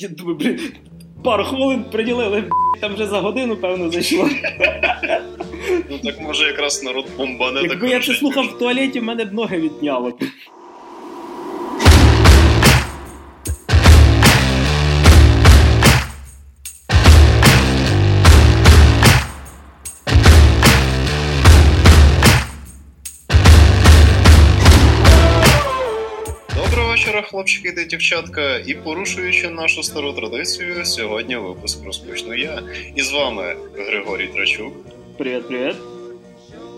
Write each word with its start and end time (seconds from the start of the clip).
Я 0.00 0.08
думаю, 0.08 0.36
блін, 0.36 0.60
пару 1.24 1.44
хвилин 1.44 1.84
приділили, 1.92 2.44
там 2.80 2.94
вже 2.94 3.06
за 3.06 3.20
годину, 3.20 3.56
певно, 3.56 3.90
зайшло. 3.90 4.28
Ну 5.90 5.98
так 6.04 6.20
може 6.20 6.46
якраз 6.46 6.82
народ 6.82 7.06
бомбане. 7.16 7.62
Якби 7.62 7.88
я 7.88 8.00
це 8.00 8.14
слухав 8.14 8.44
в 8.44 8.58
туалеті, 8.58 9.00
в 9.00 9.04
мене 9.04 9.24
б 9.24 9.32
ноги 9.32 9.60
відняло. 9.60 10.12
Хлопчики 27.30 27.72
та 27.72 27.84
дівчатка. 27.84 28.56
І 28.56 28.74
порушуючи 28.74 29.48
нашу 29.48 29.82
стару 29.82 30.12
традицію, 30.12 30.84
сьогодні 30.84 31.36
випуск 31.36 31.84
розпочну 31.84 32.34
я. 32.34 32.62
І 32.94 33.02
з 33.02 33.12
вами 33.12 33.56
Григорій 33.76 34.26
Трачук. 34.26 34.72
Привіт, 35.18 35.48
привіт. 35.48 35.76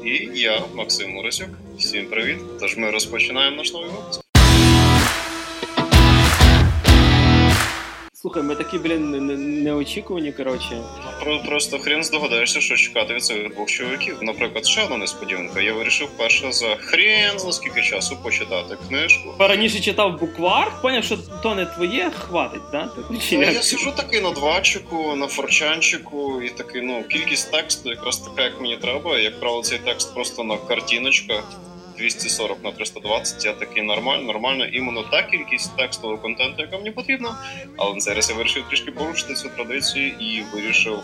І 0.05 0.41
я, 0.41 0.63
Максим 0.75 1.11
Моросюк. 1.11 1.49
Всім 1.79 2.07
привіт. 2.07 2.39
Тож 2.61 2.77
ми 2.77 2.91
розпочинаємо 2.91 3.57
наш 3.57 3.73
новий 3.73 3.91
випуск. 3.91 4.32
Слухай, 8.23 8.43
ми 8.43 8.55
такі, 8.55 8.79
блін, 8.79 9.11
не- 9.11 9.21
не- 9.21 9.37
неочікувані, 9.37 10.33
коротше. 10.33 10.83
Про 11.21 11.39
просто 11.39 11.79
хрен 11.79 12.05
здогадаєшся, 12.05 12.61
що 12.61 12.77
чекати 12.77 13.15
від 13.15 13.25
цих 13.25 13.55
двох 13.55 13.69
чоловіків. 13.69 14.19
Наприклад, 14.23 14.67
ще 14.67 14.85
одна 14.85 14.97
несподіванка. 14.97 15.61
Я 15.61 15.73
вирішив 15.73 16.09
перше 16.17 16.53
за 16.53 16.77
хрен 16.77 17.39
за 17.39 17.53
скільки 17.53 17.83
часу 17.83 18.17
почитати 18.23 18.77
книжку. 18.89 19.35
Раніше 19.39 19.81
читав 19.81 20.21
буквар, 20.21 20.73
поняв, 20.83 21.05
що 21.05 21.17
то 21.43 21.55
не 21.55 21.67
твоє, 21.67 22.11
хватить, 22.11 22.63
да? 22.73 22.89
Ну, 23.11 23.19
я 23.43 23.63
сижу 23.63 23.93
такий 23.97 24.21
на 24.21 24.31
двачику, 24.31 25.17
на 25.17 25.27
форчанчику, 25.27 26.43
і 26.43 26.49
такий, 26.51 26.83
ну, 26.83 27.05
кількість 27.05 27.51
тексту 27.53 27.91
якраз 27.91 28.19
така, 28.19 28.43
як 28.43 28.61
мені 28.61 28.77
треба. 28.77 29.19
Як 29.19 29.41
правило, 29.41 29.63
цей 29.63 29.79
текст 29.79 30.15
просто 30.15 30.45
на 30.45 30.57
картиночках 30.57 31.45
240 32.03 32.65
на 32.65 32.73
320, 32.73 33.45
я 33.45 33.53
такий 33.53 33.83
нормально, 33.83 34.23
нормально, 34.23 34.67
іменно 34.67 35.03
та 35.03 35.23
кількість 35.23 35.77
текстового 35.77 36.19
контенту, 36.19 36.63
яка 36.63 36.79
мені 36.79 36.91
потрібна. 36.91 37.37
Але 37.77 38.01
зараз 38.01 38.31
я 38.31 38.37
вирішив 38.37 38.65
трішки 38.69 38.91
порушити 38.91 39.35
цю 39.35 39.49
традицію 39.49 40.09
і 40.09 40.43
вирішив 40.55 40.99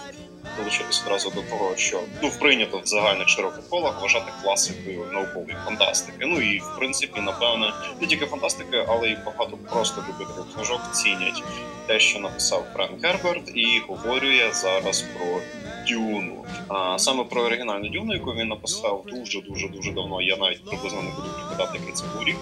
долучитися 0.57 1.03
одразу 1.07 1.31
до 1.31 1.43
того, 1.43 1.77
що 1.77 2.01
ну 2.23 2.31
прийнято 2.41 2.79
в 2.85 2.87
загальних 2.87 3.29
широких 3.29 3.69
колах 3.69 4.03
вважати 4.03 4.33
класикою 4.43 5.07
наукової 5.13 5.57
фантастики. 5.65 6.27
Ну 6.27 6.41
і 6.41 6.59
в 6.59 6.77
принципі, 6.79 7.21
напевне, 7.21 7.73
не 8.01 8.07
тільки 8.07 8.27
фантастики, 8.27 8.85
але 8.89 9.09
й 9.09 9.17
багато 9.27 9.57
просто 9.57 10.05
любителів 10.09 10.55
книжок 10.55 10.81
цінять 10.93 11.43
те, 11.87 12.01
що 12.01 12.21
написав 12.21 12.67
Френк 12.75 13.05
Герберт, 13.05 13.51
і 13.55 13.83
говорю 13.89 14.33
я 14.33 14.53
зараз 14.53 15.03
про 15.03 15.41
Дюну. 15.89 16.45
А 16.69 16.99
саме 16.99 17.25
про 17.25 17.43
оригінальну 17.43 17.89
Дюну, 17.89 18.15
яку 18.15 18.33
він 18.33 18.49
написав 18.49 19.05
дуже 19.07 19.41
дуже 19.41 19.69
дуже 19.69 19.93
давно. 19.93 20.23
Я 20.23 20.37
навіть 20.37 20.65
приблизно 20.65 21.03
не 21.03 21.11
буду 21.11 21.29
пригадати, 21.35 21.79
який 21.79 21.95
це 21.95 22.05
був 22.15 22.25
рік. 22.25 22.37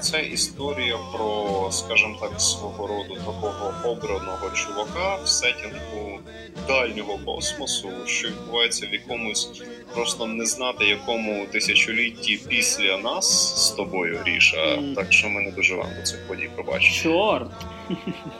Це 0.00 0.22
історія 0.22 0.98
про, 1.12 1.68
скажімо 1.70 2.16
так, 2.20 2.40
свого 2.40 2.86
роду 2.86 3.14
такого 3.14 3.74
обраного 3.84 4.50
чувака 4.50 5.16
в 5.24 5.28
сетінгу 5.28 6.20
дальнього 6.68 7.18
космосу, 7.24 7.88
що 8.06 8.28
відбувається 8.28 8.86
в 8.86 8.92
якомусь 8.92 9.62
просто 9.94 10.26
не 10.26 10.46
знати 10.46 10.84
якому 10.84 11.46
тисячолітті 11.46 12.40
після 12.48 12.98
нас 12.98 13.56
з 13.66 13.70
тобою, 13.70 14.18
Ріша. 14.24 14.78
Так 14.96 15.12
що 15.12 15.28
ми 15.28 15.42
не 15.42 15.50
доживемо 15.50 15.90
до 15.96 16.02
цих 16.02 16.28
подій, 16.28 16.50
пробач. 16.54 17.02
Чорт. 17.02 17.50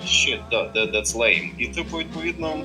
Shit, 0.05 0.41
да, 0.51 0.63
that, 0.63 0.93
that's 0.95 1.17
lame. 1.17 1.49
І 1.59 1.67
типу, 1.67 1.99
відповідно, 1.99 2.59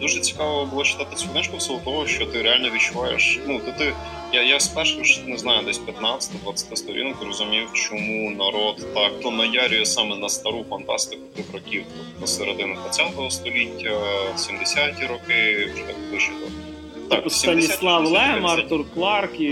дуже 0.00 0.20
цікаво 0.20 0.66
було 0.66 0.84
читати 0.84 1.16
цю 1.16 1.28
книжку 1.28 1.56
в 1.56 1.62
силу 1.62 1.80
того, 1.84 2.06
що 2.06 2.26
ти 2.26 2.42
реально 2.42 2.70
відчуваєш. 2.70 3.38
Ну, 3.46 3.58
то 3.58 3.72
ти. 3.78 3.94
Я, 4.32 4.42
я 4.42 4.60
спершу 4.60 5.04
ж 5.04 5.20
не 5.26 5.38
знаю, 5.38 5.62
десь 5.66 5.80
15-20 5.80 6.76
сторінок 6.76 7.22
розумів, 7.22 7.68
чому 7.72 8.30
народ 8.30 8.94
так 8.94 9.20
то 9.20 9.30
наярює 9.30 9.86
саме 9.86 10.16
на 10.16 10.28
стару 10.28 10.64
фантастику 10.70 11.22
тих 11.36 11.52
років, 11.52 11.84
тобто 12.12 12.26
середини 12.26 12.76
20-го 12.88 13.30
століття, 13.30 13.90
70-ті 14.36 15.06
роки, 15.06 15.70
вже 15.74 15.82
так 15.82 15.96
ближче 16.10 16.30
до. 16.40 17.16
Типу 17.16 17.30
Станіслав 17.30 18.06
Лем, 18.06 18.46
Артур 18.46 18.84
Кларк 18.94 19.40
і 19.40 19.50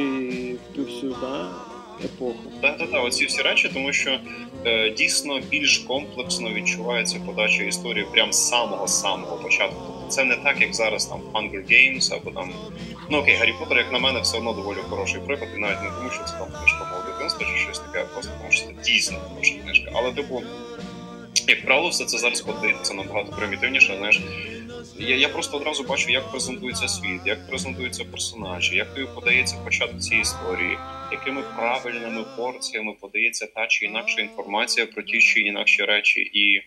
ту 0.76 0.84
всю, 0.84 1.16
да, 1.20 1.48
епоху. 2.04 2.38
Так, 2.60 2.78
так, 2.78 2.90
так, 2.90 3.04
оці 3.04 3.26
всі 3.26 3.42
речі, 3.42 3.70
тому 3.74 3.92
що 3.92 4.18
е, 4.64 4.90
дійсно 4.90 5.40
більш 5.50 5.78
комплексно 5.78 6.52
відчувається 6.52 7.20
подача 7.26 7.62
історії 7.62 8.06
прям 8.12 8.32
з 8.32 8.48
самого 8.48 8.88
самого 8.88 9.36
початку. 9.36 9.99
Це 10.10 10.24
не 10.24 10.36
так, 10.36 10.60
як 10.60 10.74
зараз 10.74 11.06
там 11.06 11.20
Hunger 11.20 11.72
Games 11.72 12.14
або 12.14 12.30
там. 12.30 12.52
Ну 13.10 13.18
окей, 13.18 13.36
Гаррі 13.36 13.54
Поттер, 13.58 13.78
як 13.78 13.92
на 13.92 13.98
мене, 13.98 14.20
все 14.20 14.38
одно 14.38 14.52
доволі 14.52 14.78
хороший 14.90 15.20
приклад, 15.20 15.50
і 15.56 15.58
навіть 15.58 15.82
не 15.82 15.90
тому, 15.90 16.10
що 16.10 16.24
це 16.24 16.32
там 16.32 16.48
книжка 16.58 16.84
мого 16.84 17.02
дитинства 17.12 17.46
чи 17.46 17.62
щось 17.62 17.78
таке, 17.78 18.00
а 18.00 18.12
просто 18.12 18.32
тому, 18.38 18.52
що 18.52 18.66
це 18.66 18.72
дійсно 18.84 19.18
хороша 19.28 19.54
книжка. 19.62 19.90
Але, 19.94 20.12
типу, 20.12 20.42
як 21.48 21.64
правило, 21.64 21.88
все 21.88 22.04
це 22.04 22.18
зараз 22.18 22.40
подивиться 22.40 22.94
набагато 22.94 23.32
примітивніше. 23.32 23.96
Знаєш, 23.98 24.20
я, 25.00 25.16
я 25.16 25.28
просто 25.28 25.56
одразу 25.56 25.82
бачу, 25.82 26.10
як 26.10 26.30
презентується 26.30 26.88
світ, 26.88 27.20
як 27.24 27.48
презентуються 27.48 28.04
персонажі, 28.04 28.76
як 28.76 28.94
тобі 28.94 29.06
подається 29.14 29.56
початок 29.64 29.98
цієї 30.00 30.22
історії, 30.22 30.78
якими 31.12 31.42
правильними 31.56 32.24
порціями 32.36 32.94
подається 33.00 33.46
та 33.46 33.66
чи 33.66 33.86
інакша 33.86 34.20
інформація 34.20 34.86
про 34.86 35.02
ті 35.02 35.20
чи 35.20 35.40
інакші 35.40 35.84
речі, 35.84 36.20
і 36.20 36.62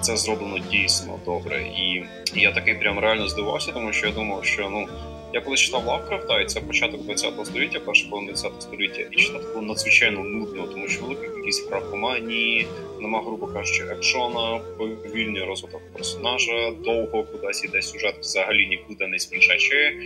це 0.00 0.16
зроблено 0.16 0.58
дійсно 0.58 1.20
добре. 1.24 1.62
І 1.62 2.04
я 2.34 2.52
такий 2.52 2.74
прям 2.74 2.98
реально 2.98 3.28
здивувався, 3.28 3.72
тому 3.72 3.92
що 3.92 4.06
я 4.06 4.12
думав, 4.12 4.44
що 4.44 4.70
ну. 4.70 4.88
Я 5.32 5.40
коли 5.40 5.56
читав 5.56 5.86
Лавкрафта, 5.86 6.40
і 6.40 6.46
це 6.46 6.60
початок 6.60 7.02
20 7.04 7.46
століття, 7.46 7.80
перша 7.86 8.08
половина 8.08 8.32
20 8.32 8.62
століття, 8.62 9.02
і 9.10 9.16
читав 9.16 9.42
було 9.54 9.62
надзвичайно 9.62 10.24
нудно, 10.24 10.66
тому 10.66 10.88
що 10.88 11.02
велика 11.02 11.28
кількість 11.28 11.70
графоманії, 11.70 12.66
нема, 13.00 13.22
грубо 13.22 13.46
кажучи, 13.46 13.82
екшона, 13.84 14.58
повільний 14.78 15.44
розвиток 15.44 15.92
персонажа, 15.92 16.70
довго 16.70 17.24
кудись 17.24 17.64
іде 17.64 17.82
сюжет, 17.82 18.14
взагалі 18.20 18.66
нікуди 18.66 19.06
не 19.06 19.18
спішачи. 19.18 19.96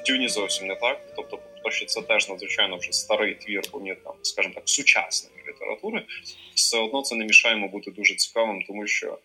В 0.00 0.02
Дюні 0.06 0.28
зовсім 0.28 0.66
не 0.66 0.76
так. 0.76 1.00
Тобто, 1.16 1.38
то, 1.64 1.70
що 1.70 1.86
це 1.86 2.02
теж 2.02 2.28
надзвичайно 2.28 2.76
вже 2.76 2.92
старий 2.92 3.34
твір, 3.34 3.62
повні 3.70 3.94
там, 4.04 4.12
скажімо 4.22 4.54
так, 4.54 4.62
сучасної 4.66 5.36
літератури, 5.48 6.02
все 6.54 6.78
одно 6.78 7.02
це 7.02 7.14
не 7.14 7.24
мішає 7.24 7.54
йому 7.54 7.68
бути 7.68 7.90
дуже 7.90 8.14
цікавим, 8.14 8.62
тому 8.66 8.86
що 8.86 9.18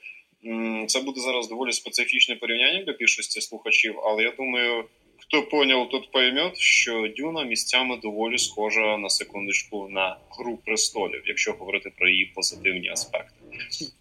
м, 0.45 0.87
це 0.87 1.01
буде 1.01 1.21
зараз 1.21 1.47
доволі 1.49 1.71
специфічне 1.71 2.35
порівняння 2.35 2.83
для 2.83 2.93
більшості 2.93 3.41
слухачів, 3.41 3.99
але 4.03 4.23
я 4.23 4.31
думаю. 4.37 4.83
Хто 5.27 5.43
поняв, 5.43 5.89
тот 5.89 6.11
поймет, 6.11 6.57
що 6.57 7.07
Дюна 7.17 7.43
місцями 7.43 7.97
доволі 7.97 8.37
схожа 8.37 8.97
на 8.97 9.09
секундочку 9.09 9.87
на 9.89 10.17
гру 10.29 10.57
престолів, 10.65 11.21
якщо 11.25 11.53
говорити 11.53 11.91
про 11.97 12.09
її 12.09 12.25
позитивні 12.25 12.89
аспекти. 12.89 13.33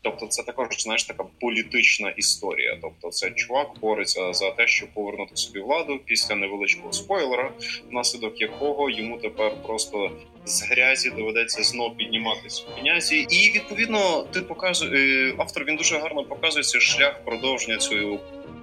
Тобто, 0.03 0.27
це 0.27 0.43
також 0.43 0.67
знаєш 0.79 1.05
така 1.05 1.25
політична 1.41 2.11
історія. 2.11 2.79
Тобто, 2.83 3.11
це 3.11 3.31
чувак 3.31 3.69
бореться 3.81 4.33
за 4.33 4.51
те, 4.51 4.67
щоб 4.67 4.89
повернути 4.95 5.37
собі 5.37 5.61
владу 5.61 6.01
після 6.05 6.35
невеличкого 6.35 6.93
спойлера, 6.93 7.53
внаслідок 7.91 8.41
якого 8.41 8.91
йому 8.91 9.19
тепер 9.19 9.63
просто 9.63 10.11
з 10.45 10.63
грязі 10.63 11.11
доведеться 11.11 11.63
знов 11.63 11.97
підніматися 11.97 12.63
в 12.63 12.81
князі. 12.81 13.27
І 13.31 13.53
відповідно, 13.55 14.23
ти 14.23 14.41
показує 14.41 15.35
автор. 15.39 15.65
Він 15.65 15.77
дуже 15.77 15.99
гарно 15.99 16.25
показує 16.25 16.65
цей 16.65 16.81
шлях 16.81 17.25
продовження 17.25 17.79
цієї 17.79 18.19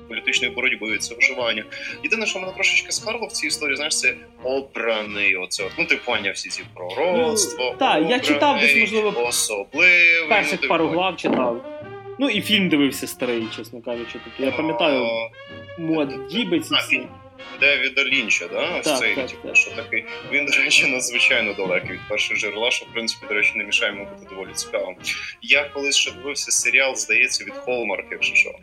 політичної 0.09 0.53
боротьби, 0.53 0.97
це 0.97 1.15
виживання. 1.15 1.63
Єдине, 2.03 2.25
що 2.25 2.39
мене 2.39 2.51
трошечки 2.53 2.91
скарло 2.91 3.27
в 3.27 3.31
цій 3.31 3.47
історії, 3.47 3.75
знаєш, 3.75 3.99
це 3.99 4.15
обраний. 4.43 5.35
Оце 5.35 5.63
от. 5.63 5.71
ну 5.79 5.85
ти 5.85 5.95
поняв 5.95 6.33
всі 6.33 6.49
ці 6.49 6.63
пророцтво. 6.73 7.65
Ну, 7.71 7.75
так, 7.79 8.09
я 8.09 8.19
читав 8.19 8.59
десь, 8.59 8.75
можливо, 8.75 9.13
особливий. 9.27 10.29
Перших 10.29 10.59
ну, 10.63 10.69
пару 10.69 10.87
глав 10.87 11.17
читав. 11.17 11.65
Ну 12.19 12.29
і 12.29 12.41
фільм 12.41 12.69
дивився 12.69 13.07
старий, 13.07 13.47
чесно 13.57 13.81
кажучи. 13.81 14.19
Тобто 14.23 14.43
я 14.43 14.51
пам'ятаю 14.51 15.05
мод 15.77 16.27
Дібець 16.27 16.71
і 16.71 16.75
А, 16.75 16.77
всі. 16.77 16.89
фільм. 16.89 17.07
Девіда 17.59 18.03
Лінча, 18.03 18.47
да? 18.47 18.77
Ось 18.79 18.85
Так, 18.85 18.99
цей, 18.99 19.15
так, 19.15 19.27
типу, 19.29 19.47
так. 19.47 19.55
що 19.55 19.71
такий. 19.71 20.05
Він, 20.31 20.45
до 20.45 20.51
речі, 20.51 20.87
надзвичайно 20.87 21.53
далекий 21.53 21.91
від 21.91 22.07
першого 22.09 22.39
джерела, 22.39 22.71
що 22.71 22.85
в 22.85 22.93
принципі, 22.93 23.25
до 23.27 23.33
речі, 23.33 23.51
не 23.55 23.63
мішає 23.63 23.91
йому 23.91 24.05
бути 24.05 24.35
доволі 24.35 24.53
цікавим. 24.53 24.95
Я 25.41 25.63
колись 25.63 25.95
ще 25.95 26.11
дивився 26.11 26.51
серіал, 26.51 26.95
здається, 26.95 27.45
від 27.45 27.53
Hallmark, 27.53 28.03
якщо 28.11 28.35
що. 28.35 28.55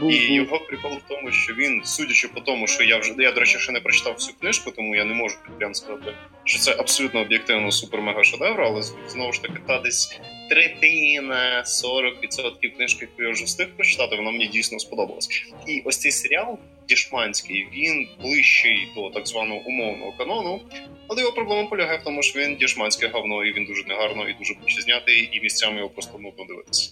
Був, 0.00 0.12
І 0.12 0.34
його 0.34 0.60
прикол 0.60 0.92
в 0.92 1.08
тому, 1.08 1.32
що 1.32 1.54
він, 1.54 1.84
судячи 1.84 2.28
по 2.28 2.40
тому, 2.40 2.66
що 2.66 2.82
я 2.82 2.98
вже 2.98 3.14
я, 3.18 3.32
до 3.32 3.40
речі, 3.40 3.58
ще 3.58 3.72
не 3.72 3.80
прочитав 3.80 4.14
всю 4.14 4.36
книжку, 4.40 4.70
тому 4.70 4.96
я 4.96 5.04
не 5.04 5.14
можу 5.14 5.36
прям 5.58 5.74
сказати, 5.74 6.14
що 6.44 6.58
це 6.58 6.74
абсолютно 6.78 7.20
об'єктивно 7.20 7.68
супер-мега 7.70 8.24
шедевр, 8.24 8.62
але 8.62 8.82
знову 9.08 9.32
ж 9.32 9.42
таки, 9.42 9.58
та 9.66 9.78
десь 9.78 10.20
третина, 10.50 11.64
40% 11.66 12.76
книжки, 12.76 13.08
яку 13.10 13.22
я 13.22 13.30
вже 13.30 13.44
встиг 13.44 13.68
прочитати, 13.76 14.16
вона 14.16 14.30
мені 14.30 14.46
дійсно 14.46 14.78
сподобалась. 14.78 15.28
І 15.66 15.82
ось 15.84 15.98
цей 15.98 16.12
серіал 16.12 16.58
Дішманський, 16.88 17.68
він 17.72 18.08
ближчий 18.22 18.88
до 18.94 19.10
так 19.10 19.26
званого 19.26 19.60
умовного 19.60 20.12
канону. 20.12 20.60
Але 21.08 21.20
його 21.20 21.32
проблема 21.32 21.68
полягає 21.68 21.98
в 21.98 22.04
тому, 22.04 22.22
що 22.22 22.40
він 22.40 22.56
дішманське 22.56 23.08
говно, 23.08 23.44
і 23.44 23.52
він 23.52 23.64
дуже 23.64 23.84
негарно 23.84 24.28
і 24.28 24.34
дуже 24.34 24.54
знятий, 24.82 25.28
і 25.32 25.40
місцями 25.40 25.76
його 25.76 25.90
просто 25.90 26.18
нудно 26.18 26.44
дивитися. 26.44 26.90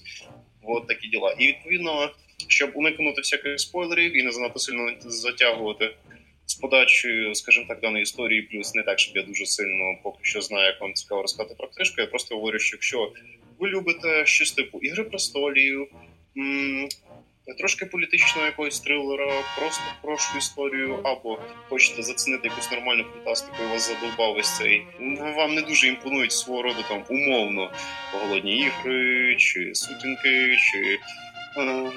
От 0.62 0.87
такі 0.87 1.08
діла. 1.08 1.37
І 1.38 1.46
відповідно, 1.46 2.10
щоб 2.48 2.70
уникнути 2.75 3.20
всяких 3.20 3.60
спойлерів 3.60 4.16
і 4.16 4.22
не 4.22 4.32
занадто 4.32 4.58
сильно 4.58 4.93
затягувати 5.00 5.94
з 6.46 6.54
подачею, 6.54 7.34
скажімо 7.34 7.66
так, 7.69 7.81
даної 7.81 8.02
історії, 8.02 8.43
плюс 8.43 8.75
не 8.75 8.82
так, 8.82 8.98
щоб 8.98 9.16
я 9.16 9.22
дуже 9.22 9.46
сильно 9.46 9.98
поки 10.02 10.19
що 10.22 10.40
знаю, 10.40 10.66
як 10.66 10.81
вам 10.81 10.94
цікаво 10.94 11.22
розказати 11.22 11.54
про 11.58 11.69
книжку. 11.69 12.00
Я 12.00 12.06
просто 12.06 12.34
говорю, 12.34 12.58
що 12.58 12.76
якщо 12.76 13.12
ви 13.58 13.69
любите 13.69 14.26
щось 14.26 14.52
типу 14.52 14.78
Ігри 14.78 15.04
престолів. 15.04 15.88
М- 17.48 17.54
Трошки 17.56 17.87
політичного 17.87 18.46
якогось 18.46 18.81
трилера, 18.81 19.32
просто 19.58 19.82
хорошу 20.02 20.38
історію, 20.38 20.98
або 21.04 21.38
хочете 21.69 22.02
зацінити 22.02 22.48
якусь 22.48 22.70
нормальну 22.72 23.04
фантастику, 23.04 23.56
і 23.64 23.72
вас 23.72 23.88
задовбав 23.94 24.37
ось 24.37 24.56
цей. 24.56 24.82
Вам 25.37 25.54
не 25.54 25.62
дуже 25.62 25.87
імпонують 25.88 26.32
свого 26.32 26.62
роду 26.62 26.78
там 26.88 27.04
умовно 27.10 27.70
голодні 28.12 28.58
ігри, 28.58 29.37
чи 29.38 29.75
сутінки, 29.75 30.56
чи 30.72 30.98
е, 31.60 31.90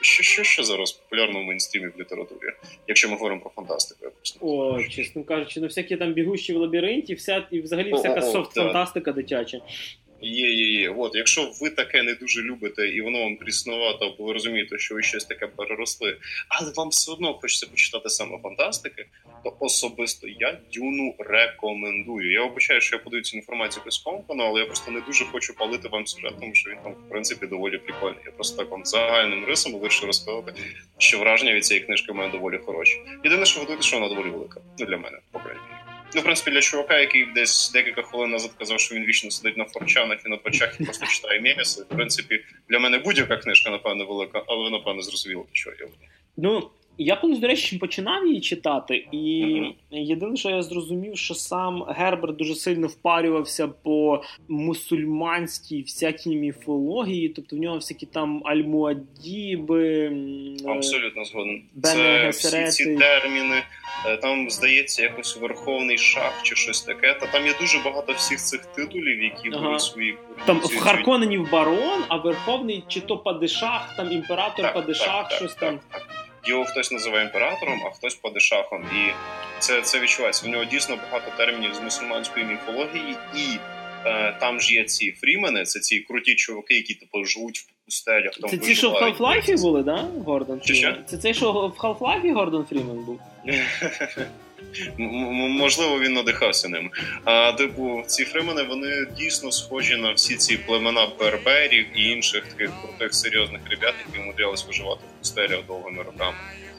що, 0.00 0.22
що, 0.22 0.44
що 0.44 0.62
зараз 0.62 0.92
популярно 0.92 1.40
в 1.40 1.44
мейнстрімі 1.44 1.86
в 1.86 2.00
літературі, 2.00 2.48
якщо 2.88 3.08
ми 3.08 3.14
говоримо 3.14 3.40
про 3.40 3.50
фантастику. 3.50 4.06
О, 4.40 4.82
чесно 4.82 5.24
кажучи, 5.24 5.60
ну 5.60 5.66
всякі 5.66 5.96
там 5.96 6.12
бігущі 6.12 6.52
в 6.52 6.56
лабіринті, 6.56 7.14
вся 7.14 7.46
і 7.50 7.60
взагалі 7.60 7.92
всяка 7.92 8.20
софт-фантастика 8.32 9.12
дитяча. 9.12 9.60
Є, 10.20 10.50
є, 10.50 10.80
є. 10.80 10.90
От, 10.90 11.14
якщо 11.14 11.52
ви 11.60 11.70
таке 11.70 12.02
не 12.02 12.14
дуже 12.14 12.42
любите 12.42 12.88
і 12.88 13.00
воно 13.00 13.20
вам 13.22 13.36
пріснувато, 13.36 14.14
бо 14.18 14.24
ви 14.24 14.32
розумієте, 14.32 14.78
що 14.78 14.94
ви 14.94 15.02
щось 15.02 15.24
таке 15.24 15.46
переросли, 15.46 16.16
але 16.48 16.72
вам 16.76 16.88
все 16.88 17.12
одно 17.12 17.34
хочеться 17.34 17.66
почитати 17.66 18.08
саме 18.08 18.38
фантастики, 18.42 19.06
то 19.44 19.56
особисто 19.60 20.28
я 20.28 20.58
дюну 20.72 21.14
рекомендую. 21.18 22.32
Я 22.32 22.42
обіцяю, 22.42 22.80
що 22.80 22.96
я 22.96 23.02
подаю 23.02 23.22
цю 23.22 23.36
інформацію 23.36 23.82
без 23.84 23.98
компану, 23.98 24.44
але 24.44 24.60
я 24.60 24.66
просто 24.66 24.90
не 24.90 25.00
дуже 25.00 25.24
хочу 25.24 25.54
палити 25.54 25.88
вам 25.88 26.06
сюжет, 26.06 26.34
тому 26.40 26.54
що 26.54 26.70
він 26.70 26.78
там 26.84 26.92
в 26.92 27.08
принципі 27.08 27.46
доволі 27.46 27.78
прикольний. 27.78 28.20
Я 28.26 28.32
просто 28.32 28.56
так 28.56 28.70
вам 28.70 28.84
загальним 28.84 29.44
рисом 29.44 29.72
вирішив 29.72 30.06
розказати, 30.06 30.52
що 30.98 31.18
враження 31.18 31.52
від 31.52 31.64
цієї 31.64 31.86
книжки 31.86 32.12
мене 32.12 32.32
доволі 32.32 32.58
хороші. 32.58 33.00
Єдине, 33.24 33.46
що 33.46 33.60
готуєте, 33.60 33.82
що 33.82 33.96
вона 34.00 34.08
доволі 34.08 34.30
велика. 34.30 34.60
Ну 34.78 34.86
для 34.86 34.96
мене, 34.96 35.18
по 35.32 35.38
крайній. 35.38 35.75
Ну, 36.14 36.20
в 36.20 36.24
принципі, 36.24 36.50
для 36.50 36.60
чувака, 36.60 36.98
який 36.98 37.26
десь 37.34 37.70
декілька 37.72 38.02
хвилин 38.02 38.30
назад 38.30 38.50
казав, 38.58 38.80
що 38.80 38.94
він 38.94 39.04
вічно 39.04 39.30
сидить 39.30 39.56
на 39.56 39.64
форчанах 39.64 40.18
і 40.26 40.28
на 40.28 40.36
двачах 40.36 40.80
і 40.80 40.84
просто 40.84 41.06
читає 41.06 41.40
меміси. 41.40 41.82
В 41.82 41.88
принципі, 41.88 42.44
для 42.68 42.78
мене 42.78 42.98
будь-яка 42.98 43.36
книжка, 43.36 43.70
напевно, 43.70 44.06
велика, 44.06 44.42
але 44.46 44.64
ви, 44.64 44.70
напевно, 44.70 45.02
зрозуміло, 45.02 45.46
що 45.52 45.70
я. 45.70 45.86
Ну, 46.36 46.70
я 46.98 47.16
колись, 47.16 47.38
до 47.38 47.46
речі, 47.46 47.78
починав 47.78 48.26
її 48.26 48.40
читати, 48.40 49.06
і 49.12 49.18
єдине, 49.90 50.36
що 50.36 50.50
я 50.50 50.62
зрозумів, 50.62 51.18
що 51.18 51.34
сам 51.34 51.82
Герберт 51.88 52.36
дуже 52.36 52.54
сильно 52.54 52.86
впарювався 52.86 53.68
по 53.68 54.22
мусульманській 54.48 55.82
всякій 55.82 56.36
міфології, 56.36 57.28
тобто 57.28 57.56
в 57.56 57.58
нього 57.58 57.76
всякі 57.76 58.06
там 58.06 58.42
альмуадіби. 58.44 59.84
е, 60.66 60.70
Абсолютно 60.70 61.24
згоден. 61.24 61.62
Це 61.82 62.28
всі 62.28 62.64
ці 62.66 62.96
терміни. 62.96 63.62
е, 64.06 64.16
Там 64.16 64.50
здається 64.50 65.02
якось 65.02 65.36
верховний 65.36 65.98
шах 65.98 66.40
чи 66.42 66.54
щось 66.54 66.82
таке. 66.82 67.14
Та 67.20 67.26
там 67.26 67.46
є 67.46 67.52
дуже 67.60 67.78
багато 67.84 68.12
всіх 68.12 68.38
цих 68.38 68.66
титулів, 68.66 69.22
які 69.22 69.48
Ага. 69.52 69.62
беруть 69.66 69.80
свої 69.80 70.16
Там 70.46 70.58
в 70.58 70.76
Харконенів 70.78 71.50
барон, 71.50 72.02
а 72.08 72.16
верховний 72.16 72.84
чи 72.88 73.00
то 73.00 73.18
падишах, 73.18 73.94
там 73.96 74.12
імператор 74.12 74.62
Так, 74.64 74.74
падишах, 74.74 75.28
так, 75.28 75.38
щось 75.38 75.54
так, 75.54 75.60
там. 75.70 75.80
Його 76.46 76.64
хтось 76.64 76.92
називає 76.92 77.24
імператором, 77.24 77.82
а 77.86 77.90
хтось 77.90 78.14
падишахом. 78.14 78.82
І 78.82 79.12
це, 79.58 79.82
це 79.82 80.00
відчувається. 80.00 80.46
У 80.46 80.50
нього 80.50 80.64
дійсно 80.64 80.96
багато 80.96 81.36
термінів 81.36 81.74
з 81.74 81.80
мусульманської 81.80 82.46
міфології, 82.46 83.16
і 83.36 83.58
е, 84.06 84.36
там 84.40 84.60
ж 84.60 84.74
є 84.74 84.84
ці 84.84 85.12
фрімени, 85.12 85.64
це 85.64 85.80
ці 85.80 86.00
круті 86.00 86.34
чуваки, 86.34 86.74
які 86.74 86.94
типу 86.94 87.24
живуть 87.24 87.58
в 87.58 87.84
пустелях. 87.84 88.32
Там 88.40 88.50
Це 88.50 88.58
ті, 88.58 88.74
що 88.74 88.90
в. 88.90 88.94
Half-Life 88.94 89.60
були, 89.60 89.82
да? 89.82 90.08
Гордон 90.26 90.60
Чи 90.60 90.74
що? 90.74 90.96
Це 91.06 91.18
цей, 91.18 91.34
що 91.34 91.52
в 91.52 91.80
Half-Life 91.80 92.32
Гордон 92.32 92.66
Фрімен 92.68 93.04
був? 93.04 93.20
Можливо, 94.98 96.00
він 96.00 96.12
надихався 96.12 96.68
ним. 96.68 96.90
А 97.24 97.52
типу, 97.52 98.02
ці 98.06 98.24
фримени 98.24 98.62
вони 98.62 99.06
дійсно 99.18 99.52
схожі 99.52 99.96
на 99.96 100.12
всі 100.12 100.36
ці 100.36 100.56
племена 100.56 101.08
берберів 101.18 101.86
і 101.94 102.10
інших 102.10 102.44
таких 102.44 102.70
крутих 102.82 103.14
серйозних 103.14 103.60
ребят, 103.70 103.94
які 104.06 104.18
умудрялись 104.22 104.66
виживати 104.66 105.00
в 105.06 105.18
пустелях 105.18 105.66
довгими 105.66 106.02
роками. 106.02 106.36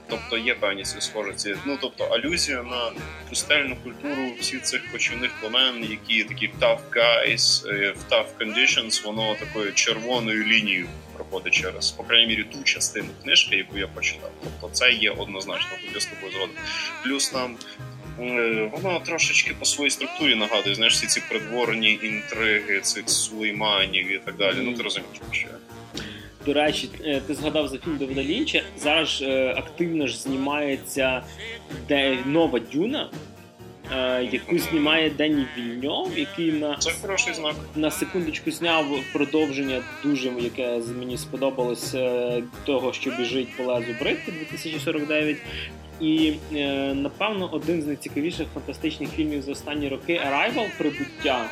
Тобто 0.09 0.38
є 0.38 0.56
певні 0.56 0.83
ці 0.83 1.01
схожості. 1.01 1.56
Ну 1.65 1.77
тобто 1.81 2.04
алюзія 2.04 2.63
на 2.63 2.92
пустельну 3.30 3.75
культуру 3.83 4.33
всіх 4.39 4.63
цих 4.63 4.92
кочівних 4.92 5.31
племен, 5.42 5.88
які 5.89 6.24
такі 6.24 6.50
tough 6.59 6.80
guys 6.92 7.69
е, 7.69 7.92
в 7.92 8.13
tough 8.13 8.27
conditions, 8.39 9.04
воно 9.04 9.36
такою 9.36 9.74
червоною 9.74 10.44
лінією 10.44 10.88
проходить 11.13 11.54
через, 11.54 11.92
по 11.92 12.04
крайній 12.04 12.27
мірі, 12.27 12.44
ту 12.44 12.63
частину 12.63 13.07
книжки, 13.24 13.56
яку 13.56 13.77
я 13.77 13.88
прочитав. 13.88 14.31
Тобто 14.44 14.75
це 14.75 14.92
є 14.92 15.12
однозначно, 15.12 15.69
я 15.94 16.00
з 16.00 16.06
тобою 16.06 16.31
згоден. 16.31 16.56
Плюс 17.04 17.30
там 17.30 17.57
е, 18.19 18.69
воно 18.74 19.00
трошечки 19.00 19.54
по 19.59 19.65
своїй 19.65 19.92
структурі 19.92 20.36
нагадує, 20.36 20.75
знаєш, 20.75 20.94
всі 20.94 21.07
ці 21.07 21.21
придворні 21.30 22.00
інтриги 22.04 22.80
цих 22.80 23.09
сулейманів 23.09 24.12
і 24.12 24.18
так 24.18 24.36
далі. 24.36 24.57
Ну 24.62 24.74
ти 24.74 24.83
розумієш, 24.83 25.18
що 25.31 25.48
я. 25.48 25.76
До 26.47 26.53
речі, 26.53 26.89
е, 27.05 27.21
ти 27.27 27.33
згадав 27.33 27.67
за 27.67 27.77
фільм 27.77 27.97
Девіда 27.97 28.23
Лінча. 28.23 28.61
Зараз 28.77 29.07
ж 29.09 29.25
е, 29.25 29.53
активно 29.57 30.07
ж 30.07 30.17
знімається 30.17 31.23
де 31.88 32.17
нова 32.25 32.59
дюна, 32.73 33.09
е, 33.97 34.23
яку 34.31 34.59
знімає 34.59 35.09
Дені 35.09 35.45
Вільньов, 35.57 36.11
який 36.15 36.51
на, 36.51 36.77
Це 36.77 36.91
хороший 37.01 37.33
знак. 37.33 37.55
на 37.75 37.91
секундочку 37.91 38.51
зняв 38.51 38.85
продовження 39.13 39.81
дуже, 40.03 40.29
яке 40.39 40.81
мені 40.99 41.17
сподобалось 41.17 41.94
е, 41.95 42.44
того, 42.65 42.94
що 42.94 43.11
біжить 43.11 43.57
по 43.57 43.63
лезу 43.63 43.95
бритки 43.99 44.31
2049. 44.31 45.38
І 46.01 46.33
е, 46.55 46.94
напевно 46.94 47.49
один 47.51 47.81
з 47.81 47.85
найцікавіших 47.85 48.47
фантастичних 48.53 49.09
фільмів 49.09 49.41
за 49.41 49.51
останні 49.51 49.89
роки 49.89 50.13
Arrival 50.13 50.77
Прибуття. 50.77 51.49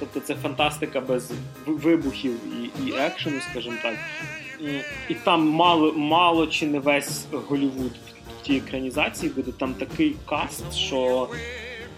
Тобто 0.00 0.20
це 0.20 0.34
фантастика 0.34 1.00
без 1.00 1.32
вибухів 1.66 2.32
і, 2.60 2.86
і 2.86 2.92
екшену, 2.92 3.40
скажімо 3.50 3.76
так. 3.82 3.94
І 5.08 5.14
там 5.14 5.48
мало, 5.48 5.92
мало 5.92 6.46
чи 6.46 6.66
не 6.66 6.78
весь 6.78 7.26
Голівуд 7.32 7.92
в 8.40 8.46
тій 8.46 8.56
екранізації 8.56 9.32
буде 9.32 9.52
там 9.52 9.74
такий 9.74 10.16
каст, 10.26 10.74
що 10.74 11.28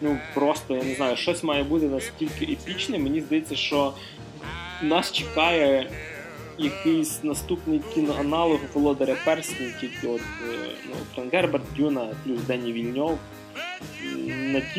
ну 0.01 0.19
просто 0.35 0.77
я 0.77 0.85
не 0.85 0.95
знаю, 0.95 1.17
щось 1.17 1.45
має 1.45 1.63
бути 1.63 1.87
настільки 1.87 2.45
епічне. 2.45 2.99
Мені 2.99 3.21
здається, 3.21 3.57
що 3.57 3.93
нас 4.83 5.13
чекає 5.13 5.91
якийсь 6.59 7.25
наступний 7.25 7.81
кіноаналог 7.95 8.59
володаря 8.75 9.17
перснів, 9.25 9.75
тільки 9.81 10.07
от 10.07 10.21
е, 10.21 10.69
ну, 10.89 10.95
Френк 11.15 11.33
Герберт, 11.33 11.65
Дюна, 11.77 12.09
плюс 12.25 12.41
Дені 12.41 12.73
Вільньов. 12.73 13.19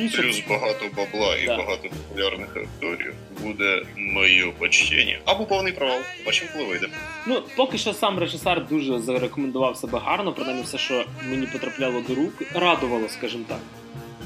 Що 0.09 0.21
Плюс 0.21 0.43
багато 0.49 0.85
бабла 0.97 1.37
і 1.37 1.45
Да. 1.45 1.57
багато 1.57 1.89
популярних 1.89 2.57
акторів. 2.57 3.13
Буде 3.43 3.81
моє 3.97 4.45
почтення. 4.59 5.19
Або 5.25 5.45
повний 5.45 5.73
провал. 5.73 5.99
Бачимо, 6.25 6.51
коли 6.53 6.65
вийде. 6.65 6.87
Ну, 7.27 7.41
поки 7.55 7.77
що 7.77 7.93
сам 7.93 8.19
режисер 8.19 8.67
дуже 8.67 8.99
зарекомендував 8.99 9.77
себе 9.77 9.99
гарно, 10.05 10.33
принаймні 10.33 10.63
все, 10.63 10.77
що 10.77 11.05
мені 11.29 11.47
потрапляло 11.47 12.01
до 12.07 12.15
рук, 12.15 12.33
радувало, 12.53 13.09
скажімо 13.09 13.43
так. 13.47 13.59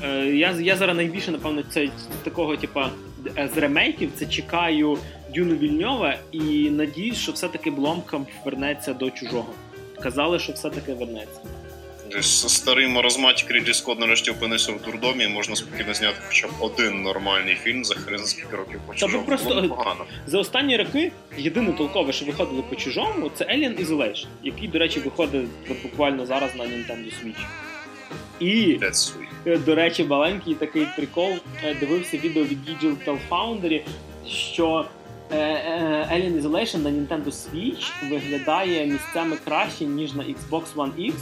Е, 0.03 0.25
я, 0.25 0.51
я 0.51 0.75
зараз 0.75 0.95
найбільше, 0.98 1.31
напевно, 1.31 1.63
це 1.63 1.89
такого, 2.24 2.57
типа, 2.57 2.89
з 3.53 3.57
ремейків, 3.57 4.12
це 4.15 4.25
чекаю 4.25 4.98
Дюну 5.36 5.55
Вільньова 5.55 6.17
і 6.31 6.69
надіюсь, 6.69 7.17
що 7.17 7.31
все-таки 7.31 7.71
Бломкам 7.71 8.27
вернеться 8.45 8.93
до 8.93 9.12
чужого. 9.12 9.53
Казали, 10.03 10.39
що 10.39 10.53
все-таки 10.53 10.93
вернеться. 10.93 11.39
Старий 12.22 12.88
маразматик 12.88 13.51
Рідлі 13.51 13.74
Скотт 13.74 14.00
нарешті 14.00 14.32
опинився 14.32 14.72
в 14.72 14.82
дурдомі, 14.82 15.24
і 15.24 15.28
можна 15.28 15.56
спокійно 15.56 15.94
зняти 15.94 16.16
хоча 16.28 16.48
б 16.48 16.51
один 16.60 17.01
нормальний 17.01 17.56
фільм 17.56 17.86
за 17.86 17.96
хрен 17.96 18.20
за 18.20 18.25
скільки 18.25 18.56
років 18.56 18.80
по 18.88 18.94
чужому. 18.96 19.24
просто- 19.24 19.50
Було 19.50 19.62
непогано. 19.62 20.06
За 20.28 20.39
останні 20.39 20.78
роки 20.78 21.12
єдине 21.38 21.72
толкове, 21.74 22.13
що 22.13 22.25
виходило 22.25 22.63
по 22.63 22.75
чужому, 22.75 23.32
це 23.36 23.46
Alien 23.46 23.86
Isolation, 23.86 24.25
який, 24.44 24.68
до 24.68 24.80
речі, 24.80 25.00
виходить 25.00 25.48
буквально 25.84 26.25
зараз 26.25 26.56
на 26.56 26.63
Nintendo 26.63 27.06
Switch. 27.24 27.46
І. 28.39 28.80
Е, 29.46 29.58
До 29.58 29.75
речі, 29.75 30.04
маленький 30.04 30.56
такий 30.56 30.88
прикол. 30.96 31.34
Е, 31.63 31.75
Дивився 31.80 32.18
відео 32.18 32.44
від 32.44 32.70
Digital 32.70 33.18
Foundry, 33.30 33.82
що 34.28 34.86
е, 35.32 36.08
Alien 36.13 36.42
Isolation 36.42 36.78
на 36.78 36.89
Nintendo 36.89 37.25
Switch 37.25 38.10
виглядає 38.10 38.86
місцями 38.86 39.38
краще, 39.46 39.86
ніж 39.86 40.13
на 40.13 40.24
Xbox 40.24 40.63
One 40.75 40.92
X, 41.00 41.13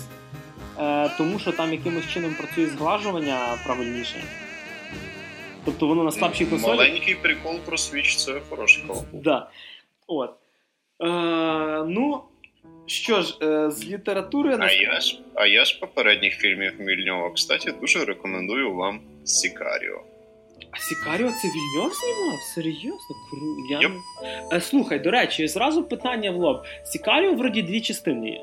тому 1.18 1.40
що 1.40 1.52
там 1.52 1.72
якимось 1.72 2.08
чином 2.14 2.36
працює 2.36 2.66
зглажування 2.66 3.58
правильніше. 3.66 4.24
Тобто 5.66 5.88
воно 5.88 6.04
на 6.04 6.12
слабшій 6.12 6.46
консолі. 6.46 6.78
Маленький 6.78 7.16
прикол 7.16 7.60
про 7.60 7.78
Switch 7.78 8.18
це 8.18 8.42
хороший 8.50 8.84
кол. 8.88 9.04
Да. 9.14 9.50
От. 10.08 10.34
Е, 11.04 11.08
ну, 11.88 12.22
що 12.86 13.22
ж, 13.22 13.38
е, 13.42 13.72
з 13.72 13.86
літератури 13.86 14.58
А 14.60 14.72
я 14.72 15.00
ж, 15.00 15.20
а 15.36 15.46
я 15.48 15.66
ж 15.66 15.80
попередніх 15.80 16.34
фільмів 16.34 16.74
Мільньова, 16.80 17.32
кстати, 17.36 17.72
дуже 17.72 18.06
рекомендую 18.06 18.74
вам 18.74 19.02
Сікаріо. 19.24 20.02
А 20.72 20.78
Сікаріо 20.78 21.32
це 21.42 21.48
Вільньов 21.48 21.94
знімав? 21.94 22.40
Серйозно? 22.56 23.16
Кру... 23.32 23.56
Я... 23.70 23.80
Yep. 23.80 24.00
Е, 24.54 24.62
слухай, 24.62 25.00
до 25.00 25.12
речі, 25.12 25.48
зразу 25.48 25.84
питання 25.84 26.32
в 26.32 26.36
лоб. 26.36 26.66
Сікаріо 26.86 27.34
вроді 27.34 27.62
дві 27.62 27.82
частини 27.82 28.30
є. 28.30 28.42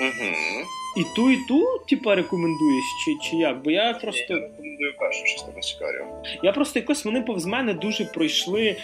Угу. 0.00 0.64
І 0.98 1.04
ту, 1.16 1.30
і 1.30 1.36
ту, 1.48 1.64
типа, 1.88 2.14
рекомендуєш, 2.14 2.84
чи, 3.04 3.30
чи 3.30 3.36
як? 3.36 3.62
Бо 3.62 3.70
я 3.70 3.92
просто. 3.92 4.34
Я 4.34 4.40
рекомендую 4.40 4.94
першу 4.98 5.24
частину 5.24 5.62
Сікаріо. 5.62 6.04
Я 6.42 6.52
просто 6.52 6.78
якось 6.78 7.04
вони 7.04 7.20
повз 7.20 7.46
мене 7.46 7.74
дуже 7.74 8.04
пройшли 8.04 8.76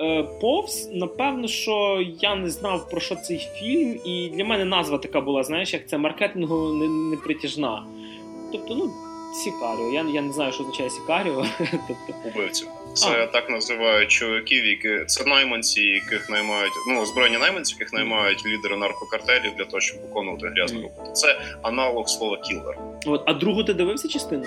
е, 0.00 0.22
повз. 0.40 0.90
Напевно, 0.92 1.48
що 1.48 2.04
я 2.20 2.34
не 2.34 2.50
знав 2.50 2.90
про 2.90 3.00
що 3.00 3.14
цей 3.16 3.38
фільм, 3.38 4.00
і 4.04 4.30
для 4.34 4.44
мене 4.44 4.64
назва 4.64 4.98
така 4.98 5.20
була, 5.20 5.42
знаєш, 5.44 5.72
як 5.72 5.88
це 5.88 5.98
маркетингово 5.98 6.72
не- 6.72 6.88
непритяжна. 7.16 7.86
Тобто, 8.52 8.74
ну, 8.74 8.90
Сікаріо. 9.44 9.90
Я, 9.92 10.04
я 10.14 10.22
не 10.22 10.32
знаю, 10.32 10.52
що 10.52 10.62
означає 10.62 10.90
Сікаріо. 10.90 11.44
тобто, 11.58 12.28
Убивців. 12.34 12.68
Це 12.94 13.26
так 13.32 13.50
називають 13.50 14.10
чоловіків, 14.10 14.66
які 14.66 15.04
це 15.06 15.24
найманці, 15.24 15.80
яких 15.82 16.30
наймають 16.30 16.72
ну 16.88 17.06
збройні 17.06 17.38
найманці, 17.38 17.74
яких 17.78 17.92
наймають 17.92 18.46
лідери 18.46 18.76
наркокартелів 18.76 19.52
для 19.58 19.64
того, 19.64 19.80
щоб 19.80 20.00
виконувати 20.00 20.48
грязну 20.48 20.82
роботу. 20.82 21.12
Це 21.12 21.40
аналог 21.62 22.08
слова 22.08 22.36
кілер. 22.36 22.76
от, 23.06 23.22
а 23.26 23.34
другу 23.34 23.64
ти 23.64 23.74
дивився 23.74 24.08
частину? 24.08 24.44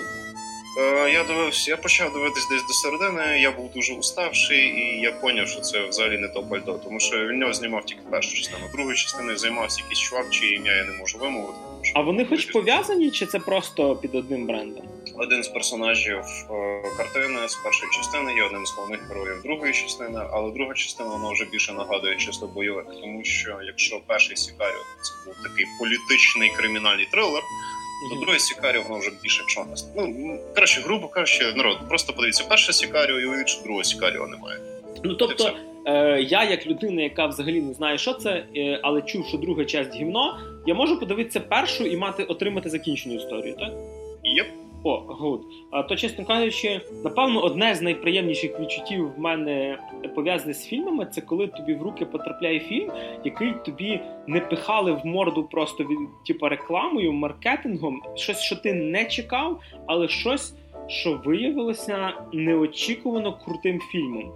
Е, 0.78 1.10
я 1.10 1.24
дивився, 1.24 1.70
я 1.70 1.76
почав 1.76 2.12
дивитись 2.12 2.48
десь 2.48 2.66
до 2.66 2.72
середини. 2.72 3.40
Я 3.40 3.50
був 3.50 3.70
дуже 3.74 3.94
уставший, 3.94 4.58
і 4.58 5.00
я 5.00 5.10
зрозумів, 5.20 5.48
що 5.48 5.60
це 5.60 5.88
взагалі 5.88 6.18
не 6.18 6.28
то 6.28 6.42
пальто, 6.42 6.80
тому 6.84 7.00
що 7.00 7.26
він 7.26 7.38
нього 7.38 7.52
знімав 7.52 7.84
тільки 7.84 8.02
першу 8.10 8.36
частину. 8.36 8.64
Другою 8.72 8.96
частиною 8.96 9.36
займався 9.36 9.82
якийсь 9.82 10.00
чувак, 10.00 10.30
чиє 10.30 10.56
ім'я 10.56 10.76
я 10.76 10.84
не 10.84 10.92
можу 10.92 11.18
вимовити. 11.18 11.58
А 11.94 12.00
вони 12.00 12.24
хоч 12.24 12.44
пов'язані, 12.44 13.10
чи 13.10 13.26
це 13.26 13.38
просто 13.38 13.96
під 13.96 14.14
одним 14.14 14.46
брендом? 14.46 14.84
Один 15.18 15.42
з 15.42 15.48
персонажів 15.48 16.18
е, 16.50 16.82
картини 16.96 17.48
з 17.48 17.54
першої 17.54 17.92
частини 17.92 18.34
є 18.34 18.44
одним 18.44 18.66
з 18.66 18.72
головних 18.72 19.08
героїв 19.08 19.42
другої 19.42 19.72
частини, 19.72 20.20
але 20.32 20.52
друга 20.52 20.74
частина 20.74 21.10
вона 21.10 21.30
вже 21.30 21.44
більше 21.44 21.72
нагадує 21.72 22.16
чисто 22.16 22.46
бойовик, 22.46 22.86
тому 23.00 23.24
що 23.24 23.58
якщо 23.66 24.00
перший 24.06 24.36
Сікаріо 24.36 24.82
це 25.02 25.12
був 25.26 25.34
такий 25.42 25.66
політичний 25.78 26.50
кримінальний 26.56 27.06
трилер, 27.12 27.42
то 28.10 28.16
другої 28.16 28.40
Сікаріо 28.40 28.82
воно 28.88 29.00
вже 29.00 29.10
більше 29.22 29.44
чорності. 29.46 29.88
Ну 29.96 30.38
краще, 30.54 30.80
грубо 30.80 31.08
кажучи, 31.08 31.52
народ, 31.56 31.78
просто 31.88 32.12
подивіться 32.12 32.44
перше 32.48 32.72
Сікаріо 32.72 33.20
і 33.20 33.26
уявіть, 33.26 33.48
що 33.48 33.62
другого 33.62 33.84
Сікаріо 33.84 34.26
немає. 34.26 34.58
Ну 35.04 35.14
тобто, 35.14 35.52
е, 35.86 36.22
я, 36.22 36.44
як 36.44 36.66
людина, 36.66 37.02
яка 37.02 37.26
взагалі 37.26 37.60
не 37.60 37.74
знає, 37.74 37.98
що 37.98 38.14
це, 38.14 38.44
е, 38.56 38.80
але 38.82 39.02
чув, 39.02 39.26
що 39.26 39.38
друга 39.38 39.64
часть 39.64 39.94
гівно, 39.94 40.38
я 40.66 40.74
можу 40.74 41.00
подивитися 41.00 41.40
першу 41.40 41.84
і 41.84 41.96
мати 41.96 42.24
отримати 42.24 42.70
закінчену 42.70 43.14
історію, 43.14 43.56
так? 43.58 43.72
Yep. 44.24 44.46
О, 44.86 44.98
good. 45.08 45.42
То, 45.88 45.96
чесно 45.96 46.24
кажучи, 46.24 46.80
напевно, 47.04 47.42
одне 47.42 47.74
з 47.74 47.82
найприємніших 47.82 48.60
відчуттів 48.60 49.12
в 49.16 49.18
мене 49.18 49.78
пов'язане 50.14 50.54
з 50.54 50.66
фільмами, 50.66 51.06
це 51.06 51.20
коли 51.20 51.46
тобі 51.46 51.74
в 51.74 51.82
руки 51.82 52.06
потрапляє 52.06 52.60
фільм, 52.60 52.92
який 53.24 53.54
тобі 53.64 54.00
не 54.26 54.40
пихали 54.40 54.92
в 54.92 55.06
морду 55.06 55.44
просто 55.44 55.84
від 55.84 55.98
типу, 56.26 56.48
рекламою, 56.48 57.12
маркетингом, 57.12 58.02
щось, 58.14 58.40
що 58.40 58.56
ти 58.56 58.74
не 58.74 59.04
чекав, 59.04 59.60
але 59.86 60.08
щось, 60.08 60.54
що 60.86 61.20
виявилося 61.24 62.12
неочікувано 62.32 63.38
крутим 63.44 63.80
фільмом. 63.80 64.32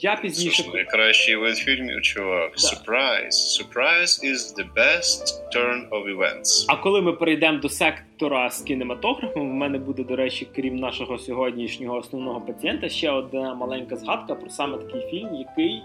Я 0.00 0.16
пізніше 0.16 0.62
ж 0.62 0.68
найкращий 0.74 1.36
вид 1.36 1.56
фільмів, 1.56 2.02
чувак. 2.02 2.52
Да. 2.58 2.68
Surprise. 2.68 3.30
Surprise 3.30 4.24
is 4.24 4.54
the 4.58 4.66
best 4.76 5.22
turn 5.54 5.88
of 5.88 6.16
events. 6.16 6.64
А 6.68 6.76
коли 6.76 7.02
ми 7.02 7.12
перейдемо 7.12 7.58
до 7.58 7.68
сектора 7.68 8.50
з 8.50 8.62
кінематографом, 8.62 9.50
в 9.50 9.54
мене 9.54 9.78
буде, 9.78 10.04
до 10.04 10.16
речі, 10.16 10.48
крім 10.56 10.76
нашого 10.76 11.18
сьогоднішнього 11.18 11.98
основного 11.98 12.40
пацієнта, 12.40 12.88
ще 12.88 13.10
одна 13.10 13.54
маленька 13.54 13.96
згадка 13.96 14.34
про 14.34 14.50
саме 14.50 14.78
такий 14.78 15.10
фільм, 15.10 15.34
який 15.34 15.82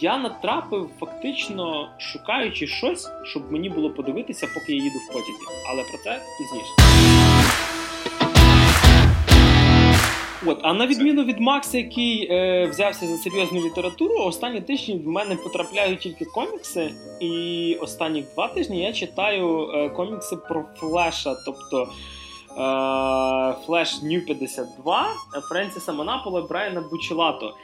я 0.00 0.18
натрапив 0.18 0.90
фактично 1.00 1.88
шукаючи 1.98 2.66
щось, 2.66 3.08
щоб 3.24 3.52
мені 3.52 3.68
було 3.68 3.90
подивитися, 3.90 4.48
поки 4.54 4.72
я 4.72 4.82
їду 4.82 4.98
в 4.98 5.12
потязі. 5.12 5.32
Але 5.70 5.82
про 5.82 5.98
це 5.98 6.20
пізніше. 6.38 6.70
От, 10.46 10.58
а 10.62 10.72
на 10.72 10.86
відміну 10.86 11.24
від 11.24 11.40
Макса, 11.40 11.78
який 11.78 12.28
е, 12.30 12.66
взявся 12.66 13.06
за 13.06 13.16
серйозну 13.16 13.60
літературу, 13.60 14.14
останні 14.14 14.60
тижні 14.60 14.98
в 15.04 15.08
мене 15.08 15.36
потрапляють 15.36 16.00
тільки 16.00 16.24
комікси, 16.24 16.90
і 17.20 17.76
останні 17.80 18.24
два 18.34 18.48
тижні 18.48 18.82
я 18.82 18.92
читаю 18.92 19.70
е, 19.70 19.88
комікси 19.88 20.36
про 20.36 20.64
Флеша, 20.76 21.36
тобто 21.44 21.82
е, 21.82 21.88
Флеш 23.66 24.02
Нью 24.02 24.24
52 24.24 25.06
Френсіса 25.48 25.92
Монапола 25.92 26.42
Брайана 26.42 26.80
Бучелато. 26.90 27.54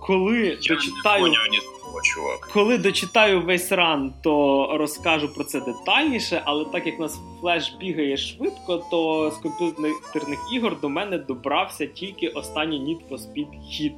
Коли 0.00 0.38
Я 0.38 0.74
дочитаю. 0.74 1.22
не 1.22 1.28
поняв 1.28 1.46
ні 1.50 1.58
того, 1.58 2.00
чувак. 2.02 2.48
Коли 2.52 2.78
дочитаю 2.78 3.40
весь 3.42 3.72
ран, 3.72 4.12
то 4.22 4.68
розкажу 4.78 5.34
про 5.34 5.44
це 5.44 5.60
детальніше, 5.60 6.42
але 6.44 6.64
так 6.64 6.86
як 6.86 6.98
у 6.98 7.02
нас 7.02 7.20
флеш 7.40 7.74
бігає 7.80 8.16
швидко, 8.16 8.84
то 8.90 9.30
з 9.30 9.34
комп'ютерних 9.36 10.38
ігор 10.52 10.80
до 10.80 10.88
мене 10.88 11.18
добрався 11.18 11.86
тільки 11.86 12.28
останній 12.28 12.78
Need 12.80 13.10
for 13.10 13.18
Speed 13.18 13.48
Hit. 13.72 13.92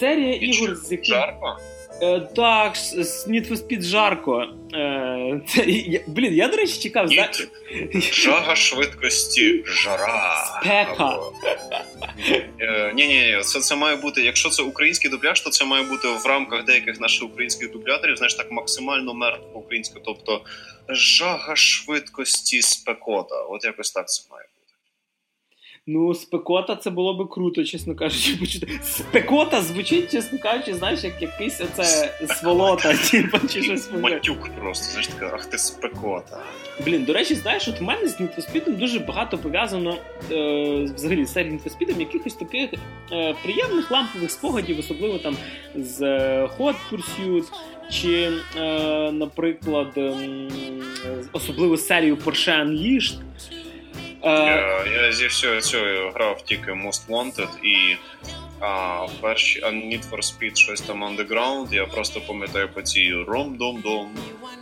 Серія 0.00 0.32
ігор, 0.34 0.76
з 0.76 0.92
яких? 0.92 1.08
Е, 2.02 2.20
так, 2.20 2.74
Need 3.28 3.48
for 3.50 3.56
Speed 3.56 3.82
жарко. 3.82 4.44
Е, 4.74 5.40
це, 5.48 5.64
я, 5.66 6.00
блін, 6.06 6.34
я, 6.34 6.48
до 6.48 6.56
речі, 6.56 6.80
чекав. 6.82 7.08
за- 7.08 7.14
Жага 8.12 8.56
швидкості, 8.56 9.62
жара. 9.66 10.44
Спека. 10.60 11.18
Е, 12.60 12.92
Ні, 12.94 13.06
ні, 13.06 13.38
це, 13.42 13.60
це 13.60 13.76
має 13.76 13.96
бути. 13.96 14.22
Якщо 14.22 14.48
це 14.48 14.62
український 14.62 15.10
дубляж, 15.10 15.40
то 15.40 15.50
це 15.50 15.64
має 15.64 15.84
бути 15.84 16.08
в 16.08 16.26
рамках 16.26 16.64
деяких 16.64 17.00
наших 17.00 17.24
українських 17.24 17.72
дубляторів, 17.72 18.16
знаєш, 18.16 18.34
так 18.34 18.52
максимально 18.52 19.14
мертво 19.14 19.58
українське. 19.60 20.00
Тобто 20.04 20.40
жага 20.88 21.56
швидкості 21.56 22.62
спекота. 22.62 23.34
От 23.42 23.64
якось 23.64 23.90
так 23.92 24.08
це 24.08 24.22
має 24.30 24.42
бути. 24.44 24.57
Ну, 25.90 26.14
спекота 26.14 26.76
це 26.76 26.90
було 26.90 27.14
би 27.14 27.26
круто, 27.26 27.64
чесно 27.64 27.94
кажучи, 27.94 28.36
почути. 28.36 28.80
Спекота 28.82 29.62
звучить, 29.62 30.10
чесно 30.10 30.38
кажучи, 30.38 30.74
знаєш, 30.74 31.04
як 31.04 31.22
якийсь 31.22 31.60
оце 31.60 32.14
сволота, 32.40 32.94
типу, 33.10 33.38
чи 33.48 33.62
щось. 33.62 33.90
Матюк 33.92 34.48
просто, 34.60 34.84
знаєш, 34.84 35.06
така, 35.06 35.30
ах 35.34 35.46
ти 35.46 35.58
спекота. 35.58 36.42
Блін, 36.84 37.04
до 37.04 37.12
речі, 37.12 37.34
знаєш, 37.34 37.68
от 37.68 37.80
в 37.80 37.82
мене 37.82 38.08
з 38.08 38.20
Speed 38.20 38.76
дуже 38.76 38.98
багато 38.98 39.38
пов'язано 39.38 39.96
е, 40.30 40.82
взагалі 40.94 41.24
з 41.24 41.32
серією 41.32 41.58
Need 41.58 41.98
якихось 41.98 42.34
таких 42.34 42.70
е, 43.12 43.34
приємних 43.42 43.90
лампових 43.90 44.30
спогадів, 44.30 44.78
особливо 44.78 45.18
там 45.18 45.36
з 45.76 46.02
е, 46.02 46.48
Hot 46.58 46.74
Pursuit, 46.92 47.44
чи, 47.90 48.32
е, 48.56 49.12
наприклад, 49.12 49.92
ем, 49.96 50.48
особливо 51.32 51.76
з 51.76 51.86
серією 51.86 52.16
Porsche 52.16 52.66
Unleashed. 52.66 53.18
Е, 54.24 54.30
Я, 54.30 55.02
я 55.02 55.12
зі 55.12 55.26
всього 55.26 55.60
цього 55.60 56.10
грав 56.14 56.42
тільки 56.42 56.72
Most 56.72 57.08
Wanted 57.08 57.64
і 57.64 57.96
а, 58.60 59.06
перші 59.20 59.60
а 59.62 59.66
Need 59.66 60.10
for 60.10 60.18
Speed 60.18 60.54
щось 60.54 60.80
там 60.80 61.04
Underground. 61.04 61.74
Я 61.74 61.86
просто 61.86 62.20
пам'ятаю 62.20 62.68
по 62.74 62.82
цій 62.82 63.14
ром-дом-дом, 63.14 64.08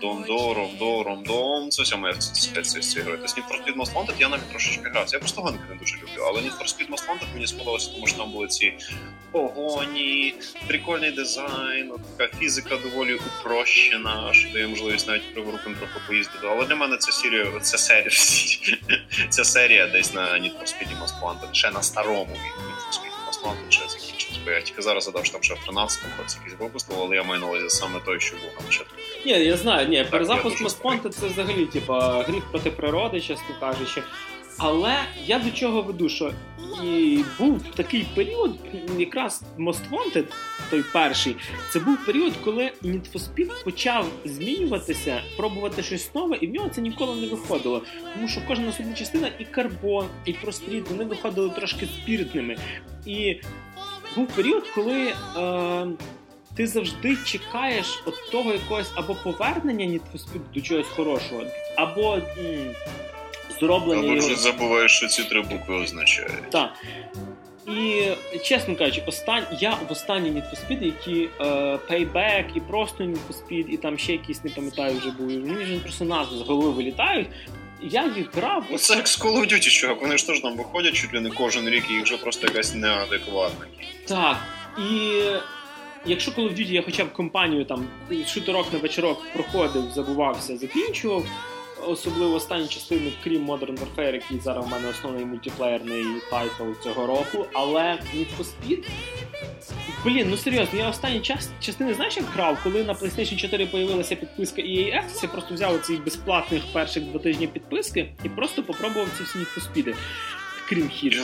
дом-до, 0.01 0.55
ром-до, 0.55 1.03
ром-дом. 1.03 1.69
Це 1.69 1.83
вся 1.83 1.97
моя 1.97 2.15
спеція 2.21 2.83
з 2.83 2.91
цієї 2.91 3.11
гри. 3.11 3.19
Тобто 3.23 3.41
Need 3.41 3.49
for 3.49 3.65
Speed 3.65 3.77
Most 3.81 3.95
Wanted 3.95 4.15
я 4.19 4.29
навіть 4.29 4.51
трошечки 4.51 4.89
грав. 4.89 5.07
Я 5.13 5.19
просто 5.19 5.43
гонки 5.43 5.65
не 5.71 5.75
дуже 5.75 5.97
люблю. 5.97 6.25
Але 6.29 6.41
Need 6.41 6.59
for 6.59 6.67
Speed 6.67 6.91
Most 6.91 7.09
Wanted 7.09 7.35
мені 7.35 7.47
сподобалося, 7.47 7.91
тому 7.93 8.07
що 8.07 8.17
там 8.17 8.31
були 8.31 8.47
ці 8.47 8.73
погоні, 9.33 10.35
прикольний 10.67 11.11
дизайн, 11.11 11.93
така 12.17 12.37
фізика 12.37 12.77
доволі 12.77 13.15
упрощена, 13.15 14.33
що 14.33 14.53
дає 14.53 14.67
можливість 14.67 15.09
навіть 15.09 15.35
приворуком 15.35 15.75
трохи 15.75 16.01
поїздити. 16.07 16.47
Але 16.47 16.67
для 16.67 16.77
мене 16.77 16.97
це 16.97 17.13
серія, 17.13 17.47
це 17.61 17.79
серія, 17.79 18.11
ця 19.29 19.45
серія 19.45 19.87
десь 19.87 20.15
на 20.15 20.23
Need 20.23 20.59
for 20.59 20.65
Speed 20.65 21.03
Most 21.03 21.21
Wanted, 21.23 21.53
ще 21.53 21.71
на 21.71 21.83
старому 21.83 22.37
Wanted 23.47 23.71
ще 23.71 23.89
закінчилась. 23.89 24.39
Бо 24.45 24.51
я 24.51 24.61
тільки 24.61 24.83
зараз 24.83 25.05
задав, 25.05 25.25
що 25.25 25.33
там 25.33 25.43
ще 25.43 25.55
в 25.55 25.59
13-му 25.59 26.13
році 26.23 26.37
якийсь 26.39 26.61
випустили, 26.61 27.01
але 27.03 27.17
я 27.17 27.23
маю 27.23 27.41
на 27.41 27.47
увазі 27.47 27.69
саме 27.69 28.01
той, 28.01 28.21
що 28.21 28.37
був 28.37 28.51
на 28.61 28.67
початку. 28.67 28.95
Ні, 29.27 29.33
я 29.33 29.57
знаю, 29.57 29.89
ні, 29.89 30.05
перезапуск 30.11 30.63
дуже 30.63 31.09
це 31.11 31.27
взагалі, 31.27 31.67
типа, 31.67 32.23
гріх 32.23 32.45
проти 32.51 32.71
природи, 32.71 33.21
чесно 33.21 33.55
кажучи. 33.61 34.03
Але 34.59 34.97
я 35.27 35.39
до 35.39 35.51
чого 35.51 35.83
веду, 35.83 36.09
що 36.09 36.33
і 36.85 37.25
був 37.39 37.63
такий 37.75 38.07
період, 38.15 38.51
якраз 38.99 39.43
Most 39.59 39.91
Wanted, 39.91 40.25
той 40.71 40.85
перший, 40.93 41.37
це 41.73 41.81
був 41.81 42.07
період, 42.07 42.33
коли 42.45 42.73
Need 42.83 43.13
for 43.13 43.21
Speed 43.21 43.65
почав 43.65 44.07
змінюватися, 44.25 45.21
пробувати 45.37 45.83
щось 45.83 46.15
нове, 46.15 46.37
і 46.41 46.47
в 46.47 46.51
нього 46.51 46.69
це 46.69 46.81
ніколи 46.81 47.21
не 47.21 47.27
виходило. 47.27 47.83
Тому 48.15 48.29
що 48.29 48.41
кожна 48.49 48.65
наступна 48.67 48.95
частина 48.95 49.29
і 49.39 49.45
карбон, 49.45 50.07
і 50.25 50.33
простріт, 50.33 50.89
вони 50.91 51.05
виходили 51.05 51.51
трошки 51.51 51.87
спіртними. 51.87 52.57
І 53.07 53.41
був 54.17 54.27
період, 54.27 54.65
коли. 54.75 55.13
Е- 55.37 55.87
ти 56.57 56.67
завжди 56.67 57.17
чекаєш 57.25 58.03
от 58.07 58.15
того 58.33 58.53
якогось 58.53 58.93
або 58.95 59.15
повернення 59.15 59.87
Need 59.87 60.01
for 60.15 60.19
Speed 60.19 60.41
до 60.55 60.61
чогось 60.61 60.87
хорошого, 60.87 61.43
або 61.77 62.15
м, 62.15 62.23
зроблений. 63.61 64.05
Або 64.05 64.15
його- 64.17 64.27
вже 64.27 64.37
забуваєш, 64.37 64.93
що 64.97 65.07
ці 65.07 65.25
три 65.25 65.43
букви 65.43 65.75
означають. 65.75 66.51
Так. 66.51 66.71
І 67.69 68.03
чесно 68.39 68.77
кажучи, 68.77 69.03
остань... 69.07 69.45
я 69.61 69.71
в 69.89 69.93
останні 69.93 70.31
Need 70.31 70.51
for 70.51 70.67
Speed, 70.69 70.85
які 70.85 71.29
е, 71.41 71.45
Payback, 71.91 72.45
і 72.57 72.61
просто 72.61 73.05
Need 73.05 73.19
for 73.31 73.35
Speed, 73.45 73.69
і 73.69 73.77
там 73.77 73.99
ще 73.99 74.13
якісь, 74.13 74.45
не 74.45 74.51
пам'ятаю, 74.51 74.99
вже 74.99 75.11
були. 75.11 75.39
Мені 75.39 75.65
вже 75.65 75.79
просто 75.79 76.05
назви 76.05 76.37
з 76.39 76.41
голови 76.41 76.71
вилітають. 76.71 77.29
Я 77.83 78.13
їх 78.17 78.35
грав. 78.35 78.65
Ну, 78.71 78.79
Це 78.79 78.95
як 78.95 79.09
з 79.09 79.21
Call 79.21 79.39
of 79.39 79.53
Duty, 79.53 79.71
чувак. 79.71 80.03
Вони 80.03 80.19
ж 80.19 80.27
теж 80.27 80.41
там 80.41 80.57
виходять 80.57 80.95
чуть 80.95 81.15
ли 81.15 81.21
не 81.21 81.31
кожен 81.31 81.69
рік, 81.69 81.85
і 81.91 81.93
їх 81.93 82.03
вже 82.03 82.17
просто 82.17 82.47
якась 82.47 82.75
неадекватна. 82.75 83.67
Так. 84.09 84.37
І 84.79 85.21
якщо 86.07 86.31
Call 86.31 86.49
of 86.49 86.53
Duty 86.53 86.71
я 86.73 86.83
хоча 86.83 87.05
б 87.05 87.13
компанію 87.13 87.65
там 87.65 87.87
шутерок 88.27 88.73
на 88.73 88.79
вечорок 88.79 89.23
проходив, 89.33 89.85
забувався, 89.95 90.57
закінчував. 90.57 91.27
Особливо 91.87 92.35
останні 92.35 92.69
частини, 92.69 93.13
крім 93.25 93.51
Modern 93.51 93.79
Warfare, 93.79 94.13
який 94.15 94.41
зараз 94.41 94.67
в 94.67 94.69
мене 94.69 94.89
основний 94.89 95.25
мультиплеєрний 95.25 96.05
title 96.31 96.65
цього 96.83 97.07
року. 97.07 97.47
Але 97.53 97.83
Need 98.15 98.27
for 98.39 98.45
Speed? 98.45 98.85
Блін, 100.05 100.27
ну 100.31 100.37
серйозно, 100.37 100.79
я 100.79 100.89
останні 100.89 101.21
час 101.21 101.51
частини 101.61 101.95
знаєш, 101.95 102.17
як 102.17 102.27
грав, 102.27 102.59
коли 102.63 102.85
на 102.85 102.95
PlayStation 102.95 103.37
4 103.37 103.67
появилася 103.67 104.17
підписка 104.17 104.63
EAX, 104.63 105.23
я 105.23 105.29
просто 105.29 105.55
взяв 105.55 105.81
ці 105.81 105.97
безплатних 105.97 106.63
перших 106.73 107.05
два 107.05 107.21
тижні 107.21 107.47
підписки 107.47 108.13
і 108.25 108.29
просто 108.29 108.63
попробував 108.63 109.09
ці 109.19 109.23
всі 109.25 109.39
Need 109.39 109.59
for 109.59 109.73
Speed, 109.73 109.95
крім 110.69 110.89
хід. 110.89 111.15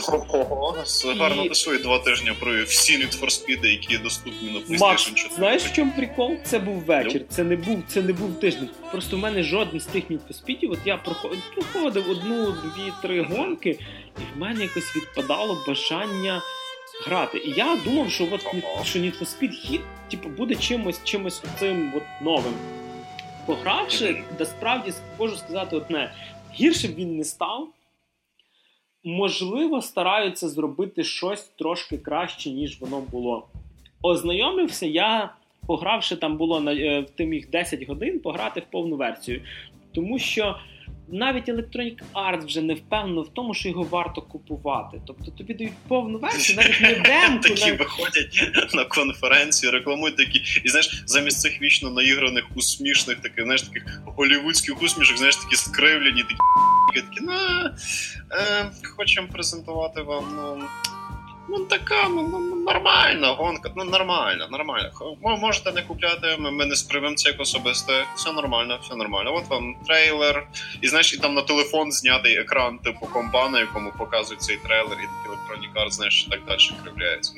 Гарно 1.18 1.48
ти 1.48 1.54
свої 1.54 1.78
два 1.78 1.98
тижні 1.98 2.32
провів 2.40 2.66
всі 2.66 2.98
Need 2.98 3.20
for 3.20 3.26
Speed, 3.26 3.66
які 3.66 3.98
доступні 3.98 4.50
на 4.50 4.58
PlayStation 4.58 4.80
Макс, 4.80 5.04
4. 5.04 5.34
знаєш 5.34 5.62
в 5.62 5.72
чому 5.72 5.92
прикол? 5.96 6.36
Це 6.44 6.58
був 6.58 6.74
вечір, 6.74 7.24
це 7.28 7.44
не 7.44 7.56
був, 7.56 7.82
це 7.88 8.02
не 8.02 8.12
був 8.12 8.40
тиждень. 8.40 8.68
Просто 8.90 9.16
в 9.16 9.18
мене 9.18 9.42
жоден 9.42 9.80
з 9.80 9.86
тих 9.86 10.10
Need 10.10 10.18
for 10.18 10.44
Speed, 10.44 10.72
от 10.72 10.78
я 10.84 10.96
проходив, 10.96 11.38
проходив 11.54 12.10
одну, 12.10 12.52
дві, 12.52 12.92
три 13.02 13.22
гонки, 13.22 13.78
і 14.18 14.36
в 14.36 14.40
мене 14.40 14.62
якось 14.62 14.96
відпадало 14.96 15.64
бажання 15.66 16.42
грати. 17.06 17.38
І 17.38 17.50
я 17.50 17.78
думав, 17.84 18.10
що 18.10 18.28
от 18.32 18.40
що 18.86 18.98
Need 18.98 19.18
for 19.20 19.38
Speed 19.38 19.50
хід, 19.50 19.80
типу, 20.10 20.28
буде 20.28 20.54
чимось, 20.54 21.00
чимось 21.04 21.42
цим 21.58 21.92
от 21.96 22.02
новим. 22.22 22.54
Погравши, 23.46 24.22
насправді 24.38 24.92
можу 25.18 25.36
сказати 25.36 25.76
одне: 25.76 26.14
гірше 26.54 26.88
б 26.88 26.94
він 26.94 27.16
не 27.16 27.24
став. 27.24 27.68
Можливо, 29.04 29.82
стараються 29.82 30.48
зробити 30.48 31.04
щось 31.04 31.42
трошки 31.58 31.98
краще, 31.98 32.50
ніж 32.50 32.80
воно 32.80 33.00
було. 33.00 33.48
Ознайомився 34.02 34.86
я, 34.86 35.34
погравши 35.66 36.16
там 36.16 36.36
було 36.36 36.60
на 36.60 36.72
е, 36.72 37.06
тим 37.16 37.34
їх 37.34 37.50
10 37.50 37.88
годин, 37.88 38.20
пограти 38.20 38.60
в 38.60 38.70
повну 38.70 38.96
версію. 38.96 39.40
Тому 39.94 40.18
що 40.18 40.56
навіть 41.08 41.48
Electronic 41.48 42.02
Arts 42.14 42.46
вже 42.46 42.62
не 42.62 42.74
впевнено 42.74 43.22
в 43.22 43.28
тому, 43.28 43.54
що 43.54 43.68
його 43.68 43.82
варто 43.82 44.22
купувати. 44.22 45.00
Тобто 45.06 45.30
тобі 45.30 45.54
дають 45.54 45.72
повну 45.88 46.18
версію, 46.18 46.58
навіть 46.58 46.80
не 46.80 47.02
демку, 47.04 47.42
Такі 47.48 47.64
навіть... 47.64 47.78
виходять 47.78 48.74
на 48.74 48.84
конференції, 48.84 49.72
рекламують 49.72 50.16
такі, 50.16 50.40
і 50.64 50.68
знаєш, 50.68 51.02
замість 51.06 51.40
цих 51.40 51.62
вічно 51.62 51.90
наіграних 51.90 52.44
усмішних, 52.54 53.20
таких, 53.20 53.44
знаєш, 53.44 53.62
таких 53.62 54.02
голівудських 54.04 54.82
усмішок, 54.82 55.16
знаєш, 55.18 55.36
такі 55.36 55.56
скривлені, 55.56 56.22
такі 56.22 56.36
такі, 57.00 57.20
ну, 57.20 57.32
е, 58.32 58.70
хочемо 58.96 59.28
презентувати 59.32 60.02
вам, 60.02 60.24
ну. 60.36 60.64
Ну, 61.48 61.58
така, 61.58 62.08
ну, 62.08 62.28
ну, 62.32 62.56
нормальна 62.56 63.32
гонка, 63.32 63.72
ну 63.76 63.84
нормально, 63.84 64.48
нормально. 64.50 64.90
Можете 65.22 65.72
не 65.72 65.82
купляти, 65.82 66.36
ми, 66.38 66.50
ми 66.50 66.66
не 66.66 66.76
сприймемо 66.76 67.14
це 67.14 67.28
як 67.28 67.40
особисте. 67.40 68.04
Все 68.16 68.32
нормально, 68.32 68.78
все 68.82 68.96
нормально. 68.96 69.34
От 69.34 69.50
вам 69.50 69.76
трейлер. 69.86 70.46
І 70.80 70.88
знаєш, 70.88 71.14
і 71.14 71.18
там 71.18 71.34
на 71.34 71.42
телефон 71.42 71.92
знятий 71.92 72.36
екран, 72.36 72.78
типу 72.78 73.06
компа, 73.06 73.48
на 73.48 73.60
якому 73.60 73.92
показують 73.98 74.42
цей 74.42 74.56
трейлер, 74.56 74.98
і 74.98 75.06
такий 75.06 75.28
Electronic 75.28 75.84
Arts, 75.84 75.90
знаєш, 75.90 76.26
і 76.26 76.30
так 76.30 76.40
далі 76.48 76.58
кривляється. 76.82 77.32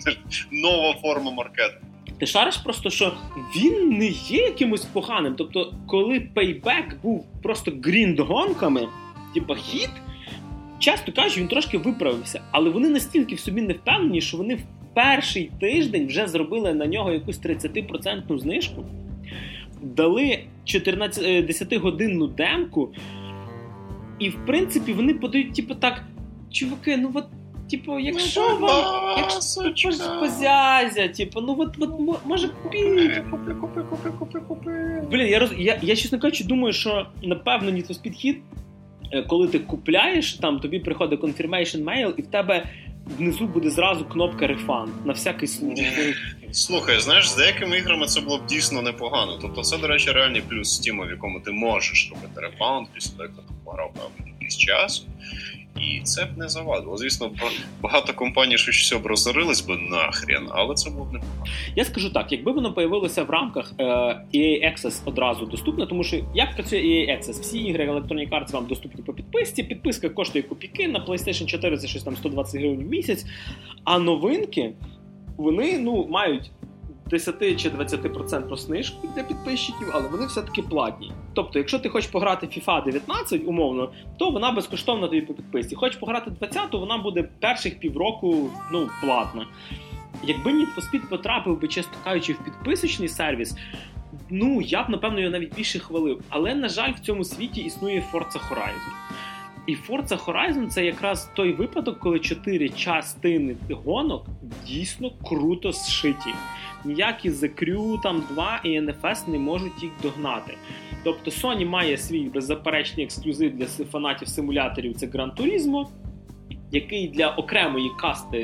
Нова 0.50 0.94
форма 1.02 1.30
маркетингу. 1.30 1.86
Ти 2.20 2.26
шариш 2.26 2.56
просто, 2.56 2.90
що 2.90 3.12
він 3.56 3.88
не 3.98 4.06
є 4.06 4.42
якимось 4.42 4.84
поганим. 4.84 5.34
Тобто, 5.38 5.74
коли 5.86 6.28
Payback 6.34 7.00
був 7.02 7.26
просто 7.42 7.70
грінд-гонками, 7.70 8.88
типа 9.34 9.54
хіт, 9.54 9.90
часто 10.78 11.12
кажуть, 11.12 11.38
він 11.38 11.48
трошки 11.48 11.78
виправився. 11.78 12.40
Але 12.50 12.70
вони 12.70 12.88
настільки 12.88 13.34
в 13.34 13.40
собі 13.40 13.62
не 13.62 13.72
впевнені, 13.72 14.20
що 14.20 14.36
вони 14.36 14.54
в 14.54 14.62
перший 14.94 15.50
тиждень 15.60 16.06
вже 16.06 16.26
зробили 16.26 16.74
на 16.74 16.86
нього 16.86 17.12
якусь 17.12 17.40
30% 17.40 18.38
знижку, 18.38 18.84
дали 19.82 20.44
14, 20.64 21.24
е, 21.24 21.42
10-годинну 21.42 22.26
демку, 22.26 22.92
і 24.18 24.28
в 24.28 24.46
принципі 24.46 24.92
вони 24.92 25.14
подають, 25.14 25.54
типу, 25.54 25.74
так, 25.74 26.04
чуваки, 26.50 26.96
ну 26.96 27.10
от. 27.14 27.24
Типу, 27.70 27.98
якщо 27.98 28.58
вам 28.58 29.24
якщо 29.64 29.90
позязя, 30.20 31.08
типу, 31.08 31.40
ну 31.40 31.56
от, 31.58 31.76
от 31.80 32.20
може 32.26 32.48
купіть. 32.48 33.22
Купи, 33.30 33.54
купи, 33.54 33.82
купи, 33.82 34.10
купи, 34.18 34.40
купи. 34.40 35.02
Блін, 35.10 35.26
я 35.26 35.38
роз 35.38 35.50
я, 35.58 35.78
я 35.82 35.96
чесно 35.96 36.18
кажучи, 36.18 36.44
думаю, 36.44 36.72
що 36.72 37.06
напевно 37.22 37.70
Need 37.70 37.88
for 37.88 38.02
Speed 38.02 38.36
е, 38.36 38.36
коли 39.28 39.48
ти 39.48 39.58
купляєш, 39.58 40.34
там 40.34 40.60
тобі 40.60 40.78
приходить 40.78 41.20
confirmation 41.20 41.84
mail, 41.84 42.14
і 42.16 42.22
в 42.22 42.26
тебе 42.26 42.66
внизу 43.18 43.46
буде 43.46 43.70
зразу 43.70 44.04
кнопка 44.04 44.46
refund 44.46 44.88
на 45.04 45.12
всякий 45.12 45.48
случай. 45.48 46.14
Слухай, 46.52 47.00
знаєш, 47.00 47.30
з 47.30 47.36
деякими 47.36 47.78
іграми 47.78 48.06
це 48.06 48.20
було 48.20 48.38
б 48.38 48.46
дійсно 48.46 48.82
непогано. 48.82 49.38
Тобто, 49.42 49.62
це, 49.62 49.78
до 49.78 49.86
речі, 49.86 50.10
реальний 50.10 50.42
плюс 50.48 50.80
Steam, 50.80 51.06
в 51.06 51.10
якому 51.10 51.40
ти 51.40 51.50
можеш 51.50 52.10
робити 52.14 52.40
рефаунд 52.40 52.88
після 52.94 53.10
того, 53.12 53.22
як 53.24 53.32
ти 53.36 53.54
пограв 53.64 53.92
якийсь 54.26 54.56
час. 54.56 55.06
І 55.80 56.00
це 56.00 56.24
б 56.24 56.38
не 56.38 56.48
завадило. 56.48 56.96
Звісно, 56.96 57.30
багато 57.82 58.14
компаній 58.14 58.54
всього 58.54 59.02
б 59.02 59.06
розорились 59.06 59.60
би 59.60 59.76
нахрен, 59.76 60.48
але 60.50 60.74
це 60.74 60.90
було 60.90 61.04
б 61.04 61.12
непогано. 61.12 61.44
Я 61.76 61.84
скажу 61.84 62.10
так, 62.10 62.32
якби 62.32 62.52
воно 62.52 62.72
появилося 62.72 63.24
в 63.24 63.30
рамках 63.30 63.72
е, 63.78 63.84
EA 64.34 64.64
Access 64.64 65.00
одразу 65.04 65.46
доступно, 65.46 65.86
тому 65.86 66.04
що 66.04 66.20
як 66.34 66.54
працює 66.54 66.78
EA 66.78 67.10
Access? 67.10 67.40
Всі 67.40 67.58
ігри 67.58 67.90
Electronic 67.90 68.28
Arts 68.28 68.52
вам 68.52 68.66
доступні 68.66 69.02
по 69.02 69.12
підписці. 69.12 69.62
Підписка 69.62 70.08
коштує 70.08 70.42
копійки, 70.42 70.88
на 70.88 71.04
PlayStation 71.04 71.46
4 71.46 71.78
це 71.78 71.86
щось 71.86 72.02
там 72.02 72.16
120 72.16 72.60
гривень 72.60 72.84
в 72.84 72.88
місяць. 72.90 73.26
А 73.84 73.98
новинки 73.98 74.72
вони 75.36 75.78
ну 75.78 76.06
мають 76.10 76.50
10 77.10 77.60
чи 77.60 77.70
20% 77.70 78.56
знижку 78.56 79.08
для 79.16 79.22
підписчиків, 79.22 79.90
але 79.92 80.08
вони 80.08 80.26
все-таки 80.26 80.62
платні. 80.62 81.12
Тобто, 81.34 81.58
якщо 81.58 81.78
ти 81.78 81.88
хочеш 81.88 82.10
пограти 82.10 82.46
FIFA 82.46 82.84
19, 82.84 83.42
умовно, 83.46 83.92
то 84.16 84.30
вона 84.30 84.52
безкоштовна 84.52 85.06
тобі 85.06 85.20
по 85.20 85.34
підписці. 85.34 85.74
Хочеш 85.74 85.96
пограти 85.96 86.30
20, 86.30 86.70
то 86.70 86.78
вона 86.78 86.98
буде 86.98 87.22
перших 87.40 87.78
півроку 87.78 88.50
ну, 88.72 88.88
платна. 89.02 89.46
Якби 90.22 90.50
Need 90.50 90.74
for 90.76 90.92
Speed 90.92 91.08
потрапив 91.08 91.60
би, 91.60 91.68
чесно 91.68 91.92
кажучи, 92.04 92.32
в 92.32 92.44
підписочний 92.44 93.08
сервіс, 93.08 93.56
ну 94.30 94.60
я 94.60 94.82
б 94.82 94.90
напевно 94.90 95.20
його 95.20 95.32
навіть 95.32 95.54
більше 95.54 95.78
хвалив. 95.78 96.22
Але 96.28 96.54
на 96.54 96.68
жаль, 96.68 96.92
в 96.92 97.00
цьому 97.00 97.24
світі 97.24 97.60
існує 97.60 98.04
Forza 98.12 98.50
Horizon. 98.50 98.92
І 99.66 99.76
Forza 99.76 100.24
Horizon 100.24 100.66
це 100.66 100.84
якраз 100.84 101.30
той 101.34 101.52
випадок, 101.52 101.98
коли 101.98 102.20
чотири 102.20 102.68
частини 102.68 103.56
гонок 103.70 104.26
дійсно 104.66 105.10
круто 105.28 105.72
зшиті. 105.72 106.34
Ніякі 106.84 107.30
The 107.30 107.64
Crew 107.64 108.02
там 108.02 108.22
2 108.30 108.60
і 108.64 108.80
NFS 108.80 109.28
не 109.28 109.38
можуть 109.38 109.82
їх 109.82 109.92
догнати. 110.02 110.54
Тобто 111.04 111.30
Sony 111.30 111.66
має 111.66 111.98
свій 111.98 112.24
беззаперечний 112.24 113.04
ексклюзив 113.04 113.56
для 113.56 113.66
фанатів 113.66 114.28
симуляторів 114.28 114.96
це 114.96 115.06
Gran 115.06 115.34
Turismo, 115.36 115.86
який 116.74 117.08
для 117.08 117.28
окремої 117.28 117.90
касти 118.00 118.38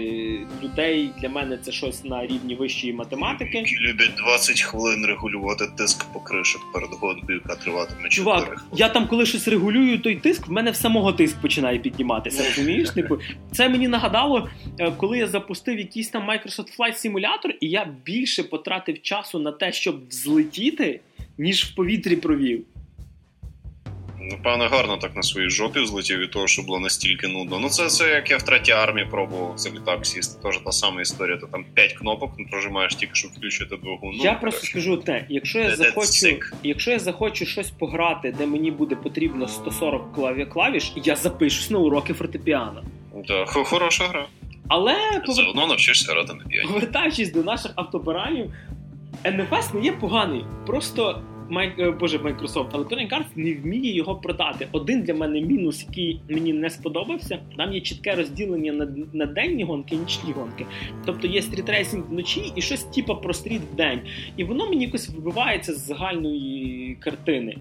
людей 0.63 1.11
для 1.21 1.29
мене 1.29 1.59
це 1.59 1.73
щось 1.73 2.05
на 2.05 2.27
рівні 2.27 2.55
вищої 2.55 2.93
математики. 2.93 3.59
Які 3.59 3.77
люблять 3.77 4.15
20 4.17 4.61
хвилин 4.61 5.07
регулювати 5.07 5.65
тиск 5.79 6.13
покришок 6.13 6.73
перед 6.73 6.91
гонкою, 6.91 7.41
яка 7.45 7.63
триватиме 7.63 8.09
4 8.09 8.11
Чувак, 8.11 8.45
хвилини. 8.45 8.63
я 8.73 8.89
там 8.89 9.07
коли 9.07 9.27
щось 9.27 9.49
регулюю 9.49 9.99
той 9.99 10.17
тиск, 10.17 10.47
в 10.47 10.53
мене 10.53 10.71
в 10.71 10.77
самого 10.77 11.13
тиск 11.13 11.41
починає 11.41 11.79
підніматися. 11.79 12.45
Розумієш? 12.45 12.91
Типу, 12.95 13.19
це 13.53 13.69
мені 13.69 13.89
нагадало, 13.89 14.49
е, 14.79 14.93
коли 14.97 15.19
я 15.19 15.27
запустив 15.27 15.79
якийсь 15.79 16.09
там 16.09 16.31
Microsoft 16.31 16.79
Flight 16.79 17.07
Simulator, 17.07 17.51
і 17.61 17.69
я 17.69 17.89
більше 18.05 18.43
потратив 18.43 19.03
часу 19.03 19.39
на 19.39 19.53
те, 19.53 19.73
щоб 19.73 20.09
взлетіти, 20.09 21.01
ніж 21.39 21.65
в 21.65 21.75
повітрі 21.75 22.17
провів. 22.17 22.65
Напевно, 24.21 24.69
гарно 24.69 24.97
так 24.97 25.17
на 25.17 25.23
своїй 25.23 25.51
жопі 25.51 25.87
злетів 25.87 26.19
від 26.19 26.31
того, 26.31 26.47
що 26.47 26.63
було 26.63 26.81
настільки 26.81 27.29
нудно. 27.29 27.59
Ну, 27.59 27.69
це, 27.69 27.87
це 27.87 28.09
як 28.11 28.31
я 28.31 28.37
в 28.37 28.43
третій 28.43 28.73
армії 28.73 29.07
пробував 29.11 29.59
за 29.59 29.71
літак 29.71 30.07
сісти. 30.07 30.43
Теж 30.43 30.59
та 30.65 30.73
сама 30.73 31.01
історія. 31.01 31.37
Ти 31.37 31.47
там 31.53 31.65
5 31.75 31.93
кнопок 31.93 32.31
прожимаєш 32.51 32.95
тільки, 32.95 33.15
щоб 33.15 33.31
включити 33.31 33.77
двигун. 33.77 34.15
Ну, 34.17 34.25
я 34.25 34.33
просто 34.33 34.67
скажу 34.67 34.97
те, 34.97 35.27
якщо 35.29 35.59
я 35.59 35.77
захочу, 35.77 36.39
якщо 36.63 36.91
я 36.91 36.99
захочу 36.99 37.47
щось 37.47 37.71
пограти, 37.71 38.35
де 38.39 38.47
мені 38.47 38.71
буде 38.71 38.97
потрібно 38.97 39.49
140 39.49 40.15
клаві 40.15 40.47
клавіш, 40.47 40.93
я 41.05 41.17
запишусь 41.17 41.71
на 41.71 41.79
уроки 41.79 42.15
фортепіано. 42.15 42.85
Да, 43.29 43.45
хороша 43.47 44.05
гра. 44.05 44.27
Але 44.69 44.93
повер- 45.27 45.33
Заодно 45.35 45.67
навчишся 45.67 46.13
грати 46.13 46.35
на 46.35 46.45
піані. 46.45 46.69
повертаючись 46.69 47.33
до 47.33 47.43
наших 47.43 47.73
автобаранів, 47.77 48.53
NFS 49.25 49.75
не 49.75 49.81
є 49.81 49.93
поганий. 49.93 50.45
Просто 50.67 51.23
Майк, 51.51 51.79
е, 51.79 51.91
боже, 51.91 52.19
Microsoft, 52.19 52.71
Electronic 52.71 53.09
Arts 53.09 53.27
не 53.37 53.55
вміє 53.55 53.95
його 53.95 54.17
продати. 54.17 54.69
Один 54.73 55.03
для 55.03 55.15
мене 55.15 55.41
мінус, 55.41 55.87
який 55.89 56.21
мені 56.29 56.53
не 56.53 56.71
сподобався, 56.71 57.39
там 57.57 57.73
є 57.73 57.81
чітке 57.81 58.15
розділення 58.15 58.73
на, 58.73 58.89
на 59.13 59.27
денні 59.27 59.65
гонки 59.65 59.95
і 59.95 59.99
нічні 59.99 60.33
гонки. 60.33 60.67
Тобто 61.07 61.27
є 61.27 61.43
стрітрейсинг 61.43 62.05
вночі 62.11 62.53
і 62.57 62.63
щось 62.63 62.85
типа 62.85 63.15
про 63.15 63.35
стріт 63.35 63.63
в 63.73 63.77
день. 63.77 64.01
І 64.37 64.45
воно 64.45 64.69
мені 64.69 64.85
якось 64.85 65.11
вибивається 65.11 65.75
з 65.75 65.87
загальної 65.87 66.97
картини. 67.01 67.57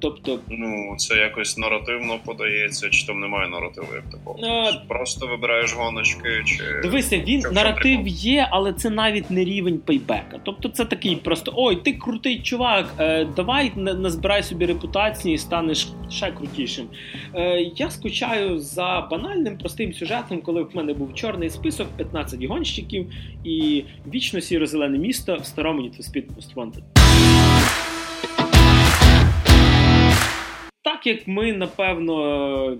Тобто, 0.00 0.38
Ну, 0.48 0.94
це 0.98 1.14
якось 1.16 1.58
наративно 1.58 2.18
подається, 2.24 2.88
чи 2.90 3.06
там 3.06 3.20
немає 3.20 3.48
наративу 3.48 3.86
як 3.94 4.04
такого. 4.10 4.38
Е, 4.46 4.72
Просто 4.88 5.26
вибираєш 5.26 5.74
гоночки, 5.74 6.42
чи. 6.46 6.62
Дивися, 6.82 7.18
він 7.18 7.40
що 7.40 7.50
наратив 7.50 8.08
є, 8.08 8.48
але 8.50 8.72
це 8.72 8.90
навіть 8.90 9.30
не 9.30 9.44
рівень 9.44 9.78
пейбека. 9.78 10.40
Тобто 10.44 10.68
це 10.68 10.84
такий 10.84 11.16
просто: 11.16 11.52
ой, 11.56 11.76
ти 11.76 11.92
крутий 11.92 12.40
чувак, 12.42 12.94
е, 12.98 13.24
давай 13.36 13.72
на- 13.76 13.94
назбирай 13.94 14.42
собі 14.42 14.66
репутацію 14.66 15.34
і 15.34 15.38
станеш 15.38 15.88
ще 16.10 16.30
крутішим. 16.32 16.86
Е, 17.34 17.60
я 17.76 17.90
скучаю 17.90 18.58
за 18.58 19.08
банальним 19.10 19.58
простим 19.58 19.92
сюжетом, 19.94 20.40
коли 20.42 20.62
в 20.62 20.70
мене 20.76 20.94
був 20.94 21.14
чорний 21.14 21.50
список, 21.50 21.88
15 21.96 22.44
гонщиків 22.44 23.06
і 23.44 23.84
вічно 24.14 24.40
сіро-зелене 24.40 24.98
місто 24.98 25.36
в 25.36 25.44
старому 25.46 25.82
Need 25.82 25.96
for 25.96 26.10
Speed 26.12 26.24
Most 26.36 26.54
Wanted. 26.54 26.97
Як 31.08 31.28
ми, 31.28 31.52
напевно, 31.52 32.78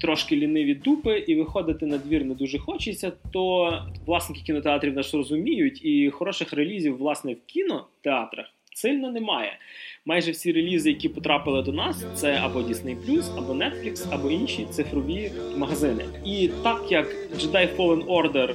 трошки 0.00 0.36
ліниві 0.36 0.74
дупи 0.74 1.18
і 1.18 1.34
виходити 1.34 1.86
на 1.86 1.98
двір 1.98 2.24
не 2.24 2.34
дуже 2.34 2.58
хочеться, 2.58 3.12
то 3.32 3.72
власники 4.06 4.42
кінотеатрів 4.46 4.94
нас 4.94 5.14
розуміють, 5.14 5.84
і 5.84 6.10
хороших 6.10 6.52
релізів, 6.52 6.96
власне, 6.96 7.32
в 7.32 7.38
кінотеатрах 7.46 8.46
сильно 8.74 9.10
немає. 9.12 9.58
Майже 10.06 10.30
всі 10.30 10.52
релізи, 10.52 10.90
які 10.90 11.08
потрапили 11.08 11.62
до 11.62 11.72
нас, 11.72 12.06
це 12.14 12.40
або 12.42 12.58
Disney+, 12.58 13.22
або 13.38 13.52
Netflix, 13.52 14.06
або 14.10 14.30
інші 14.30 14.66
цифрові 14.70 15.32
магазини. 15.56 16.04
І 16.26 16.50
так 16.62 16.84
як 16.90 17.16
Jedi 17.36 17.76
Fallen 17.76 18.04
Order 18.06 18.54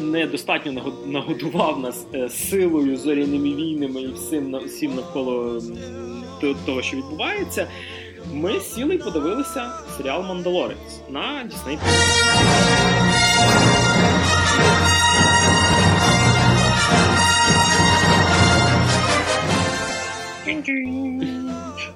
недостатньо 0.00 0.72
наго- 0.72 1.06
нагодував 1.06 1.80
нас 1.80 2.06
е, 2.14 2.28
силою, 2.28 2.96
зоряними 2.96 3.54
війнами 3.54 4.02
і 4.02 4.12
всім 4.12 4.56
всім 4.56 4.94
навколо 4.94 5.62
того, 6.66 6.82
що 6.82 6.96
відбувається. 6.96 7.68
Ми 8.32 8.60
сіли 8.60 8.94
і 8.94 8.98
подивилися 8.98 9.72
серіал 9.96 10.22
Мандалорець 10.22 11.00
на 11.08 11.48
Disney+. 11.50 11.78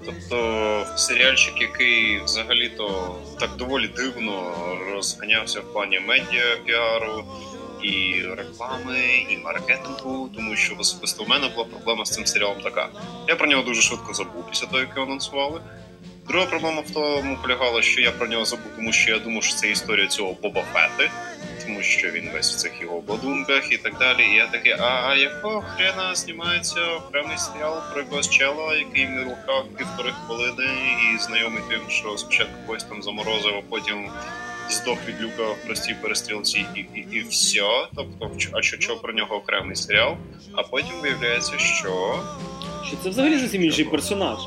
Тобто 0.06 0.86
серіальчик, 0.96 1.60
який 1.60 2.20
взагалі-то 2.24 3.16
так 3.40 3.50
доволі 3.56 3.88
дивно 3.96 4.52
розганявся 4.94 5.60
в 5.60 5.72
плані 5.72 6.00
медіа, 6.00 6.56
піару 6.66 7.24
і 7.82 8.22
реклами, 8.36 8.98
і 9.30 9.36
маркетингу, 9.36 10.30
тому 10.36 10.56
що 10.56 10.74
особисто 10.78 11.24
в 11.24 11.28
мене 11.28 11.48
була 11.48 11.64
проблема 11.64 12.04
з 12.04 12.10
цим 12.10 12.26
серіалом 12.26 12.60
така. 12.62 12.88
Я 13.28 13.36
про 13.36 13.46
нього 13.46 13.62
дуже 13.62 13.82
швидко 13.82 14.14
забув 14.14 14.50
після 14.50 14.66
того, 14.66 14.78
як 14.78 14.88
його 14.96 15.06
анонсували. 15.06 15.60
Друга 16.28 16.46
проблема 16.46 16.80
в 16.80 16.90
тому 16.90 17.38
полягала, 17.42 17.82
що 17.82 18.00
я 18.00 18.10
про 18.10 18.26
нього 18.26 18.44
забув, 18.44 18.72
тому 18.76 18.92
що 18.92 19.10
я 19.10 19.18
думав, 19.18 19.42
що 19.42 19.54
це 19.54 19.70
історія 19.70 20.06
цього 20.06 20.36
Боба 20.42 20.62
Фети, 20.72 21.10
тому 21.66 21.82
що 21.82 22.10
він 22.10 22.30
весь 22.34 22.54
в 22.54 22.56
цих 22.56 22.80
його 22.80 22.96
обладунках 22.96 23.72
і 23.72 23.76
так 23.76 23.98
далі. 23.98 24.22
І 24.22 24.34
я 24.34 24.46
такий, 24.46 24.72
а, 24.72 25.08
а 25.08 25.14
якого 25.14 25.60
хрена 25.60 26.14
знімається 26.14 26.80
окремий 26.80 27.38
серіал 27.38 27.82
про 27.92 28.02
якогось 28.02 28.30
чела, 28.30 28.74
який 28.74 29.06
в 29.06 29.24
руках 29.24 29.64
півтори 29.78 30.12
хвилини 30.26 30.64
і 31.14 31.18
знайомий 31.18 31.62
тим, 31.68 31.80
що 31.88 32.18
спочатку 32.18 32.54
когось 32.66 32.84
там 32.84 33.02
заморозив, 33.02 33.54
а 33.58 33.62
потім 33.70 34.10
здох 34.70 34.98
від 35.08 35.20
люка 35.20 35.42
в 35.42 35.66
простій 35.66 35.94
перестрілці 36.02 36.66
і, 36.74 36.80
і, 36.80 37.06
і 37.12 37.20
все. 37.20 37.86
Тобто, 37.96 38.30
а 38.52 38.62
що, 38.62 38.80
що 38.80 38.96
про 38.96 39.12
нього 39.12 39.36
окремий 39.36 39.76
серіал? 39.76 40.16
А 40.54 40.62
потім 40.62 41.00
виявляється, 41.02 41.58
що 41.58 42.22
Що 42.86 42.96
це 43.02 43.10
взагалі 43.10 43.38
зовсім 43.38 43.62
інший 43.64 43.84
персонаж. 43.84 44.38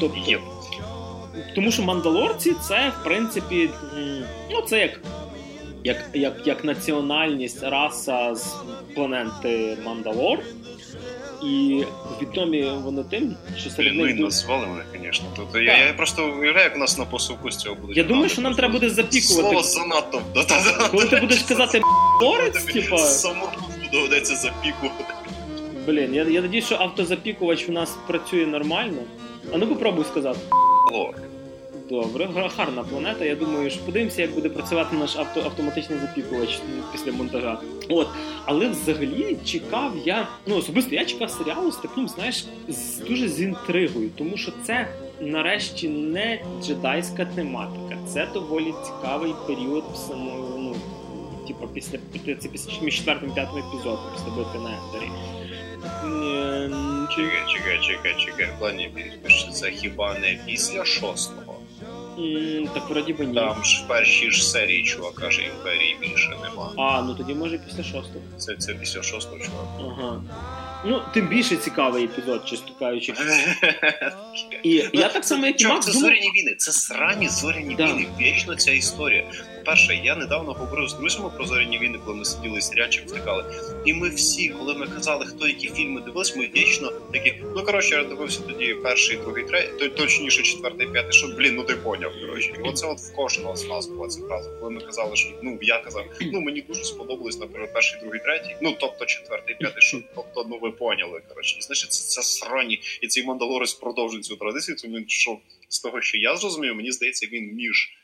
Тобто, 0.00 0.18
є 0.26 0.38
тому 1.54 1.70
що 1.70 1.82
мандалорці 1.82 2.54
це, 2.68 2.92
в 3.00 3.04
принципі, 3.04 3.70
ну 4.50 4.62
це 4.62 4.78
як, 4.80 5.00
як, 5.84 6.10
як, 6.14 6.46
як 6.46 6.64
національність 6.64 7.62
раса 7.62 8.34
з 8.34 8.56
планети 8.94 9.78
Мандалор. 9.84 10.38
І 11.44 11.84
відомі 12.22 12.72
вони 12.84 13.04
тим, 13.10 13.36
що 13.58 13.70
серед 13.70 13.94
них 13.94 14.18
назвали 14.18 14.66
мене, 14.66 14.82
звісно. 14.92 15.26
Тобто 15.36 15.60
я, 15.60 15.86
я 15.86 15.92
просто 15.92 16.24
уявляю, 16.24 16.64
як 16.64 16.76
у 16.76 16.78
нас 16.78 16.98
на 16.98 17.04
посилку 17.04 17.50
з 17.50 17.56
цього 17.56 17.74
буде. 17.74 17.92
Я 17.96 18.04
думаю, 18.04 18.28
що 18.28 18.42
нам 18.42 18.54
треба 18.54 18.72
буде 18.72 18.90
запікувати. 18.90 19.22
Слово 19.22 19.62
занадто. 19.62 20.22
Да-да-да. 20.34 20.88
Коли 20.88 21.04
ти 21.04 21.16
будеш 21.16 21.42
казати 21.42 21.80
«морець», 22.22 22.64
типа. 22.72 22.98
Самому 22.98 23.48
доведеться 23.92 24.34
запікувати. 24.34 25.14
Блін, 25.86 26.14
я, 26.14 26.24
я 26.24 26.40
надію, 26.40 26.62
що 26.62 26.74
автозапікувач 26.74 27.68
в 27.68 27.72
нас 27.72 27.96
працює 28.06 28.46
нормально. 28.46 29.02
А 29.52 29.58
ну 29.58 29.66
попробуй 29.66 30.04
сказати. 30.04 30.38
Лор. 30.92 31.14
Добре, 31.88 32.28
гарна 32.56 32.82
планета. 32.82 33.24
Я 33.24 33.36
думаю, 33.36 33.70
що 33.70 33.80
подивимося, 33.80 34.22
як 34.22 34.34
буде 34.34 34.48
працювати 34.48 34.96
наш 34.96 35.16
авто, 35.16 35.40
автоматичний 35.40 35.98
запікувач 35.98 36.60
після 36.92 37.12
монтажа. 37.12 37.58
От, 37.88 38.08
але 38.44 38.68
взагалі 38.68 39.36
чекав 39.44 39.92
я. 40.04 40.28
Ну 40.46 40.56
особисто 40.56 40.94
я 40.94 41.04
чекав 41.04 41.30
серіалу 41.30 41.72
з 41.72 41.76
таким, 41.76 42.08
знаєш, 42.08 42.46
з 42.68 42.98
дуже 42.98 43.28
з 43.28 43.40
інтригою, 43.40 44.10
тому 44.18 44.36
що 44.36 44.52
це 44.64 44.88
нарешті 45.20 45.88
не 45.88 46.42
джедайська 46.62 47.24
тематика. 47.24 47.98
Це 48.08 48.28
доволі 48.34 48.74
цікавий 48.84 49.34
період 49.46 49.84
в 49.94 49.96
самому, 49.96 50.58
ну, 50.58 50.76
типу, 51.46 51.68
після 51.74 51.98
після 52.12 52.32
і 53.28 53.30
п'ятим 53.30 53.58
епізодом, 53.58 54.04
після 54.14 54.30
битви 54.30 54.60
на 54.60 54.70
Ендері. 54.70 55.10
Чекай, 57.16 57.42
чекай, 57.48 57.78
чекай, 57.82 58.14
чекай. 58.26 58.46
В 58.56 58.58
плані 58.58 58.90
це 59.52 59.70
хіба 59.70 60.18
не 60.18 60.38
після 60.46 60.84
шостого? 60.84 61.54
м, 62.18 62.68
Так 62.74 62.90
вроді 62.90 63.12
би 63.12 63.26
ні. 63.26 63.34
Там 63.34 63.64
ж 63.64 63.82
в 63.84 63.88
першій 63.88 64.30
ж 64.30 64.44
серії 64.50 64.84
чувак 64.84 65.14
каже, 65.14 65.42
імперії 65.42 65.96
більше 66.00 66.28
нема. 66.42 66.72
А, 66.76 67.02
ну 67.02 67.14
тоді 67.14 67.34
може 67.34 67.58
після 67.58 67.82
шостого. 67.82 68.20
Це, 68.38 68.56
це 68.56 68.74
після 68.74 69.02
шостого 69.02 69.38
чувака. 69.38 69.68
Ага. 69.80 70.22
Ну, 70.84 71.02
тим 71.14 71.26
більше 71.28 71.56
цікавий 71.56 72.04
епізод, 72.04 72.42
чесно 72.48 72.68
кажучи. 72.78 73.12
І 74.62 74.84
я 74.92 75.08
так 75.08 75.24
само, 75.24 75.46
як 75.46 75.54
і 75.60 75.62
Чувак, 75.62 75.76
Макс, 75.76 75.86
це 75.86 75.92
думав... 75.92 76.08
зоряні 76.10 76.30
війни, 76.34 76.54
це 76.58 76.72
срані 76.72 77.28
зоряні 77.28 77.76
війни. 77.76 78.06
Вічно 78.20 78.54
ця 78.56 78.72
історія. 78.72 79.24
По-перше, 79.68 80.00
я 80.04 80.16
недавно 80.16 80.52
говорив 80.52 80.88
з 80.88 80.94
друзями 80.94 81.30
про 81.36 81.46
зоряні 81.46 81.78
війни, 81.78 81.98
коли 82.04 82.16
ми 82.16 82.24
сиділи 82.24 82.58
і 82.58 82.60
серіальчик 82.60 83.08
втикали. 83.08 83.44
І 83.84 83.94
ми 83.94 84.08
всі, 84.08 84.48
коли 84.48 84.74
ми 84.74 84.86
казали, 84.86 85.26
хто 85.26 85.48
які 85.48 85.68
фільми 85.68 86.00
дивились, 86.00 86.36
ми 86.36 86.50
вічно 86.56 86.92
такі. 87.12 87.34
Ну 87.54 87.64
коротше, 87.64 87.94
я 87.94 88.04
дивився 88.04 88.40
тоді 88.40 88.74
перший, 88.74 89.16
другий, 89.16 89.44
третій, 89.44 89.88
точніше, 89.88 90.42
четвертий, 90.42 90.86
п'ятий, 90.86 91.12
що 91.12 91.28
блін, 91.28 91.54
ну 91.54 91.62
ти 91.62 91.74
поняв. 91.74 92.12
Коротше, 92.20 92.52
і 92.64 92.68
оце 92.68 92.86
от 92.86 92.98
в 92.98 93.14
кожного 93.14 93.56
з 93.56 93.68
нас 93.68 93.86
була 93.86 94.08
ця 94.08 94.20
фраза. 94.20 94.50
Коли 94.50 94.70
ми 94.70 94.80
казали, 94.80 95.16
що 95.16 95.30
ну 95.42 95.58
я 95.62 95.78
казав, 95.78 96.04
ну 96.32 96.40
мені 96.40 96.60
дуже 96.60 96.84
сподобались, 96.84 97.38
наприклад, 97.38 97.72
перший, 97.72 98.00
другий, 98.00 98.20
третій, 98.20 98.56
ну 98.62 98.76
тобто 98.80 99.06
четвертий, 99.06 99.56
п'ятий, 99.58 99.82
що 99.82 100.00
тобто, 100.14 100.46
ну 100.50 100.58
ви 100.62 100.70
поняли. 100.70 101.20
Коротше, 101.28 101.56
і 101.58 101.62
значить, 101.62 101.92
це, 101.92 102.08
це 102.08 102.22
срані, 102.22 102.80
і 103.02 103.06
цей 103.06 103.24
мандалорець 103.24 103.74
продовжує 103.74 104.22
цю 104.22 104.36
традицію. 104.36 104.76
Тому 104.82 104.98
що 105.06 105.38
з 105.68 105.80
того, 105.80 106.00
що 106.00 106.18
я 106.18 106.36
зрозумів, 106.36 106.74
мені 106.74 106.92
здається, 106.92 107.26
він 107.32 107.54
між 107.54 107.97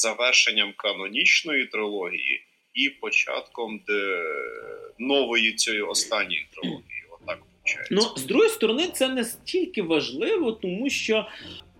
завершенням 0.00 0.72
канонічної 0.76 1.66
трилогії 1.66 2.40
і 2.74 2.88
початком 2.88 3.80
де... 3.86 4.22
нової 4.98 5.52
цієї 5.52 5.82
останньої 5.82 6.46
трилогії. 6.52 7.04
Отак 7.10 7.38
виходить. 7.38 7.88
Ну, 7.90 8.00
з 8.16 8.24
другої 8.24 8.50
сторони, 8.50 8.88
це 8.92 9.08
не 9.08 9.24
стільки 9.24 9.82
важливо, 9.82 10.52
тому 10.52 10.90
що 10.90 11.26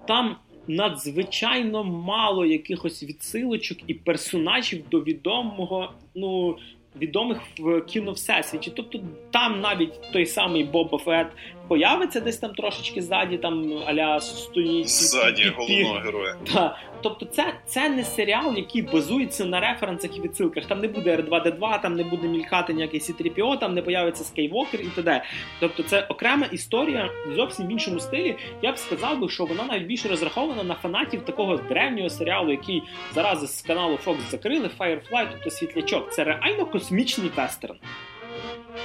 там 0.08 0.36
надзвичайно 0.66 1.84
мало 1.84 2.46
якихось 2.46 3.02
відсилочок 3.02 3.78
і 3.86 3.94
персонажів 3.94 4.88
до 4.88 5.02
відомого, 5.02 5.92
ну. 6.14 6.58
Відомих 7.00 7.38
в 7.58 7.80
кіно 7.80 8.12
всесвіті. 8.12 8.72
Тобто 8.76 9.00
там 9.30 9.60
навіть 9.60 10.12
той 10.12 10.26
самий 10.26 10.64
Боба 10.64 10.98
Фет 10.98 11.26
появиться 11.68 12.20
десь 12.20 12.36
там 12.36 12.54
трошечки 12.54 13.02
ззаді, 13.02 13.38
там 13.38 13.72
аля 13.86 14.20
стоїть 14.20 14.88
Ззаді 14.88 15.52
головного 15.56 15.98
героя. 15.98 16.36
Та, 16.52 16.78
тобто, 17.02 17.26
це, 17.26 17.54
це 17.66 17.88
не 17.88 18.04
серіал, 18.04 18.56
який 18.56 18.82
базується 18.82 19.44
на 19.44 19.60
референсах 19.60 20.16
і 20.16 20.20
відсилках. 20.20 20.64
Там 20.64 20.80
не 20.80 20.88
буде 20.88 21.16
R2D2, 21.16 21.82
там 21.82 21.94
не 21.94 22.04
буде 22.04 22.28
мількати 22.28 22.72
ніякий 22.72 23.00
C3PO, 23.00 23.58
там 23.58 23.74
не 23.74 23.82
появиться 23.82 24.24
Скайвокер 24.24 24.80
і 24.80 24.86
т.д. 24.86 25.22
Тобто, 25.60 25.82
це 25.82 26.06
окрема 26.08 26.46
історія 26.52 27.10
в 27.28 27.34
зовсім 27.34 27.70
іншому 27.70 28.00
стилі. 28.00 28.36
Я 28.62 28.72
б 28.72 28.78
сказав 28.78 29.18
би, 29.20 29.28
що 29.28 29.44
вона 29.44 29.64
навіть 29.64 29.86
більше 29.86 30.08
розрахована 30.08 30.62
на 30.62 30.74
фанатів 30.74 31.22
такого 31.22 31.56
древнього 31.56 32.10
серіалу, 32.10 32.50
який 32.50 32.82
зараз 33.14 33.58
з 33.58 33.62
каналу 33.62 33.98
Fox 34.04 34.16
закрили 34.30 34.70
Firefly, 34.78 35.26
тобто 35.32 35.50
світлячок. 35.50 36.12
Це 36.12 36.24
реально 36.24 36.66
космічний 36.66 37.30
вестерн. 37.36 37.76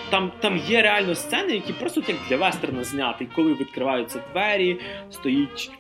Там 0.10 0.32
там 0.40 0.58
є 0.58 0.82
реально 0.82 1.16
сцени, 1.16 1.54
які 1.54 1.74
просто 1.74 2.02
як 2.08 2.18
для 2.30 2.38
вестерна 2.38 2.84
зняти, 2.84 3.28
коли 3.36 3.54
відкриваються 3.54 4.24
двері, 4.34 4.80
стоїть 5.10 5.72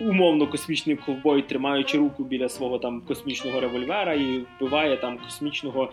умовно 0.00 0.46
космічний 0.46 0.96
ковбой, 0.96 1.42
тримаючи 1.42 1.98
руку 1.98 2.24
біля 2.24 2.48
свого 2.48 2.78
там 2.78 3.00
космічного 3.00 3.60
револьвера 3.60 4.14
і 4.14 4.44
вбиває 4.56 4.96
там 4.96 5.18
космічного 5.18 5.92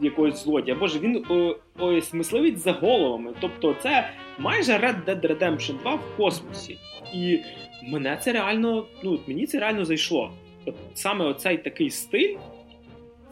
якогось 0.00 0.44
злодія. 0.44 0.76
Боже, 0.76 0.98
він 0.98 1.24
о, 1.28 1.56
ось 1.78 2.12
мисливець 2.12 2.58
за 2.58 2.72
головами. 2.72 3.32
Тобто, 3.40 3.76
це 3.82 4.10
майже 4.38 4.72
Red 4.72 5.04
Dead 5.04 5.20
Redemption 5.20 5.78
2 5.82 5.94
в 5.94 6.16
космосі. 6.16 6.78
І 7.14 7.38
мене 7.82 8.18
це 8.22 8.32
реально, 8.32 8.86
ну 9.02 9.18
мені 9.26 9.46
це 9.46 9.60
реально 9.60 9.84
зайшло. 9.84 10.32
От 10.66 10.74
саме 10.94 11.24
оцей 11.24 11.58
такий 11.58 11.90
стиль 11.90 12.36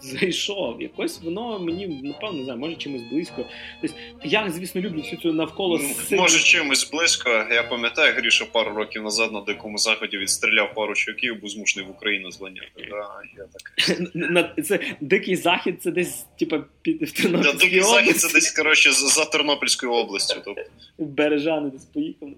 зайшов. 0.01 0.83
Якось 0.83 1.21
воно 1.23 1.59
мені 1.59 1.87
напевно 1.89 2.39
не 2.39 2.45
знаю, 2.45 2.59
може 2.59 2.77
чимось 2.77 3.03
близько. 3.03 3.45
Тобто, 3.81 3.97
я, 4.25 4.51
звісно, 4.51 4.81
люблю 4.81 5.01
всю 5.01 5.23
цю 5.23 5.33
навколо 5.33 5.81
Може 6.11 6.39
чимось 6.39 6.91
близько. 6.91 7.31
Я 7.51 7.63
пам'ятаю, 7.63 8.15
Гріша 8.15 8.45
пару 8.45 8.75
років 8.75 9.03
назад 9.03 9.33
на 9.33 9.41
дикому 9.41 9.79
заході 9.79 10.19
відстріляв 10.19 10.75
пару 10.75 10.95
чоловіків, 10.95 11.41
був 11.41 11.51
змушений 11.51 11.89
в 11.89 11.91
Україну 11.91 12.31
злиняти. 12.31 12.69
Да, 12.77 13.21
я 13.37 13.45
так. 13.45 14.65
Це 14.65 14.81
дикий 15.01 15.37
захід, 15.37 15.83
це 15.83 15.91
десь 15.91 16.27
типа 16.39 16.65
під 16.83 16.99
Тернопільській 16.99 17.53
да, 17.53 17.53
Дикий 17.53 17.83
захід 17.83 18.17
це 18.17 18.33
десь 18.33 18.51
коротше 18.51 18.93
за 18.93 19.25
Тернопільською 19.25 19.93
областю. 19.93 20.41
Тобто. 20.45 20.63
Бережани 20.99 21.71
десь 21.71 21.85
поїхав. 21.85 22.29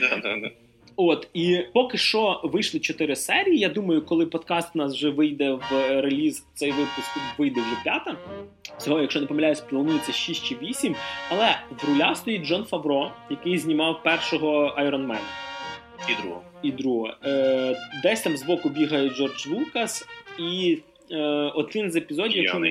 Да, 0.00 0.16
да, 0.22 0.36
да. 0.36 0.50
От 0.96 1.28
і 1.34 1.58
поки 1.74 1.98
що 1.98 2.40
вийшли 2.44 2.80
чотири 2.80 3.16
серії. 3.16 3.58
Я 3.58 3.68
думаю, 3.68 4.02
коли 4.02 4.26
подкаст 4.26 4.70
у 4.74 4.78
нас 4.78 4.94
вже 4.94 5.10
вийде 5.10 5.50
в 5.50 6.00
реліз, 6.00 6.46
цей 6.54 6.70
випуск 6.70 7.10
вийде 7.38 7.60
вже 7.60 7.82
п'ята. 7.84 8.16
Всього, 8.78 9.00
якщо 9.00 9.20
не 9.20 9.26
помиляюсь, 9.26 9.60
планується 9.60 10.12
6 10.12 10.44
чи 10.44 10.56
8. 10.62 10.96
Але 11.30 11.56
в 11.82 11.88
руля 11.88 12.14
стоїть 12.14 12.42
Джон 12.42 12.64
Фавро, 12.64 13.12
який 13.30 13.58
знімав 13.58 14.02
першого 14.02 14.74
Айронмена. 14.76 15.20
І 16.08 16.22
другого. 16.22 16.42
І 16.62 16.72
другого. 16.72 17.14
Е, 17.24 17.76
Десь 18.02 18.22
там 18.22 18.36
збоку 18.36 18.68
бігає 18.68 19.10
Джордж 19.10 19.46
Лукас, 19.46 20.08
і 20.38 20.78
е, 21.10 21.16
один 21.54 21.90
з 21.90 21.96
епізодів, 21.96 22.36
якщо 22.36 22.62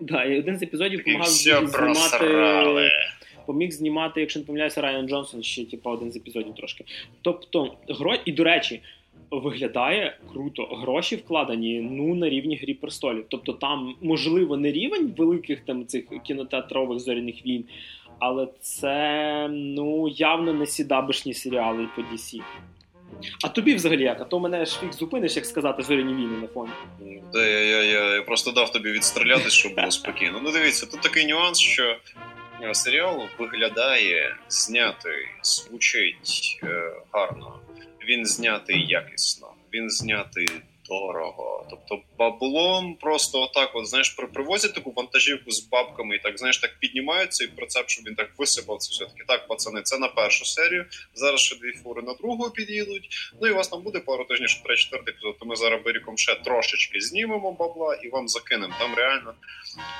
да, 0.00 0.38
один 0.38 0.58
з 0.58 0.62
епізодів 0.62 0.98
допомагав 0.98 1.28
знімати 1.28 2.90
поміг 3.48 3.70
знімати, 3.70 4.20
якщо 4.20 4.40
не 4.40 4.46
помиляюся, 4.46 4.80
Райан 4.80 5.08
Джонсон 5.08 5.42
ще 5.42 5.64
типу, 5.64 5.90
один 5.90 6.12
з 6.12 6.16
епізодів 6.16 6.54
трошки. 6.54 6.84
Тобто, 7.22 7.74
гро... 7.88 8.14
і 8.24 8.32
до 8.32 8.44
речі, 8.44 8.80
виглядає 9.30 10.16
круто. 10.32 10.64
Гроші 10.64 11.16
вкладені 11.16 11.80
ну 11.90 12.14
на 12.14 12.28
рівні 12.28 12.56
Грі 12.56 12.74
престолів. 12.74 13.24
Тобто, 13.28 13.52
там 13.52 13.94
можливо 14.00 14.56
не 14.56 14.72
рівень 14.72 15.14
великих 15.16 15.60
там 15.60 15.86
цих 15.86 16.04
кінотеатрових 16.24 17.00
зоряних 17.00 17.46
війн, 17.46 17.64
але 18.18 18.48
це 18.60 19.48
ну 19.50 20.08
явно 20.08 20.52
не 20.52 20.66
сідабишні 20.66 21.34
серіали 21.34 21.88
по 21.96 22.02
DC. 22.02 22.40
А 23.44 23.48
тобі 23.48 23.74
взагалі 23.74 24.02
як? 24.02 24.20
А 24.20 24.24
то 24.24 24.40
мене 24.40 24.64
ж 24.64 24.80
фік 24.80 24.92
зупиниш, 24.92 25.36
як 25.36 25.46
сказати, 25.46 25.82
зоряні 25.82 26.14
війни 26.14 26.36
на 26.40 26.46
фоні. 26.46 26.70
Де 27.32 27.52
я 27.52 27.60
я, 27.60 27.82
я, 27.82 28.14
я 28.14 28.22
просто 28.22 28.50
дав 28.50 28.72
тобі 28.72 28.90
відстрілятись, 28.90 29.52
щоб 29.52 29.74
було 29.74 29.90
спокійно. 29.90 30.40
Ну 30.44 30.52
дивіться, 30.52 30.86
тут 30.86 31.00
такий 31.00 31.26
нюанс, 31.26 31.58
що 31.58 31.96
серіал 32.74 33.28
виглядає, 33.38 34.36
знятий, 34.48 35.28
звучить 35.42 36.60
е, 36.62 36.92
гарно. 37.12 37.60
Він 38.08 38.26
знятий 38.26 38.86
якісно, 38.86 39.48
він 39.74 39.90
знятий 39.90 40.48
дорого. 40.88 41.66
Тобто 41.70 42.02
баблом 42.18 42.94
просто 42.94 43.40
отак, 43.40 43.70
от 43.74 43.86
знаєш, 43.86 44.10
привозять 44.10 44.74
таку 44.74 44.92
вантажівку 44.96 45.50
з 45.50 45.68
бабками 45.68 46.16
і 46.16 46.18
так 46.18 46.38
знаєш, 46.38 46.58
так 46.58 46.78
піднімають 46.78 47.32
цей 47.32 47.46
процеп, 47.46 47.88
щоб 47.88 48.04
він 48.06 48.14
так 48.14 48.30
висипав 48.38 48.78
це 48.78 48.90
все 48.90 49.04
таки. 49.04 49.24
Так, 49.28 49.48
пацани, 49.48 49.82
це 49.82 49.98
на 49.98 50.08
першу 50.08 50.44
серію. 50.44 50.86
Зараз 51.14 51.40
ще 51.40 51.56
дві 51.56 51.72
фури 51.72 52.02
на 52.02 52.14
другу 52.14 52.50
під'їдуть. 52.50 53.08
Ну 53.40 53.48
і 53.48 53.52
у 53.52 53.56
вас 53.56 53.68
там 53.68 53.82
буде 53.82 54.00
пару 54.00 54.24
тижнів, 54.24 54.48
що 54.48 54.62
третій, 54.62 54.82
четвертий 54.82 55.14
епізод. 55.14 55.38
То 55.38 55.46
ми 55.46 55.56
зараз 55.56 55.82
беріком 55.84 56.18
ще 56.18 56.34
трошечки 56.34 57.00
знімемо 57.00 57.52
бабла 57.52 57.94
і 57.94 58.08
вам 58.08 58.28
закинемо. 58.28 58.74
Там 58.78 58.94
реально 58.94 59.34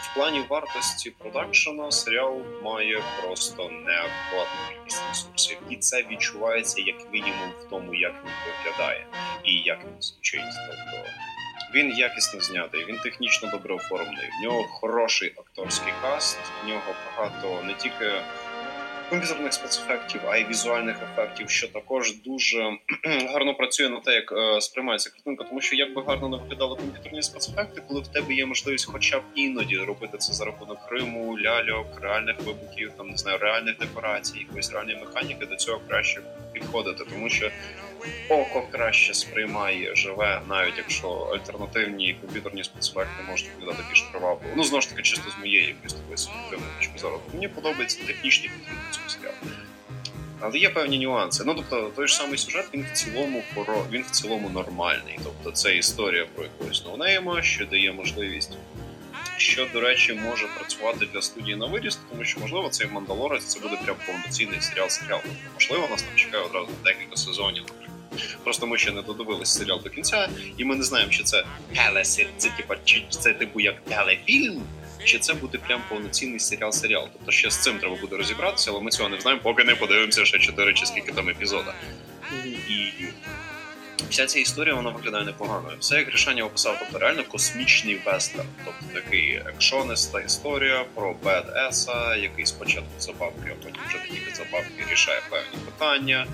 в 0.02 0.14
плані 0.14 0.42
вартості 0.48 1.10
продакшена 1.10 1.90
серіал 1.90 2.42
має 2.62 3.02
просто 3.22 3.62
неадекватну 3.62 4.60
кількість 4.68 5.02
ресурсів, 5.08 5.58
і 5.70 5.76
це 5.76 6.04
відчувається 6.10 6.82
як 6.86 7.12
мінімум 7.12 7.50
в 7.60 7.70
тому, 7.70 7.94
як 7.94 8.14
він 8.24 8.32
виглядає 8.46 9.06
і 9.44 9.52
як 9.54 9.84
він 9.84 10.02
звучить. 10.02 10.40
Тобто 10.78 11.08
він 11.74 11.90
якісно 11.90 12.40
знятий, 12.40 12.84
він 12.84 12.98
технічно 12.98 13.50
добре 13.50 13.74
оформлений. 13.74 14.30
В 14.40 14.42
нього 14.42 14.64
хороший 14.64 15.32
акторський 15.36 15.92
каст, 16.02 16.38
в 16.64 16.68
нього 16.68 16.94
багато 17.16 17.62
не 17.66 17.74
тільки 17.74 18.12
комп'ютерних 19.10 19.52
спецефектів, 19.52 20.20
а 20.28 20.36
й 20.36 20.44
візуальних 20.44 20.96
ефектів, 21.12 21.50
що 21.50 21.68
також 21.68 22.16
дуже 22.16 22.78
гарно 23.32 23.54
працює 23.54 23.88
на 23.88 24.00
те, 24.00 24.14
як 24.14 24.32
е, 24.32 24.60
сприймається 24.60 25.10
картинка, 25.10 25.44
тому 25.44 25.60
що 25.60 25.76
як 25.76 25.94
би 25.94 26.02
гарно 26.02 26.28
не 26.28 26.36
виглядали 26.36 26.76
комп'ютерні 26.76 27.22
спецефекти, 27.22 27.82
коли 27.88 28.00
в 28.00 28.08
тебе 28.08 28.34
є 28.34 28.46
можливість, 28.46 28.88
хоча 28.92 29.18
б 29.18 29.22
іноді 29.34 29.76
робити 29.76 30.18
це 30.18 30.32
за 30.32 30.44
рахунок 30.44 30.88
Криму, 30.88 31.38
ляльок, 31.38 32.00
реальних 32.02 32.36
вибухів, 32.40 32.92
там 32.96 33.08
не 33.08 33.16
знаю, 33.16 33.38
реальних 33.38 33.78
декорацій, 33.78 34.38
якоїсь 34.38 34.72
реальної 34.72 34.96
механіки, 34.96 35.46
до 35.46 35.56
цього 35.56 35.80
краще 35.88 36.20
підходити, 36.52 37.04
тому 37.10 37.28
що 37.28 37.50
око 38.28 38.62
краще 38.70 39.14
сприймає 39.14 39.94
живе, 39.94 40.42
навіть 40.48 40.74
якщо 40.76 41.08
альтернативні 41.08 42.16
комп'ютерні 42.20 42.64
спецефекти 42.64 43.22
можуть 43.30 43.50
виглядати 43.54 43.84
більш 43.90 44.00
привабливо. 44.00 44.54
Ну 44.56 44.64
знову 44.64 44.82
ж 44.82 44.90
таки, 44.90 45.02
чисто 45.02 45.30
з 45.30 45.38
моєї 45.38 45.66
якоїсь 45.66 45.92
такої 45.92 46.16
суб'єктивної 46.16 46.72
точки 46.78 46.98
зору. 46.98 47.20
Мені 47.34 47.48
подобається 47.48 47.98
до 48.06 48.12
цього 48.92 49.08
серіалу. 49.08 49.36
Але 50.40 50.58
є 50.58 50.70
певні 50.70 50.98
нюанси. 50.98 51.44
Ну 51.46 51.54
тобто, 51.54 51.90
той 51.96 52.08
ж 52.08 52.16
самий 52.16 52.38
сюжет 52.38 52.68
він 52.74 52.86
в 52.92 52.96
цілому 52.96 53.42
хоро... 53.54 53.86
він 53.90 54.02
в 54.02 54.10
цілому 54.10 54.50
нормальний. 54.50 55.18
Тобто, 55.24 55.50
це 55.50 55.76
історія 55.76 56.26
про 56.34 56.44
якогось 56.44 56.84
ноунейма, 56.84 57.42
що 57.42 57.66
дає 57.66 57.92
можливість. 57.92 58.58
Що, 59.38 59.66
до 59.72 59.80
речі, 59.80 60.12
може 60.12 60.46
працювати 60.46 61.06
для 61.12 61.22
студії 61.22 61.56
на 61.56 61.66
виріст, 61.66 61.98
тому 62.10 62.24
що, 62.24 62.40
можливо, 62.40 62.68
цей 62.68 62.86
Мандалорець 62.86 63.44
це 63.44 63.60
буде 63.60 63.76
прям 63.84 63.96
повноцінний 64.06 64.60
серіал-серіал. 64.60 65.20
Можливо, 65.54 65.88
нас 65.90 66.02
там 66.02 66.16
чекає 66.16 66.44
одразу 66.44 66.68
декілька 66.84 67.16
сезонів, 67.16 67.64
Просто 68.44 68.66
ми 68.66 68.78
ще 68.78 68.92
не 68.92 69.02
додивились 69.02 69.54
серіал 69.54 69.80
до 69.84 69.90
кінця, 69.90 70.28
і 70.56 70.64
ми 70.64 70.76
не 70.76 70.82
знаємо, 70.82 71.12
чи 71.12 71.22
це 71.22 71.44
телесер, 71.74 72.26
це 72.36 72.48
типа 72.56 72.76
чи 72.84 73.04
це 73.10 73.32
типу 73.32 73.60
як 73.60 73.84
телефільм, 73.84 74.62
чи 75.04 75.18
це 75.18 75.34
буде 75.34 75.58
прям 75.58 75.82
повноцінний 75.88 76.40
серіал-серіал. 76.40 77.08
Тобто 77.12 77.32
ще 77.32 77.50
з 77.50 77.56
цим 77.56 77.78
треба 77.78 77.96
буде 77.96 78.16
розібратися, 78.16 78.70
але 78.70 78.80
ми 78.80 78.90
цього 78.90 79.08
не 79.08 79.20
знаємо, 79.20 79.42
поки 79.42 79.64
не 79.64 79.74
подивимося 79.74 80.24
ще 80.24 80.38
чотири 80.38 80.74
чи 80.74 80.86
скільки 80.86 81.12
там 81.12 81.28
епізода. 81.28 81.74
І 82.44 83.04
вся 84.10 84.26
ця 84.26 84.38
історія 84.38 84.74
вона 84.74 84.90
виглядає 84.90 85.24
непогано. 85.24 85.72
Все 85.80 85.98
як 85.98 86.08
рішення 86.10 86.44
описав, 86.44 86.76
тобто 86.80 86.98
реально 86.98 87.24
космічний 87.24 88.00
вестерн, 88.06 88.48
тобто 88.64 89.00
такий 89.00 89.34
екшониста 89.34 90.20
історія 90.20 90.84
про 90.94 91.14
Бед 91.24 91.44
Еса, 91.68 92.16
який 92.16 92.46
спочатку 92.46 92.90
забавки, 92.98 93.52
а 93.52 93.64
потім 93.64 93.80
вже 93.88 93.98
тільки 94.10 94.34
забавки 94.34 94.92
рішає 94.92 95.20
певні 95.30 95.64
питання. 95.64 96.26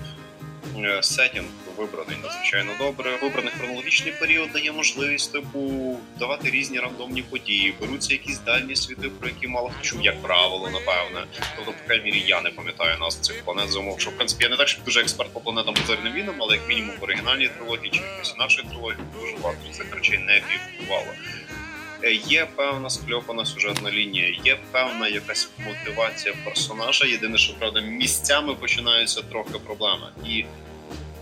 Е, 0.77 1.03
сетінг 1.03 1.45
вибраний 1.77 2.17
надзвичайно 2.23 2.71
добре. 2.79 3.19
Вибраний 3.21 3.53
хронологічний 3.57 4.13
період 4.19 4.51
дає 4.51 4.71
можливість 4.71 5.31
типу 5.31 5.97
давати 6.19 6.49
різні 6.49 6.79
рандомні 6.79 7.21
події. 7.21 7.75
Беруться 7.81 8.13
якісь 8.13 8.39
дальні 8.39 8.75
світи, 8.75 9.09
про 9.09 9.27
які 9.29 9.47
мало 9.47 9.69
хто 9.69 9.81
чув, 9.81 10.01
як 10.01 10.21
правило, 10.21 10.69
напевне. 10.69 11.27
Тобто, 11.55 11.71
по 11.71 11.87
крайній 11.87 12.03
мірі, 12.03 12.23
я 12.27 12.41
не 12.41 12.49
пам'ятаю 12.49 12.97
нас 12.99 13.15
цих 13.15 13.43
планет 13.45 13.71
за 13.71 13.79
умов, 13.79 13.99
що 13.99 14.09
в 14.09 14.15
принципі 14.15 14.43
я 14.43 14.49
не 14.49 14.57
так, 14.57 14.67
що 14.67 14.81
дуже 14.85 15.01
експерт 15.01 15.33
по 15.33 15.39
планетам 15.39 15.73
позорним 15.73 16.13
війнам, 16.13 16.35
але 16.39 16.55
як 16.55 16.69
мінімум 16.69 16.95
в 16.99 17.03
оригінальній 17.03 17.47
трилогії 17.47 17.89
чи 17.89 18.01
якось 18.01 18.33
інакшої 18.35 18.67
трилогії 18.67 18.99
дуже 19.19 19.37
багато 19.37 19.59
цих 19.71 19.95
речей 19.95 20.17
не 20.17 20.41
фігурувало. 20.41 21.13
Є 22.11 22.47
певна 22.55 22.89
скльопана 22.89 23.45
сюжетна 23.45 23.91
лінія, 23.91 24.37
є 24.43 24.57
певна 24.71 25.07
якась 25.07 25.49
мотивація 25.65 26.35
персонажа. 26.45 27.05
Єдине, 27.05 27.37
що 27.37 27.53
правда, 27.59 27.81
місцями 27.81 28.55
починаються 28.55 29.21
трохи 29.21 29.59
проблеми 29.65 30.07
і. 30.25 30.45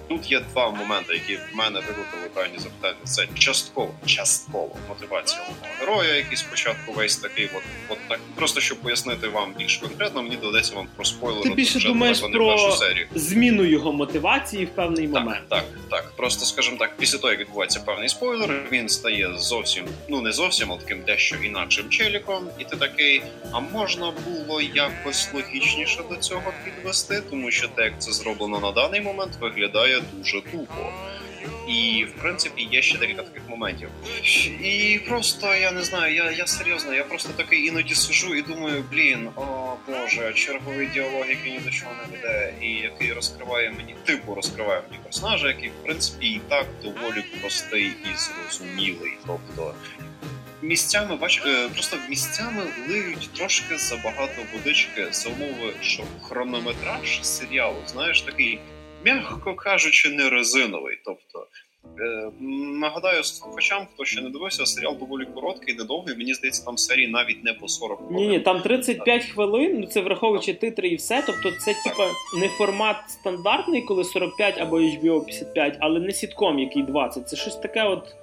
Тут 0.10 0.32
є 0.32 0.40
два 0.40 0.70
моменти, 0.72 1.14
які 1.14 1.36
в 1.36 1.56
мене 1.56 1.80
викликали 1.80 2.30
певні 2.34 2.60
запитання. 2.60 2.96
Це 3.04 3.28
частково, 3.40 3.96
частково 4.06 4.76
мотивація 4.90 5.42
головного 5.42 5.74
героя, 5.80 6.16
який 6.16 6.38
спочатку 6.38 6.92
весь 6.94 7.18
такий, 7.18 7.50
от 7.56 7.64
от 7.90 7.98
так 8.08 8.20
просто 8.36 8.62
щоб 8.62 8.78
пояснити 8.78 9.28
вам 9.28 9.54
більш 9.58 9.78
конкретно, 9.78 10.24
мені 10.24 10.36
доведеться 10.36 10.76
вам 10.76 10.88
про 10.96 11.06
спойлер. 11.06 11.44
Ти 11.44 11.50
більше 11.50 11.80
думаєш 11.80 12.20
про 12.20 12.72
серію. 12.72 13.08
зміну 13.16 13.64
його 13.66 13.94
мотивації 13.94 14.66
в 14.66 14.70
певний 14.70 15.08
так, 15.08 15.24
момент. 15.24 15.50
Так, 15.50 15.64
так. 15.90 16.12
Просто 16.16 16.46
скажімо 16.46 16.78
так, 16.80 16.98
після 16.98 17.18
того 17.18 17.32
як 17.32 17.40
відбувається 17.40 17.80
певний 17.80 18.10
спойлер, 18.10 18.64
він 18.72 18.90
стає 18.90 19.34
зовсім, 19.38 19.86
ну 20.10 20.22
не 20.22 20.32
зовсім, 20.32 20.72
а 20.72 20.78
таким 20.78 21.02
дещо 21.06 21.36
інакшим 21.44 21.90
челіком, 21.90 22.48
і 22.60 22.64
ти 22.64 22.76
такий. 22.76 23.22
А 23.52 23.60
можна 23.60 24.14
було 24.28 24.62
якось 24.62 25.34
логічніше 25.34 26.02
до 26.10 26.16
цього 26.16 26.54
підвести, 26.66 27.22
тому 27.30 27.52
що 27.52 27.68
те, 27.68 27.84
як 27.84 28.02
це 28.02 28.12
зроблено 28.12 28.60
на 28.60 28.72
даний 28.72 29.02
момент, 29.02 29.32
виглядає 29.42 29.93
дуже 30.00 30.42
тупо. 30.42 30.94
І 31.68 32.06
в 32.06 32.22
принципі 32.22 32.68
є 32.72 32.82
ще 32.82 32.98
декілька 32.98 33.24
таких 33.24 33.50
моментів. 33.50 33.90
І 34.64 35.00
просто 35.08 35.56
я 35.56 35.72
не 35.72 35.82
знаю, 35.84 36.16
я 36.16 36.32
я 36.32 36.48
серйозно, 36.48 36.94
я 36.94 37.04
просто 37.04 37.30
такий 37.36 37.66
іноді 37.66 37.96
сижу 37.96 38.36
і 38.36 38.42
думаю, 38.42 38.84
блін, 38.92 39.30
о 39.36 39.74
боже, 39.88 40.34
черговий 40.34 40.88
діалог, 40.88 41.30
який 41.30 41.52
ні 41.52 41.60
до 41.60 41.70
чого 41.70 41.92
не 42.02 42.18
веде, 42.18 42.54
і 42.62 42.70
який 42.70 43.14
розкриває 43.14 43.72
мені 43.72 43.96
типу 44.06 44.36
розкриває 44.36 44.82
мені 44.90 45.04
персонажа, 45.04 45.48
який 45.48 45.70
в 45.70 45.84
принципі 45.84 46.28
і 46.28 46.42
так 46.50 46.66
доволі 46.84 47.24
простий 47.42 47.86
і 47.86 48.18
зрозумілий. 48.18 49.14
Тобто 49.28 49.76
місцями 50.64 51.16
бач, 51.16 51.42
е, 51.46 51.70
просто 51.70 51.98
місцями 52.10 52.64
лиють 52.90 53.30
трошки 53.34 53.78
забагато 53.78 54.42
водички 54.54 55.08
за 55.12 55.30
умови, 55.30 55.74
що 55.82 56.04
хронометраж 56.22 57.20
серіалу, 57.22 57.78
знаєш, 57.88 58.22
такий, 58.22 58.60
м'яко 59.04 59.56
кажучи, 59.56 60.10
не 60.10 60.30
резиновий. 60.30 60.98
Тобто. 61.06 61.48
Е, 62.00 62.32
нагадаю 62.80 63.24
слухачам, 63.24 63.88
хто 63.94 64.06
ще 64.06 64.22
не 64.22 64.30
дивився, 64.30 64.66
серіал 64.66 64.98
доволі 65.00 65.26
короткий, 65.26 65.76
недовгий. 65.76 66.18
Мені 66.18 66.34
здається, 66.34 66.66
там 66.66 66.78
серії 66.78 67.08
навіть 67.08 67.44
не 67.44 67.54
по 67.54 67.68
40 67.68 67.98
хвилин. 67.98 68.16
Ні, 68.16 68.28
ні, 68.28 68.40
там 68.40 68.62
35 68.62 69.26
хвилин, 69.26 69.80
ну 69.80 69.88
це 69.88 70.02
враховуючи 70.02 70.54
титри 70.54 70.88
і 70.88 70.96
все. 70.96 71.24
Тобто, 71.26 71.52
це 71.52 71.76
типа 71.84 72.12
не 72.40 72.48
формат 72.48 72.96
стандартний, 73.08 73.82
коли 73.82 74.04
45 74.04 74.58
або 74.58 74.80
HBO 74.80 75.26
55, 75.26 75.78
але 75.80 76.00
не 76.00 76.12
сітком, 76.12 76.60
який 76.60 76.84
20. 76.84 77.30
Це 77.30 77.36
щось 77.36 77.56
таке, 77.56 77.84
от 77.84 78.16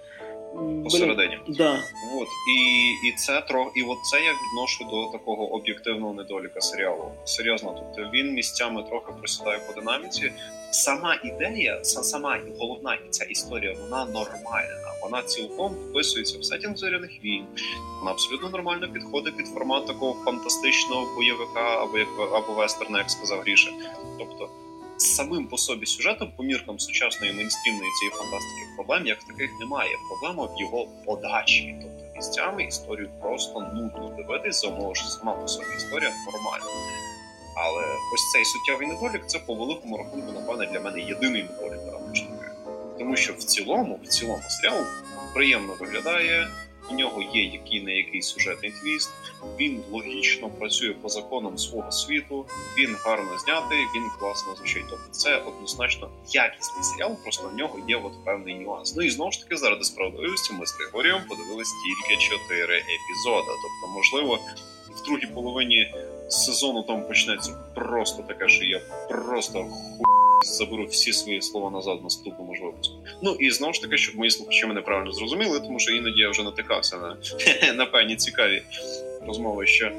посередині. 0.84 1.38
Да. 1.48 1.72
От 2.14 2.28
і 2.56 2.90
і 3.08 3.12
це 3.12 3.40
трохи, 3.40 3.80
і 3.80 3.82
от 3.82 3.98
це 4.04 4.20
я 4.20 4.32
відношу 4.32 4.84
до 4.84 5.18
такого 5.18 5.52
об'єктивного 5.52 6.14
недоліка 6.14 6.60
серіалу. 6.60 7.04
Серйозно, 7.24 7.74
тобто 7.78 8.10
він 8.10 8.32
місцями 8.32 8.82
трохи 8.82 9.12
присідає 9.18 9.58
по 9.58 9.80
динаміці. 9.80 10.32
Сама 10.70 11.14
ідея, 11.24 11.84
сама 11.84 12.38
головна 12.58 12.98
ця 13.10 13.24
історія, 13.24 13.76
вона 13.80 14.04
нормальна. 14.04 14.90
Вона 15.02 15.22
цілком 15.22 15.74
вписується 15.90 16.38
в 16.38 16.44
сетінг 16.44 16.76
зоряних 16.76 17.24
війн. 17.24 17.44
Вона 17.98 18.10
абсолютно 18.10 18.50
нормально 18.50 18.88
підходить 18.92 19.36
під 19.36 19.46
формат 19.46 19.86
такого 19.86 20.24
фантастичного 20.24 21.14
бойовика 21.16 21.82
або 21.82 21.98
як 21.98 22.08
або 22.18 22.52
вестерна, 22.52 22.98
як 22.98 23.10
сказав 23.10 23.40
Гріша. 23.40 23.70
Тобто 24.18 24.48
самим 25.00 25.46
по 25.46 25.58
собі 25.58 25.86
сюжетом, 25.86 26.32
по 26.36 26.42
міркам 26.42 26.78
сучасної 26.78 27.32
мейнстрімної 27.32 27.90
цієї 27.98 28.10
фантастики, 28.10 28.66
проблем 28.76 29.06
як 29.06 29.18
таких 29.24 29.50
немає. 29.60 29.90
Проблема 30.08 30.54
в 30.54 30.60
його 30.60 30.88
подачі, 31.04 31.76
тобто 31.82 32.16
місцями 32.16 32.64
історію 32.64 33.08
просто 33.20 33.60
нудно 33.60 34.14
дивитись, 34.16 34.60
за 34.60 34.68
умови, 34.68 34.94
що 34.94 35.04
сама 35.04 35.32
по 35.32 35.48
собі 35.48 35.66
історія 35.76 36.12
нормальна. 36.32 36.66
Але 37.56 37.84
ось 38.14 38.30
цей 38.32 38.44
суттєвий 38.44 38.86
недолік 38.86 39.26
це 39.26 39.38
по 39.38 39.54
великому 39.54 39.96
рахунку, 39.96 40.32
напевне, 40.32 40.66
для 40.66 40.80
мене 40.80 41.00
єдиний 41.00 41.42
недолік 41.42 41.92
рамочника. 41.92 42.54
Тому 42.98 43.16
що 43.16 43.32
в 43.32 43.44
цілому, 43.44 44.00
в 44.02 44.08
цілому 44.08 44.42
серіал 44.48 44.84
приємно 45.34 45.74
виглядає 45.80 46.48
у 46.90 46.94
нього 46.94 47.22
є 47.34 47.44
який 47.44 47.82
не 47.82 47.96
який 47.96 48.22
сюжетний 48.22 48.70
твіст. 48.70 49.10
Він 49.60 49.82
логічно 49.90 50.48
працює 50.48 50.92
по 50.92 51.08
законам 51.08 51.58
свого 51.58 51.92
світу. 51.92 52.46
Він 52.78 52.96
гарно 53.04 53.38
знятий, 53.38 53.78
він 53.94 54.10
класно 54.20 54.56
звучить. 54.56 54.84
Тобто 54.90 55.08
це 55.10 55.36
однозначно 55.36 56.10
якісний 56.28 56.84
серіал. 56.84 57.16
Просто 57.22 57.48
в 57.48 57.54
нього 57.54 57.78
є 57.88 57.96
от 57.96 58.24
певний 58.24 58.54
нюанс. 58.54 58.96
Ну 58.96 59.02
і 59.02 59.10
знову 59.10 59.32
ж 59.32 59.42
таки, 59.42 59.56
заради 59.56 59.84
справедливості 59.84 60.54
ми 60.54 60.66
з 60.66 60.76
Григорієм 60.78 61.20
подивились 61.28 61.72
тільки 61.84 62.22
чотири 62.22 62.76
епізоди. 62.76 63.46
Тобто, 63.62 63.94
можливо, 63.94 64.38
в 64.96 65.02
другій 65.06 65.26
половині 65.26 65.94
сезону 66.28 66.82
там 66.82 67.06
почнеться 67.06 67.52
просто 67.74 68.22
таке, 68.22 68.48
що 68.48 68.64
я 68.64 68.80
просто 69.08 69.64
ху 69.64 70.19
заберу 70.44 70.86
всі 70.86 71.12
свої 71.12 71.42
слова 71.42 71.70
назад 71.70 71.98
в 72.00 72.02
наступному 72.02 72.54
ж 72.54 72.62
випуску. 72.62 72.94
Ну 73.22 73.32
і 73.32 73.50
знову 73.50 73.72
ж 73.72 73.82
таки, 73.82 73.96
щоб 73.96 74.16
мої 74.16 74.30
слухачі 74.30 74.66
мене 74.66 74.80
правильно 74.80 75.12
зрозуміли, 75.12 75.60
тому 75.60 75.78
що 75.78 75.92
іноді 75.92 76.20
я 76.20 76.30
вже 76.30 76.42
натикався 76.42 76.96
на 76.96 77.16
на 77.74 77.86
певні 77.86 78.16
цікаві 78.16 78.62
розмови. 79.26 79.66
Що 79.66 79.92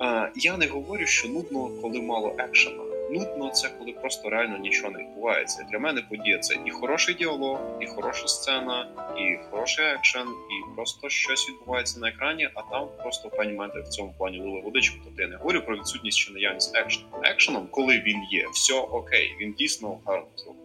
а, 0.00 0.28
я 0.36 0.56
не 0.56 0.66
говорю, 0.66 1.06
що 1.06 1.28
нудно, 1.28 1.70
коли 1.82 2.00
мало 2.00 2.34
екшена. 2.38 2.91
Нудно 3.12 3.50
це 3.50 3.68
коли 3.78 3.92
просто 3.92 4.30
реально 4.30 4.58
нічого 4.58 4.90
не 4.90 4.98
відбувається. 4.98 5.66
Для 5.70 5.78
мене 5.78 6.02
подія 6.10 6.38
це 6.38 6.54
і 6.66 6.70
хороший 6.70 7.14
діалог, 7.14 7.60
і 7.80 7.86
хороша 7.86 8.28
сцена, 8.28 8.88
і 9.18 9.50
хороший 9.50 9.84
екшен, 9.84 10.28
і 10.28 10.74
просто 10.76 11.08
щось 11.08 11.48
відбувається 11.48 12.00
на 12.00 12.08
екрані, 12.08 12.48
а 12.54 12.62
там 12.62 12.88
просто 13.02 13.30
пані 13.30 13.52
моменти 13.52 13.80
в 13.80 13.88
цьому 13.88 14.14
плані 14.18 14.38
лили 14.38 14.60
водичку. 14.60 14.96
Тобто 15.04 15.22
я 15.22 15.28
не 15.28 15.36
говорю 15.36 15.60
про 15.60 15.76
відсутність 15.76 16.18
чи 16.18 16.32
наявність 16.32 16.76
екшену. 16.76 17.06
Екшеном, 17.22 17.68
коли 17.70 17.98
він 17.98 18.22
є, 18.30 18.46
все 18.52 18.74
окей, 18.74 19.36
він 19.40 19.52
дійсно 19.52 20.00
гарно 20.06 20.26
зроблений 20.36 20.62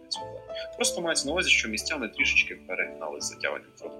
Просто 0.76 1.00
мається 1.00 1.26
на 1.26 1.32
увазі, 1.32 1.50
що 1.50 1.68
місцями 1.68 2.08
трішечки 2.08 2.54
перегнали 2.54 3.20
з 3.20 3.24
затягуванням 3.24 3.70
фронту. 3.76 3.96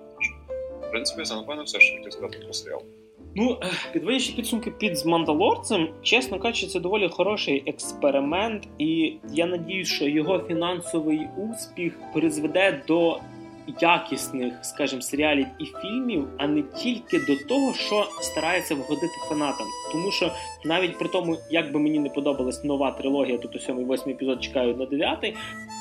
В 0.83 0.91
принципі, 0.91 1.23
це 1.23 1.35
напевно 1.35 1.63
все, 1.63 1.81
що 1.81 1.97
хотів 1.97 2.13
сказати 2.13 2.39
про 2.39 2.53
серіал. 2.53 2.83
Ну, 3.37 3.59
підводячи 3.93 4.33
підсумки 4.33 4.71
під 4.71 5.07
Мандалорцем, 5.07 5.89
чесно 6.03 6.39
кажучи, 6.39 6.67
це 6.67 6.81
доволі 6.81 7.09
хороший 7.09 7.63
експеримент, 7.67 8.69
і 8.79 9.15
я 9.33 9.47
надіюсь, 9.47 9.89
що 9.89 10.09
його 10.09 10.39
фінансовий 10.39 11.29
успіх 11.37 11.99
призведе 12.15 12.83
до 12.89 13.21
якісних, 13.81 14.55
скажімо, 14.63 15.03
серіалів 15.03 15.47
і 15.59 15.65
фільмів, 15.65 16.29
а 16.39 16.47
не 16.47 16.63
тільки 16.63 17.19
до 17.19 17.37
того, 17.37 17.75
що 17.75 18.07
старається 18.21 18.75
вгодити 18.75 19.13
фанатам. 19.29 19.67
Тому 19.93 20.11
що 20.11 20.33
навіть 20.65 20.99
при 20.99 21.09
тому, 21.09 21.37
як 21.51 21.73
би 21.73 21.81
мені 21.81 21.99
не 21.99 22.09
подобалась 22.09 22.65
нова 22.65 22.91
трилогія, 22.91 23.39
тут 23.39 23.57
у 23.57 23.59
сьомий 23.59 23.85
восьмий 23.85 24.15
епізод 24.15 24.43
чекають 24.43 24.79
на 24.79 24.87
дев'ятий, 24.87 25.35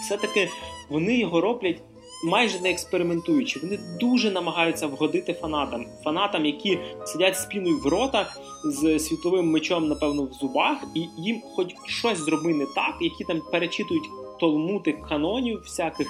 все-таки 0.05 0.49
вони 0.89 1.17
його 1.17 1.41
роблять 1.41 1.81
майже 2.23 2.59
не 2.59 2.71
експериментуючи. 2.71 3.59
Вони 3.59 3.79
дуже 3.99 4.31
намагаються 4.31 4.87
вгодити 4.87 5.33
фанатам, 5.33 5.85
фанатам, 6.03 6.45
які 6.45 6.79
сидять 7.05 7.37
спіною 7.37 7.77
в 7.77 7.87
рота 7.87 8.33
з 8.65 8.99
світловим 8.99 9.51
мечом, 9.51 9.87
напевно, 9.87 10.23
в 10.23 10.33
зубах, 10.33 10.77
і 10.95 11.05
їм 11.17 11.41
хоч 11.55 11.75
щось 11.85 12.17
зроби 12.17 12.53
не 12.53 12.65
так, 12.65 12.95
які 13.01 13.23
там 13.23 13.41
перечитують 13.51 14.09
толмути 14.39 14.93
канонів 15.09 15.59
всяких. 15.59 16.07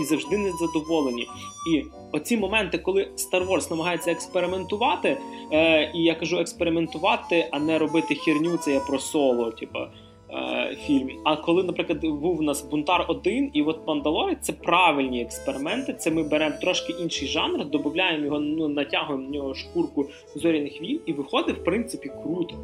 І 0.00 0.04
завжди 0.04 0.38
незадоволені. 0.38 1.28
І 1.72 1.84
оці 2.12 2.36
моменти, 2.36 2.78
коли 2.78 3.08
Star 3.16 3.48
Wars 3.48 3.70
намагається 3.70 4.12
експериментувати, 4.12 5.18
е, 5.52 5.92
і 5.94 6.02
я 6.02 6.14
кажу 6.14 6.38
експериментувати, 6.38 7.48
а 7.52 7.58
не 7.58 7.78
робити 7.78 8.14
херню, 8.14 8.56
це 8.56 8.72
я 8.72 8.80
про 8.80 8.98
соло, 8.98 9.50
типа 9.50 9.90
е, 10.30 10.76
фільм. 10.86 11.10
А 11.24 11.36
коли, 11.36 11.62
наприклад, 11.62 12.00
був 12.00 12.38
у 12.38 12.42
нас 12.42 12.62
Бунтар 12.62 13.04
1 13.08 13.50
і 13.52 13.62
от 13.62 13.86
Мандалорець, 13.86 14.38
це 14.40 14.52
правильні 14.52 15.22
експерименти. 15.22 15.94
Це 15.94 16.10
ми 16.10 16.22
беремо 16.22 16.56
трошки 16.60 16.92
інший 16.92 17.28
жанр, 17.28 17.64
додаємо 17.64 18.24
його, 18.24 18.40
ну 18.40 18.68
натягуємо 18.68 19.26
в 19.26 19.30
нього 19.30 19.54
шкурку 19.54 20.06
зоряних 20.34 20.80
війн, 20.80 21.00
і 21.06 21.12
виходить, 21.12 21.56
в 21.56 21.64
принципі, 21.64 22.10
круто. 22.22 22.54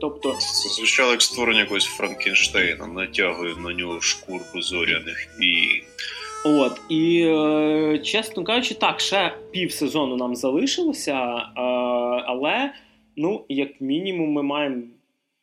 Тобто, 0.00 0.32
це 0.32 0.68
звучало 0.68 1.10
як 1.10 1.22
створення 1.22 1.60
якогось 1.60 1.84
Франкенштейна, 1.84 2.86
натягує 2.86 3.54
на 3.56 3.72
нього 3.72 4.00
шкурку 4.00 4.62
зоряних 4.62 5.38
війн. 5.40 5.82
От 6.44 6.80
і 6.88 7.24
е, 7.26 7.98
чесно 8.04 8.44
кажучи, 8.44 8.74
так, 8.74 9.00
ще 9.00 9.34
пів 9.50 9.72
сезону 9.72 10.16
нам 10.16 10.36
залишилося, 10.36 11.12
е, 11.12 11.60
але 12.26 12.72
ну, 13.16 13.44
як 13.48 13.80
мінімум, 13.80 14.32
ми 14.32 14.42
маємо 14.42 14.82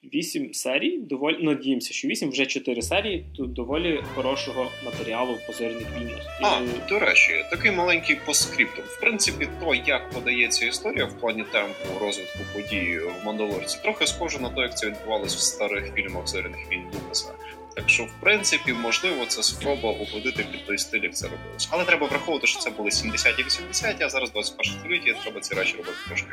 8 0.04 0.54
серій. 0.54 0.98
Доволі 0.98 1.44
надіємося, 1.44 1.94
що 1.94 2.08
вісім 2.08 2.30
вже 2.30 2.46
чотири 2.46 2.82
серії 2.82 3.26
тут 3.38 3.54
доволі 3.54 4.04
хорошого 4.16 4.72
матеріалу 4.86 5.34
в 5.34 5.48
позорних 5.48 5.88
війнах. 6.00 6.40
А, 6.42 6.62
до 6.90 7.00
речі, 7.00 7.32
такий 7.52 7.72
маленький 7.72 8.18
постскриптум. 8.26 8.86
В 8.88 9.00
принципі, 9.00 9.48
то, 9.60 9.76
як 9.76 10.10
подається 10.10 10.66
історія 10.66 11.06
в 11.06 11.20
плані 11.20 11.44
темпу 11.52 12.06
розвитку 12.06 12.40
подій 12.54 13.00
в 13.00 13.26
Мандалорці, 13.26 13.80
трохи 13.84 14.08
схоже 14.08 14.40
на 14.40 14.50
те, 14.50 14.62
як 14.62 14.78
це 14.78 14.88
відбувалось 14.88 15.36
в 15.36 15.40
старих 15.40 15.94
фільмах 15.96 16.28
зоряних 16.28 16.72
війн 16.72 16.84
Лукаса. 16.94 17.34
Так 17.76 17.90
що, 17.90 18.04
в 18.04 18.12
принципі, 18.22 18.74
можливо, 18.74 19.26
це 19.26 19.44
спроба 19.44 19.90
угодити 19.90 20.46
під 20.52 20.66
той 20.66 20.78
стиль, 20.78 21.04
як 21.04 21.16
це 21.16 21.28
робилось. 21.28 21.70
Але 21.72 21.86
треба 21.86 22.08
враховувати, 22.08 22.48
що 22.48 22.60
це 22.60 22.70
були 22.70 22.90
70-ті, 22.90 23.44
80-ті, 23.44 24.04
а 24.04 24.10
зараз 24.10 24.32
21 24.32 24.74
століття, 24.80 25.20
треба 25.24 25.40
ці 25.40 25.56
речі 25.56 25.78
робити 25.78 25.98
трошки 26.08 26.28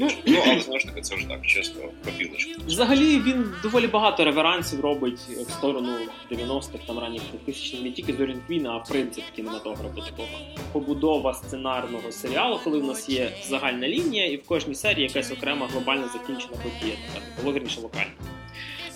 ну, 0.00 0.08
ну, 0.26 0.42
але 0.46 0.60
знову 0.60 0.78
ж 0.78 0.86
таки, 0.86 1.00
це 1.00 1.14
вже 1.14 1.28
так, 1.28 1.46
чесно, 1.46 1.82
пробілочка. 2.02 2.60
Взагалі 2.66 3.20
він 3.20 3.54
доволі 3.62 3.86
багато 3.86 4.24
реверансів 4.24 4.80
робить 4.80 5.20
в 5.48 5.50
сторону 5.50 5.96
90-х, 6.30 6.78
там 6.86 6.98
ранніх 6.98 7.22
2000-х, 7.48 7.82
не 7.82 7.90
тільки 7.90 8.12
зорін 8.12 8.40
Квіна, 8.46 8.70
а 8.70 8.78
принцип 8.78 9.24
кінематографу 9.36 10.00
такого. 10.00 10.28
Побудова 10.72 11.34
сценарного 11.34 12.12
серіалу, 12.12 12.60
коли 12.64 12.78
в 12.78 12.84
нас 12.84 13.08
є 13.08 13.32
загальна 13.48 13.88
лінія, 13.88 14.26
і 14.26 14.36
в 14.36 14.46
кожній 14.46 14.74
серії 14.74 15.06
якась 15.06 15.32
окрема 15.32 15.68
глобально 15.72 16.08
закінчена 16.12 16.56
подія, 16.62 16.96
так, 17.14 17.22
було 17.42 17.54
вірніше 17.54 17.80
локально. 17.80 18.37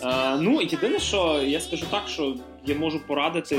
Е, 0.05 0.37
ну, 0.41 0.61
єдине, 0.63 0.99
що 0.99 1.43
я 1.47 1.61
скажу 1.61 1.87
так, 1.91 2.03
що 2.09 2.35
я 2.67 2.75
можу 2.75 3.01
порадити 3.07 3.57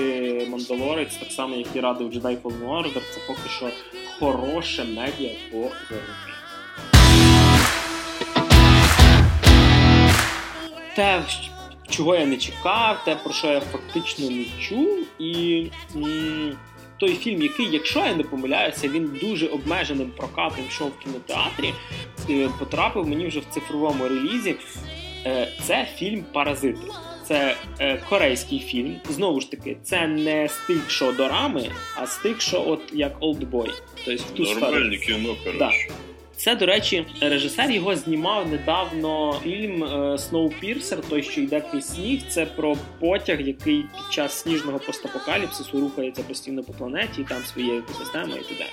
Мандалорець, 0.50 1.16
так 1.16 1.32
само, 1.32 1.56
як 1.56 1.68
і 1.76 1.80
радив 1.80 2.12
Jedi 2.14 2.38
Fallen 2.41 2.68
Order, 2.70 2.94
це 2.94 3.20
поки 3.28 3.50
що 3.58 3.70
хороше 4.20 4.84
медіа 4.84 5.32
по 5.52 5.58
ворогу. 5.58 5.74
Те, 10.96 11.24
чого 11.89 12.16
я 12.16 12.26
не 12.26 12.38
чекав, 12.38 13.02
те, 13.06 13.16
про 13.16 13.34
що 13.34 13.48
я 13.48 13.60
фактично 13.62 14.30
не 14.30 14.46
чув, 14.62 15.00
і 15.20 15.66
м- 15.96 16.58
той 16.98 17.14
фільм, 17.16 17.41
який, 17.41 17.70
якщо 17.72 18.00
я 18.00 18.16
не 18.16 18.24
помиляюся, 18.24 18.88
він 18.88 19.18
дуже 19.22 19.48
обмеженим 19.48 20.12
прокатом 20.18 20.66
йшов 20.70 20.88
в 20.89 21.04
кінотеатрі, 21.04 21.74
е, 22.30 22.50
потрапив 22.60 23.08
мені 23.08 23.28
вже 23.28 23.39
в 23.39 23.46
цифровому 23.50 24.08
релізі. 24.08 24.56
Е, 25.26 25.47
це 25.61 25.88
фільм 25.95 26.26
Паразити. 26.34 26.80
Це 27.28 27.55
е, 27.80 27.97
корейський 28.09 28.59
фільм. 28.59 28.95
Знову 29.09 29.41
ж 29.41 29.51
таки, 29.51 29.78
це 29.84 30.07
не 30.07 30.49
стиль 30.49 30.80
що 30.88 31.11
дорами, 31.11 31.69
а 31.95 32.07
стиль 32.07 32.38
що 32.38 32.63
от 32.67 32.82
як 32.93 33.15
Олдбой. 33.19 33.69
Тобто 34.05 34.24
в 34.24 34.32
ту 34.32 34.43
Нормальне 34.43 34.97
кіно, 34.97 35.36
Да. 35.59 35.71
Це, 36.36 36.55
до 36.55 36.65
речі, 36.65 37.05
режисер 37.21 37.71
його 37.71 37.95
знімав 37.95 38.51
недавно 38.51 39.39
фільм 39.43 39.84
е, 39.84 40.17
Сноупірсер, 40.17 41.01
той, 41.09 41.24
що 41.24 41.41
йде 41.41 41.61
крізь 41.71 41.95
сніг. 41.95 42.21
Це 42.30 42.45
про 42.45 42.78
потяг, 42.99 43.41
який 43.41 43.82
під 43.82 44.13
час 44.13 44.39
сніжного 44.39 44.80
постапокаліпсису 44.80 45.80
рухається 45.80 46.24
постійно 46.24 46.63
по 46.63 46.74
планеті, 46.74 47.21
і 47.21 47.24
там 47.24 47.43
своє 47.43 47.78
екосистема 47.78 48.36
і 48.36 48.39
т.д. 48.39 48.65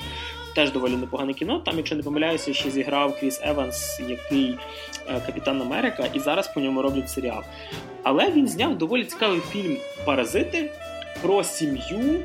Теж 0.55 0.73
доволі 0.73 0.97
непогане 0.97 1.35
кіно. 1.35 1.59
Там, 1.59 1.77
якщо 1.77 1.97
не 1.97 2.03
помиляюся, 2.03 2.55
ще 2.55 2.71
зіграв 2.71 3.21
Кріс 3.21 3.41
Еванс, 3.45 4.01
який 4.09 4.59
е, 5.09 5.21
Капітан 5.27 5.63
Америка, 5.63 6.09
і 6.15 6.19
зараз 6.19 6.49
по 6.55 6.61
ньому 6.61 6.83
роблять 6.83 7.11
серіал. 7.11 7.43
Але 8.03 8.31
він 8.31 8.49
зняв 8.49 8.79
доволі 8.79 9.05
цікавий 9.05 9.41
фільм 9.41 9.77
Паразити 10.05 10.71
про 11.23 11.45
сім'ю. 11.45 12.23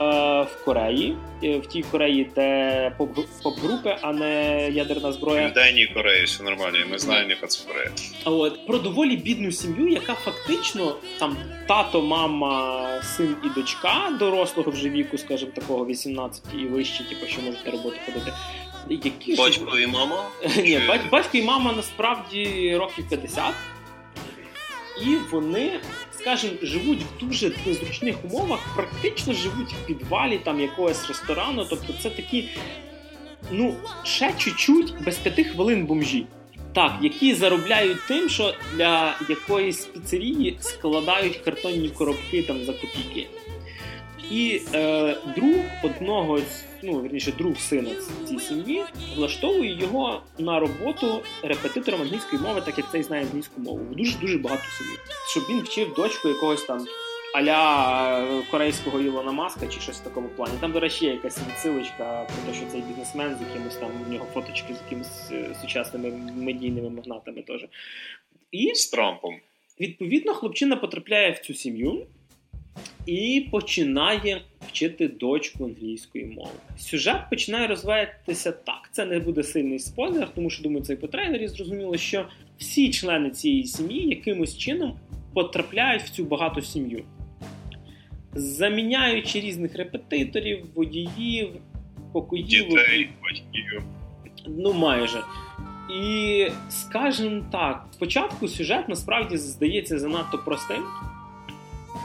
Е, 0.00 0.42
В 0.42 0.64
Кореї, 0.64 1.16
Е, 1.44 1.58
в 1.58 1.66
тій 1.66 1.82
Кореї, 1.82 2.30
де 2.34 2.92
поп- 2.98 3.26
поп-групи, 3.42 3.96
а 4.02 4.12
не 4.12 4.68
ядерна 4.70 5.08
В 5.08 5.12
зброя. 5.12 5.44
Південній 5.44 5.86
Кореї 5.86 6.24
все 6.24 6.42
нормально, 6.42 6.78
ми 6.90 6.98
знаємо, 6.98 7.30
яка 7.30 7.46
це 7.46 7.68
Корея. 7.68 7.90
А 8.24 8.30
От 8.30 8.66
про 8.66 8.78
доволі 8.78 9.16
бідну 9.16 9.52
сім'ю, 9.52 9.88
яка 9.88 10.14
фактично 10.14 10.96
там 11.18 11.36
тато, 11.68 12.02
мама, 12.02 12.84
син 13.02 13.36
і 13.44 13.48
дочка 13.60 14.16
дорослого 14.18 14.70
вже 14.70 14.88
віку, 14.88 15.18
скажімо, 15.18 15.50
такого 15.54 15.86
18 15.86 16.42
і 16.54 16.56
вище, 16.66 17.04
типу, 17.04 17.26
що 17.26 17.42
можуть 17.42 17.66
на 17.66 17.72
роботу 17.72 17.96
ходити. 18.06 18.32
Які 18.88 19.34
Батько 19.36 19.78
і 19.78 19.86
мама? 19.86 20.24
Ні, 20.56 20.80
батько 21.12 21.36
і 21.38 21.42
мама 21.42 21.72
насправді 21.76 22.76
років 22.80 23.08
50. 23.08 23.44
І 25.02 25.16
вони, 25.30 25.80
скажімо, 26.24 26.52
живуть 26.62 27.00
в 27.02 27.20
дуже 27.20 27.52
незручних 27.66 28.16
умовах, 28.24 28.74
практично 28.76 29.32
живуть 29.32 29.72
в 29.72 29.86
підвалі 29.86 30.38
там 30.38 30.60
якогось 30.60 31.08
ресторану. 31.08 31.66
Тобто 31.70 31.92
це 32.02 32.10
такі, 32.10 32.48
ну, 33.50 33.74
ще 34.04 34.32
чуть-чуть 34.38 34.94
без 35.04 35.16
п'яти 35.16 35.44
хвилин 35.44 35.86
бомжі. 35.86 36.26
Так, 36.72 36.98
які 37.02 37.34
заробляють 37.34 37.98
тим, 38.08 38.28
що 38.28 38.54
для 38.76 39.18
якоїсь 39.28 39.84
піцерії 39.84 40.56
складають 40.60 41.36
картонні 41.36 41.88
коробки 41.88 42.42
там 42.42 42.64
за 42.64 42.72
копійки. 42.72 43.26
І 44.30 44.60
е, 44.74 45.16
друг 45.36 45.56
одного 45.82 46.38
з 46.38 46.64
ну 46.82 46.92
верніше, 46.92 47.32
друг 47.38 47.56
сина 47.56 47.90
цієї 48.26 48.40
сім'ї 48.40 48.82
влаштовує 49.16 49.80
його 49.80 50.22
на 50.38 50.60
роботу 50.60 51.20
репетитором 51.42 52.02
англійської 52.02 52.42
мови, 52.42 52.62
так 52.64 52.78
як 52.78 52.90
цей 52.90 53.02
знає 53.02 53.22
англійську 53.22 53.60
мову. 53.60 53.94
Дуже 53.94 54.18
дуже 54.18 54.38
багато 54.38 54.62
сім'ї. 54.78 54.98
Щоб 55.30 55.42
він 55.50 55.60
вчив 55.60 55.94
дочку 55.94 56.28
якогось 56.28 56.64
там. 56.64 56.86
Аля 57.34 58.20
е, 58.22 58.42
корейського 58.50 59.00
Ілона 59.00 59.32
Маска 59.32 59.66
чи 59.66 59.80
щось 59.80 60.00
в 60.00 60.04
такому 60.04 60.28
плані. 60.28 60.52
Там, 60.60 60.72
до 60.72 60.80
речі, 60.80 61.04
є 61.04 61.12
якась 61.12 61.38
відсилочка 61.48 62.26
про 62.26 62.52
те, 62.52 62.58
що 62.58 62.66
цей 62.66 62.80
бізнесмен 62.80 63.36
з 63.36 63.40
якимось 63.48 63.76
там 63.76 63.90
в 64.08 64.12
нього 64.12 64.26
фоточки 64.34 64.74
з 64.74 64.82
якимись 64.84 65.30
е, 65.32 65.56
сучасними 65.60 66.10
медійними 66.36 66.90
магнатами 66.90 67.42
теж. 67.42 67.66
І 68.50 68.74
З 68.74 68.86
Трампом. 68.86 69.34
Відповідно, 69.80 70.34
хлопчина 70.34 70.76
потрапляє 70.76 71.30
в 71.30 71.38
цю 71.38 71.54
сім'ю 71.54 72.06
і 73.06 73.48
починає 73.50 74.42
вчити 74.68 75.08
дочку 75.08 75.64
англійської 75.64 76.24
мови. 76.24 76.50
Сюжет 76.78 77.30
починає 77.30 77.66
розвиватися 77.66 78.52
так. 78.52 78.88
Це 78.92 79.06
не 79.06 79.18
буде 79.18 79.42
сильний 79.42 79.78
спойлер, 79.78 80.28
тому 80.34 80.50
що 80.50 80.62
думаю, 80.62 80.84
це 80.84 80.92
і 80.92 80.96
по 80.96 81.06
трейлері 81.06 81.48
зрозуміло, 81.48 81.96
що 81.96 82.26
всі 82.58 82.90
члени 82.90 83.30
цієї 83.30 83.64
сім'ї 83.64 84.08
якимось 84.08 84.58
чином 84.58 84.98
потрапляють 85.34 86.02
в 86.02 86.10
цю 86.10 86.24
багату 86.24 86.62
сім'ю, 86.62 87.04
заміняючи 88.34 89.40
різних 89.40 89.76
репетиторів, 89.76 90.66
водіїв, 90.74 91.48
покоїв. 92.12 92.46
Дітей, 92.46 93.10
батьків. 93.22 93.82
Ну, 94.46 94.72
майже. 94.72 95.22
І 96.02 96.46
скажімо 96.68 97.44
так, 97.52 97.86
спочатку 97.92 98.48
сюжет 98.48 98.88
насправді 98.88 99.36
здається 99.36 99.98
занадто 99.98 100.38
простим. 100.38 100.82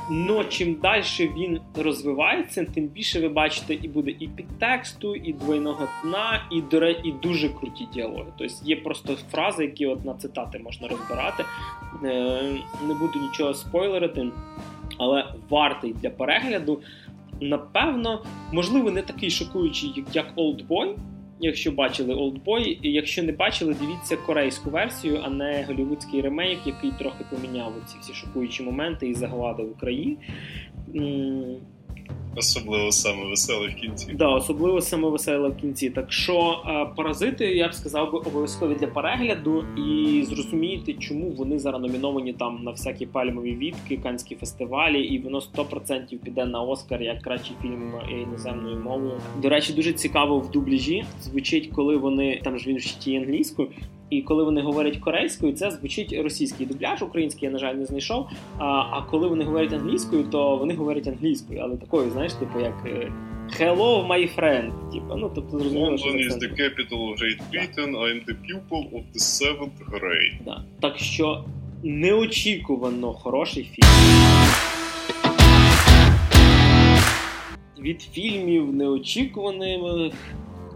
Но 0.09 0.43
чим 0.43 0.73
далі 0.73 1.03
він 1.19 1.59
розвивається, 1.75 2.65
тим 2.65 2.87
більше 2.87 3.21
ви 3.21 3.29
бачите 3.29 3.73
і 3.73 3.87
буде 3.87 4.11
і 4.19 4.27
підтексту, 4.27 5.15
і 5.15 5.33
двойного 5.33 5.87
дна, 6.03 6.43
і 6.51 6.61
до 6.61 6.89
і 6.89 7.11
дуже 7.23 7.49
круті 7.49 7.87
діалоги. 7.93 8.25
Тобто 8.37 8.53
є 8.65 8.75
просто 8.75 9.15
фрази, 9.31 9.63
які 9.65 9.85
от 9.85 10.05
на 10.05 10.13
цитати 10.13 10.59
можна 10.59 10.87
розбирати. 10.87 11.45
Е, 12.03 12.41
Не 12.87 12.93
буду 12.93 13.19
нічого 13.19 13.53
спойлерити, 13.53 14.27
але 14.97 15.33
вартий 15.49 15.93
для 16.01 16.09
перегляду. 16.09 16.81
Напевно, 17.41 18.23
можливо, 18.53 18.91
не 18.91 19.01
такий 19.01 19.29
шокуючий, 19.29 20.03
як- 20.13 20.37
Oldboy, 20.37 20.95
Якщо 21.39 21.71
бачили 21.71 22.15
Олдбой, 22.15 22.79
якщо 22.83 23.23
не 23.23 23.31
бачили, 23.31 23.75
дивіться 23.81 24.17
корейську 24.17 24.69
версію, 24.69 25.21
а 25.23 25.29
не 25.29 25.65
голівудський 25.67 26.21
ремейк, 26.21 26.59
який 26.65 26.91
трохи 26.91 27.25
поміняв 27.29 27.73
ці 27.85 27.97
всі 28.01 28.13
шокуючі 28.13 28.63
моменти 28.63 29.09
і 29.09 29.13
загладив 29.13 29.71
Україні. 29.71 30.17
Особливо 32.35 32.91
саме 32.91 33.29
веселе 33.29 33.67
в 33.67 33.75
кінці. 33.75 34.13
Да, 34.13 34.27
особливо 34.27 34.81
саме 34.81 35.09
веселе 35.09 35.49
в 35.49 35.57
кінці. 35.57 35.89
Так 35.89 36.11
що 36.11 36.63
е, 36.67 36.85
паразити, 36.95 37.45
я 37.45 37.67
б 37.67 37.73
сказав, 37.73 38.11
би 38.11 38.19
обов'язкові 38.19 38.75
для 38.75 38.87
перегляду 38.87 39.65
і 39.77 40.23
зрозумієте, 40.23 40.93
чому 40.93 41.29
вони 41.29 41.59
зараз 41.59 41.81
номіновані 41.81 42.33
там 42.33 42.59
на 42.63 42.71
всякі 42.71 43.05
пальмові 43.05 43.55
відки, 43.55 43.97
канські 43.97 44.35
фестивалі, 44.35 45.03
і 45.03 45.19
воно 45.19 45.39
100% 45.39 46.17
піде 46.17 46.45
на 46.45 46.61
Оскар 46.61 47.01
як 47.01 47.21
кращий 47.21 47.55
фільм 47.61 47.93
іноземною 48.11 48.79
мовою. 48.79 49.21
До 49.41 49.49
речі, 49.49 49.73
дуже 49.73 49.93
цікаво 49.93 50.39
в 50.39 50.51
дубляжі 50.51 51.05
звучить, 51.21 51.71
коли 51.75 51.97
вони 51.97 52.41
там 52.43 52.59
ж 52.59 52.69
він 52.69 52.77
вчить 52.77 53.07
англійською. 53.07 53.69
І 54.09 54.21
коли 54.21 54.43
вони 54.43 54.61
говорять 54.61 54.97
корейською, 54.97 55.53
це 55.53 55.71
звучить 55.71 56.13
російський 56.23 56.65
дубляж, 56.65 57.01
український 57.01 57.45
я, 57.45 57.51
на 57.51 57.59
жаль, 57.59 57.75
не 57.75 57.85
знайшов. 57.85 58.27
А, 58.57 58.65
а 58.65 59.05
коли 59.11 59.27
вони 59.27 59.43
говорять 59.43 59.73
англійською, 59.73 60.23
то 60.23 60.57
вони 60.57 60.73
говорять 60.73 61.07
англійською, 61.07 61.59
але 61.63 61.77
такою, 61.77 62.11
знаєш, 62.11 62.33
типу, 62.33 62.59
як 62.59 62.85
е, 62.85 63.11
Hello, 63.59 64.07
my 64.07 64.29
friend. 64.35 64.91
Типу, 64.91 65.15
ну 65.15 65.31
тобто 65.35 65.59
зрозуміло, 65.59 65.97
що 65.97 66.09
London 66.09 66.27
is 66.27 66.37
the 66.37 66.51
capital 66.61 66.99
of 67.09 67.17
Great 67.21 67.39
Britain, 67.51 67.91
I 67.95 68.13
am 68.13 68.25
the 68.25 68.35
pupil 68.45 68.83
of 68.93 69.03
the 69.13 69.19
seventh 69.19 69.89
grade. 69.91 70.43
Да. 70.45 70.63
Так 70.81 70.97
що 70.97 71.43
неочікувано 71.83 73.13
хороший 73.13 73.63
фільм. 73.63 73.87
Від 77.79 78.01
фільмів 78.01 78.73
неочікуваними 78.73 80.11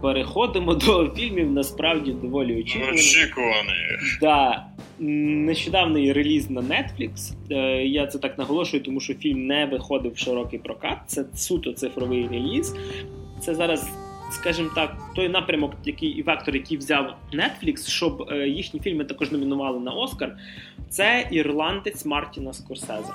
переходимо 0.04 0.74
до 0.74 1.10
фільмів 1.16 1.52
насправді 1.52 2.12
доволі 2.12 2.60
очікуваних. 2.60 3.00
Очікуваний. 3.00 3.98
Да, 4.20 4.66
нещодавний 4.98 6.12
реліз 6.12 6.50
на 6.50 6.60
Netflix. 6.60 7.32
Е, 7.50 7.86
Я 7.86 8.06
це 8.06 8.18
так 8.18 8.38
наголошую, 8.38 8.82
тому 8.82 9.00
що 9.00 9.14
фільм 9.14 9.46
не 9.46 9.66
виходив 9.66 10.12
в 10.12 10.18
широкий 10.18 10.58
прокат. 10.58 10.98
Це 11.06 11.24
суто 11.34 11.72
цифровий 11.72 12.28
реліз. 12.28 12.76
Це 13.40 13.54
зараз, 13.54 13.88
скажімо 14.30 14.70
так, 14.74 14.96
той 15.16 15.28
напрямок, 15.28 15.72
який 15.84 16.08
і 16.08 16.22
вектор, 16.22 16.54
який 16.54 16.76
взяв 16.76 17.14
Netflix, 17.32 17.88
щоб 17.88 18.28
е, 18.30 18.48
їхні 18.48 18.80
фільми 18.80 19.04
також 19.04 19.32
номінували 19.32 19.80
на 19.80 19.90
Оскар. 19.92 20.36
Це 20.88 21.28
ірландець 21.30 22.04
Мартіна 22.06 22.52
Скорсезе. 22.52 23.12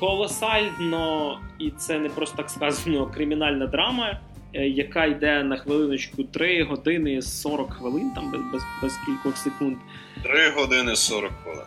Колосально, 0.00 1.38
і 1.58 1.70
це 1.70 1.98
не 1.98 2.08
просто 2.08 2.36
так 2.36 2.50
сказано, 2.50 3.06
кримінальна 3.06 3.66
драма, 3.66 4.20
яка 4.52 5.06
йде 5.06 5.42
на 5.42 5.56
хвилиночку 5.56 6.24
3 6.24 6.62
години 6.62 7.22
40 7.22 7.72
хвилин, 7.72 8.10
там 8.14 8.30
без, 8.30 8.40
без, 8.52 8.62
без 8.82 8.92
кількох 9.06 9.36
секунд. 9.36 9.76
Три 10.22 10.50
години 10.50 10.96
40 10.96 11.32
хвилин. 11.42 11.66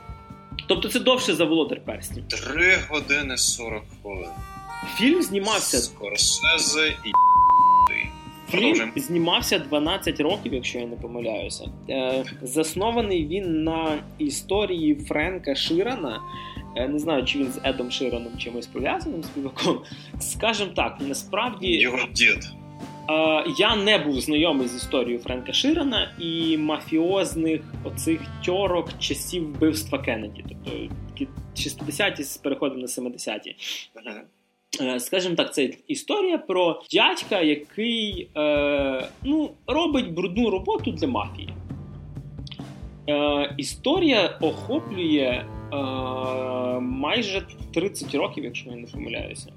Тобто 0.67 0.89
це 0.89 0.99
довше 0.99 1.33
за 1.35 1.45
володар 1.45 1.81
перснів. 1.85 2.27
Три 2.27 2.77
години 2.89 3.37
40 3.37 3.83
хвилин. 4.01 4.29
Фільм 4.97 5.21
знімався. 5.21 5.77
Скорсезе 5.77 6.87
і 6.87 7.11
Фільм 8.57 8.91
знімався 8.95 9.59
12 9.59 10.19
років, 10.19 10.53
якщо 10.53 10.79
я 10.79 10.85
не 10.85 10.95
помиляюся. 10.95 11.69
Е, 11.89 12.23
заснований 12.41 13.27
він 13.27 13.63
на 13.63 13.97
історії 14.17 14.95
Френка 14.95 15.55
Ширана. 15.55 16.21
Е, 16.75 16.87
не 16.87 16.99
знаю, 16.99 17.25
чи 17.25 17.39
він 17.39 17.51
з 17.51 17.59
Едом 17.63 17.91
Шираном 17.91 18.37
чимось 18.37 18.67
пов'язаним 18.67 19.23
співаком. 19.23 19.79
Скажем 20.19 20.69
так, 20.69 20.97
насправді 21.07 21.67
його 21.67 21.99
дід. 22.11 22.62
Е, 23.09 23.45
я 23.57 23.75
не 23.75 23.97
був 23.97 24.21
знайомий 24.21 24.67
з 24.67 24.75
історією 24.75 25.19
Френка 25.19 25.53
Ширана 25.53 26.15
і 26.19 26.57
мафіозних 26.57 27.61
оцих 27.83 28.21
тьорок 28.45 28.99
часів 28.99 29.43
вбивства 29.43 29.99
Кеннеді, 29.99 30.45
тобто 30.49 30.71
60-ті 31.55 32.23
з 32.23 32.37
переходом 32.37 32.79
на 32.79 32.87
70-ті. 32.87 33.55
Е, 34.81 34.99
скажімо 34.99 35.35
так, 35.35 35.53
це 35.53 35.69
історія 35.87 36.37
про 36.37 36.81
дядька, 36.91 37.41
який 37.41 38.29
е, 38.37 39.07
ну, 39.23 39.51
робить 39.67 40.13
брудну 40.13 40.49
роботу 40.49 40.91
для 40.91 41.07
мафії. 41.07 41.49
Е, 43.09 43.53
Історія 43.57 44.37
охоплює 44.41 45.45
е, 45.73 45.75
майже 46.79 47.47
30 47.73 48.15
років, 48.15 48.43
якщо 48.43 48.69
я 48.69 48.75
не 48.75 48.87
помиляюся. 48.87 49.53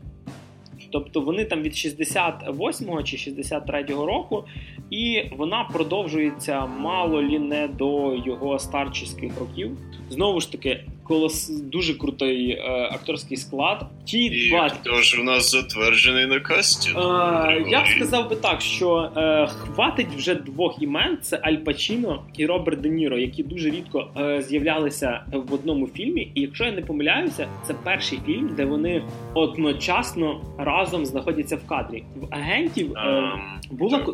Тобто 0.96 1.20
вони 1.20 1.44
там 1.44 1.62
від 1.62 1.72
68-го 1.72 3.02
чи 3.02 3.16
63-го 3.16 4.06
року, 4.06 4.44
і 4.90 5.22
вона 5.36 5.68
продовжується 5.72 6.66
мало 6.66 7.22
лі 7.22 7.38
не 7.38 7.68
до 7.68 8.14
його 8.26 8.58
старчіських 8.58 9.40
років. 9.40 9.70
Знову 10.10 10.40
ж 10.40 10.52
таки, 10.52 10.84
колос 11.08 11.48
дуже 11.48 11.94
крутий 11.94 12.50
е, 12.50 12.88
акторський 12.92 13.36
склад. 13.36 13.86
Ті 14.04 14.24
І 14.24 14.50
два 14.50 14.68
хто 14.68 15.02
ж 15.02 15.20
у 15.20 15.24
нас 15.24 15.50
затверджений 15.50 16.26
на 16.26 16.40
касті? 16.40 16.90
Е, 16.90 17.64
я 17.68 17.82
б 17.82 17.86
сказав 17.96 18.30
би 18.30 18.36
так, 18.36 18.60
що 18.60 19.10
е, 19.16 19.46
хватить 19.46 20.14
вже 20.16 20.34
двох 20.34 20.82
імен: 20.82 21.18
це 21.22 21.40
Аль 21.42 21.56
Пачіно 21.56 22.24
і 22.36 22.46
Роберт 22.46 22.80
Де 22.80 22.88
Ніро, 22.88 23.18
які 23.18 23.42
дуже 23.42 23.70
рідко 23.70 24.08
е, 24.16 24.42
з'являлися 24.42 25.20
в 25.32 25.54
одному 25.54 25.86
фільмі. 25.86 26.30
І 26.34 26.40
якщо 26.40 26.64
я 26.64 26.72
не 26.72 26.82
помиляюся, 26.82 27.48
це 27.66 27.74
перший 27.74 28.18
фільм, 28.26 28.50
де 28.56 28.64
вони 28.64 29.02
одночасно 29.34 30.40
разом 30.58 31.06
знаходяться 31.06 31.56
в 31.56 31.66
кадрі. 31.66 32.04
В 32.16 32.34
агентів 32.34 32.92
е, 32.96 33.00
Ем, 33.08 33.40
була 33.70 34.06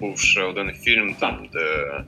був, 0.00 0.18
ще 0.18 0.42
один 0.42 0.72
фільм, 0.72 1.14
там, 1.20 1.38
де 1.52 2.04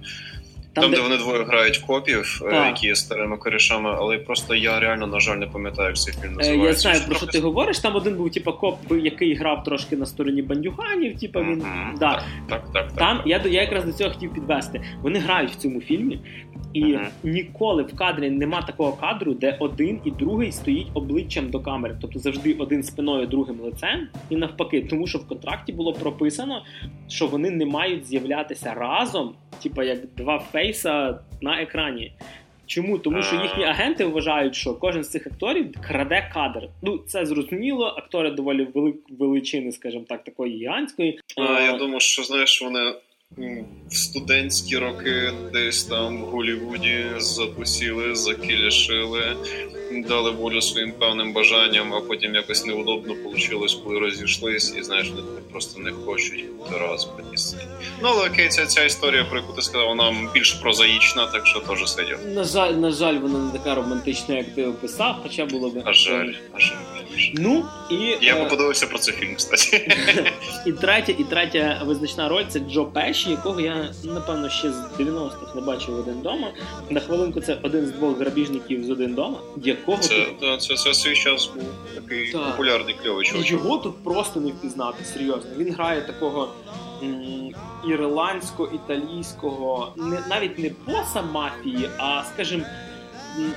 там, 0.74 0.82
Там, 0.82 0.90
де 0.90 0.96
де 0.96 1.02
вони 1.02 1.16
двоє 1.16 1.44
грають 1.44 1.78
копів, 1.78 2.40
е, 2.46 2.50
Так. 2.50 2.66
які 2.66 2.86
є 2.86 2.94
старими 2.96 3.36
корішами, 3.36 3.94
але 3.98 4.18
просто 4.18 4.54
я 4.54 4.80
реально, 4.80 5.06
на 5.06 5.20
жаль, 5.20 5.36
не 5.36 5.46
пам'ятаю, 5.46 5.88
як 5.88 5.96
цей 5.98 6.14
фільм 6.14 6.32
Е, 6.32 6.36
називається. 6.36 6.88
Я 6.88 6.94
знаю, 6.94 7.08
про 7.08 7.16
що 7.16 7.26
ти 7.26 7.40
говориш. 7.40 7.78
Там 7.78 7.96
один 7.96 8.16
був 8.16 8.30
типа 8.32 8.52
коп, 8.52 8.78
який 9.02 9.34
грав 9.34 9.64
трошки 9.64 9.96
на 9.96 10.06
стороні 10.06 10.42
бандюганів. 10.42 11.20
Типа 11.20 11.40
він 11.40 11.58
Мгм. 11.58 11.94
да. 12.00 12.12
Так, 12.14 12.24
так, 12.48 12.72
так. 12.72 12.92
Там 12.92 13.16
так. 13.16 13.26
я 13.26 13.38
до- 13.38 13.48
я 13.48 13.60
якраз 13.60 13.84
до 13.84 13.92
цього 13.92 14.10
хотів 14.10 14.34
підвести. 14.34 14.80
Вони 15.02 15.18
грають 15.18 15.50
в 15.50 15.54
цьому 15.56 15.80
фільмі, 15.80 16.20
і 16.72 16.84
Мгм. 16.84 17.06
ніколи 17.24 17.82
в 17.82 17.96
кадрі 17.96 18.30
нема 18.30 18.62
такого 18.62 18.92
кадру, 18.92 19.34
де 19.34 19.56
один 19.60 20.00
і 20.04 20.10
другий 20.10 20.52
стоїть 20.52 20.86
обличчям 20.94 21.50
до 21.50 21.60
камери. 21.60 21.96
Тобто 22.00 22.18
завжди 22.18 22.52
один 22.52 22.82
спиною, 22.82 23.26
другим 23.26 23.60
лицем, 23.60 24.08
і 24.30 24.36
навпаки, 24.36 24.86
тому 24.90 25.06
що 25.06 25.18
в 25.18 25.28
контракті 25.28 25.72
було 25.72 25.92
прописано, 25.92 26.62
що 27.08 27.26
вони 27.26 27.50
не 27.50 27.66
мають 27.66 28.06
з'являтися 28.06 28.74
разом, 28.74 29.34
типа 29.64 29.84
як 29.84 29.98
два 30.16 30.38
фейса 30.38 31.18
на 31.40 31.62
екрані. 31.62 32.12
Чому? 32.66 32.98
Тому 32.98 33.22
що 33.22 33.36
їхні 33.42 33.64
агенти 33.64 34.04
вважають, 34.04 34.54
що 34.54 34.74
кожен 34.74 35.04
з 35.04 35.10
цих 35.10 35.26
акторів 35.26 35.72
краде 35.86 36.30
кадр. 36.34 36.68
Ну 36.82 36.98
це 36.98 37.26
зрозуміло. 37.26 37.94
Актори 37.98 38.30
доволі 38.30 38.68
вели... 38.74 38.94
величини, 39.18 39.72
скажімо 39.72 40.04
так, 40.08 40.24
такої 40.24 40.56
гігантської. 40.56 41.20
А, 41.36 41.60
я 41.60 41.78
думаю, 41.78 42.00
що 42.00 42.22
знаєш, 42.22 42.62
вони 42.62 42.94
в 43.88 43.96
студентські 43.96 44.76
роки 44.76 45.30
десь 45.52 45.84
там 45.84 46.22
в 46.22 46.24
Голлівуді 46.24 47.04
затусіли, 47.18 48.14
закілішили, 48.14 49.36
дали 50.02 50.30
волю 50.30 50.62
своїм 50.62 50.92
певним 50.92 51.32
бажанням, 51.32 51.94
а 51.94 52.00
потім 52.00 52.34
якось 52.34 52.66
неудобно 52.66 53.14
вийшло, 53.24 53.66
коли 53.84 53.98
розійшлись, 53.98 54.74
і 54.78 54.82
знаєш, 54.82 55.10
вони 55.10 55.22
просто 55.52 55.80
не 55.80 55.92
хочуть 55.92 56.44
бути 56.58 56.78
разом. 56.78 57.10
Ну 58.02 58.08
але 58.08 58.28
окей, 58.28 58.48
ця, 58.48 58.66
ця 58.66 58.84
історія, 58.84 59.24
про 59.24 59.38
яку 59.38 59.52
ти 59.52 59.62
сказав, 59.62 59.88
вона 59.88 60.30
більш 60.34 60.52
прозаїчна, 60.52 61.26
так 61.26 61.46
що 61.46 61.60
теж 61.60 61.90
сидів. 61.90 62.18
На 62.34 62.44
жаль, 62.44 62.72
на 62.72 62.90
жаль, 62.90 63.14
вона 63.14 63.38
не 63.38 63.58
така 63.58 63.74
романтична, 63.74 64.36
як 64.36 64.54
ти 64.54 64.66
описав, 64.66 65.16
хоча 65.22 65.46
було 65.46 65.70
би. 65.70 65.82
А 65.84 65.92
жаль, 65.92 66.32
а 66.52 66.60
жаль. 66.60 66.76
Ну 67.34 67.64
і, 67.90 67.94
Я 68.20 68.36
е, 68.36 68.42
би 68.42 68.50
подивився 68.50 68.86
про 68.86 68.98
цей 68.98 69.14
фільм, 69.14 69.34
кстати. 69.36 69.92
і 70.66 70.72
третя, 70.72 71.12
і 71.18 71.24
третя 71.24 71.82
визначна 71.86 72.28
роль 72.28 72.44
це 72.48 72.58
Джо 72.58 72.84
Пеші, 72.84 73.30
якого 73.30 73.60
я 73.60 73.90
напевно 74.04 74.48
ще 74.48 74.72
з 74.72 74.76
90-х 74.76 75.54
не 75.54 75.60
бачив 75.60 75.98
один 75.98 76.20
дома. 76.20 76.52
На 76.90 77.00
хвилинку 77.00 77.40
це 77.40 77.58
один 77.62 77.86
з 77.86 77.90
двох 77.90 78.18
грабіжників 78.18 78.84
з 78.84 78.90
один 78.90 79.14
дома, 79.14 79.38
якого 79.86 80.02
Це, 80.02 80.24
тут 80.24 80.34
да, 80.40 80.56
це, 80.56 80.74
це 80.76 80.94
свій 80.94 81.14
час 81.14 81.46
був 81.54 81.64
такий 81.94 82.32
Так. 82.32 82.50
популярний 82.50 82.94
кльовий 83.02 83.26
чоловік. 83.26 83.50
його 83.50 83.78
тут 83.78 84.04
просто 84.04 84.40
не 84.40 84.50
впізнати. 84.50 85.04
Серйозно. 85.04 85.50
Він 85.56 85.72
грає 85.74 86.02
такого. 86.02 86.48
м, 87.02 87.50
Ірландсько-італійського, 87.88 89.88
не 89.96 90.18
навіть 90.30 90.58
не 90.58 90.70
боса 90.86 91.22
мафії, 91.22 91.88
а 91.98 92.22
скажімо, 92.34 92.64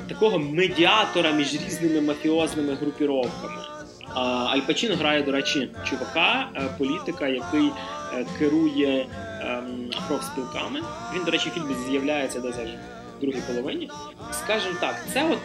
такого 0.09 0.39
медіатора 0.39 1.31
між 1.31 1.53
різними 1.53 2.01
мафіозними 2.01 2.73
групіровками. 2.73 3.61
Аль 4.15 4.59
Пачіно 4.59 4.95
грає, 4.95 5.23
до 5.23 5.31
речі, 5.31 5.69
чувака, 5.89 6.49
е, 6.55 6.69
політика, 6.77 7.27
який 7.27 7.71
е, 8.13 8.25
керує 8.39 9.07
ем, 9.41 9.89
профспілками. 10.07 10.81
Він, 11.15 11.23
до 11.23 11.31
речі, 11.31 11.49
в 11.49 11.53
фільмі 11.53 11.75
з'являється 11.89 12.39
десь 12.39 12.55
аж 12.63 12.69
в 13.17 13.21
другій 13.21 13.41
половині. 13.47 13.89
Скажімо 14.31 14.75
так, 14.79 14.95
це 15.13 15.25
от 15.31 15.37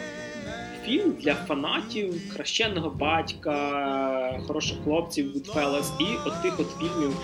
фільм 0.85 1.15
для 1.19 1.35
фанатів 1.35 2.33
хрещеного 2.33 2.89
батька, 2.89 4.39
хороших 4.47 4.77
хлопців, 4.83 5.35
Goodfellas 5.35 5.85
і 5.99 6.05
от 6.25 6.41
тих 6.41 6.59
от 6.59 6.67
фільмів, 6.79 7.15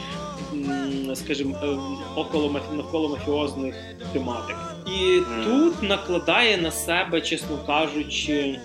скажімо, 1.16 1.57
ем, 1.64 1.97
около 2.16 2.62
навколо 2.76 3.10
мафіозних 3.10 3.76
тематик. 4.14 4.55
І 4.88 5.22
тут 5.43 5.84
накладає 5.84 6.57
на 6.57 6.72
себе, 6.72 7.22
чесно 7.22 7.57
кажучи, 7.68 8.60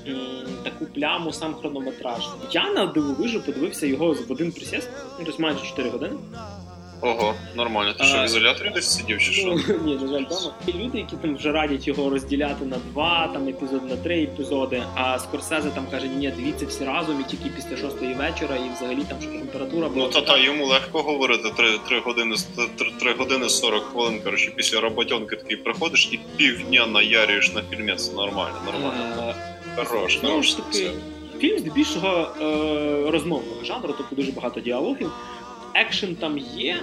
таку 0.65 0.87
пляму 0.87 1.33
сам 1.33 1.55
хронометраж. 1.55 2.29
Я 2.53 2.73
на 2.73 2.87
дивовижу 2.87 3.41
подивився 3.43 3.87
його 3.87 4.13
в 4.13 4.33
один 4.33 4.53
присіст, 4.53 4.91
тобто 5.19 5.43
майже 5.43 5.65
4 5.65 5.91
години. 5.91 6.17
Ого, 7.01 7.35
нормально. 7.55 7.93
Ти 7.99 8.05
що 8.05 8.23
в 8.23 8.25
ізоляторі 8.25 8.71
десь 8.75 8.97
сидів 8.97 9.19
чи 9.19 9.33
що? 9.33 9.47
Ну, 9.47 9.79
ні, 9.85 9.95
на 9.95 10.09
жаль, 10.09 10.25
вдома. 10.25 10.55
Є 10.67 10.75
люди, 10.85 10.99
які 10.99 11.17
там 11.17 11.37
вже 11.37 11.53
радять 11.53 11.87
його 11.89 12.11
розділяти 12.11 12.65
на 12.65 12.77
два 12.93 13.31
там 13.33 13.49
епізоди, 13.49 13.87
на 13.89 13.97
три 13.97 14.23
епізоди. 14.23 14.83
А 14.95 15.19
Скорсезе 15.19 15.71
там 15.71 15.87
каже, 15.91 16.07
ні, 16.07 16.33
дивіться 16.37 16.67
всі 16.67 16.85
разом 16.85 17.21
і 17.21 17.25
тільки 17.31 17.49
після 17.57 17.77
шостої 17.77 18.15
вечора, 18.15 18.57
і 18.57 18.75
взагалі 18.77 19.01
там 19.09 19.19
що 19.21 19.31
температура 19.31 19.89
була. 19.89 20.07
Ну 20.07 20.13
та 20.13 20.21
та 20.21 20.39
йому 20.39 20.67
легко 20.67 21.03
говорити 21.03 21.51
три, 21.57 21.79
три 21.89 22.01
години 22.01 22.37
три, 22.79 22.91
три 23.01 23.13
години 23.15 23.49
40 23.49 23.83
хвилин. 23.83 24.21
Коротше, 24.25 24.53
після 24.57 24.81
роботьонки 24.81 25.37
такий 25.37 25.57
приходиш 25.57 26.09
і 26.13 26.21
півдня 26.37 26.87
наярюєш 26.87 27.53
на 27.55 27.63
фільмі. 27.71 27.97
Це 27.97 28.13
нормально, 28.13 28.57
нормально. 28.67 29.35
Е, 29.79 29.85
Хорош, 29.85 30.19
хорош. 30.23 30.57
фільм 31.39 31.59
здебільшого 31.59 32.29
е, 32.41 33.11
розмовного 33.11 33.65
жанру, 33.65 33.95
тобто 33.99 34.17
дуже 34.17 34.33
багато 34.33 34.61
діалогів. 34.61 35.11
Екшен 35.75 36.17
там 36.17 36.39
є, 36.39 36.77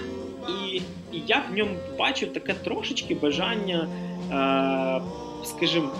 і, 0.48 0.76
і 1.12 1.22
я 1.26 1.44
в 1.50 1.56
ньому 1.56 1.76
бачив 1.98 2.32
таке 2.32 2.54
трошечки 2.54 3.14
бажання, 3.14 3.88
е, 4.32 5.02
скажімо, 5.44 5.90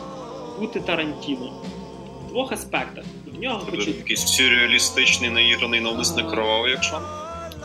бути 0.60 0.80
Тарантіно. 0.80 1.52
В 2.26 2.28
двох 2.28 2.52
аспектах. 2.52 3.04
В 3.26 3.40
нього 3.40 3.60
Тобто 3.64 3.76
хоч 3.76 3.86
якийсь 3.86 4.26
сюрреалістичний, 4.26 5.30
наіграний 5.30 5.80
навмисне 5.80 6.22
кровавий 6.22 6.70
якщо. 6.70 7.00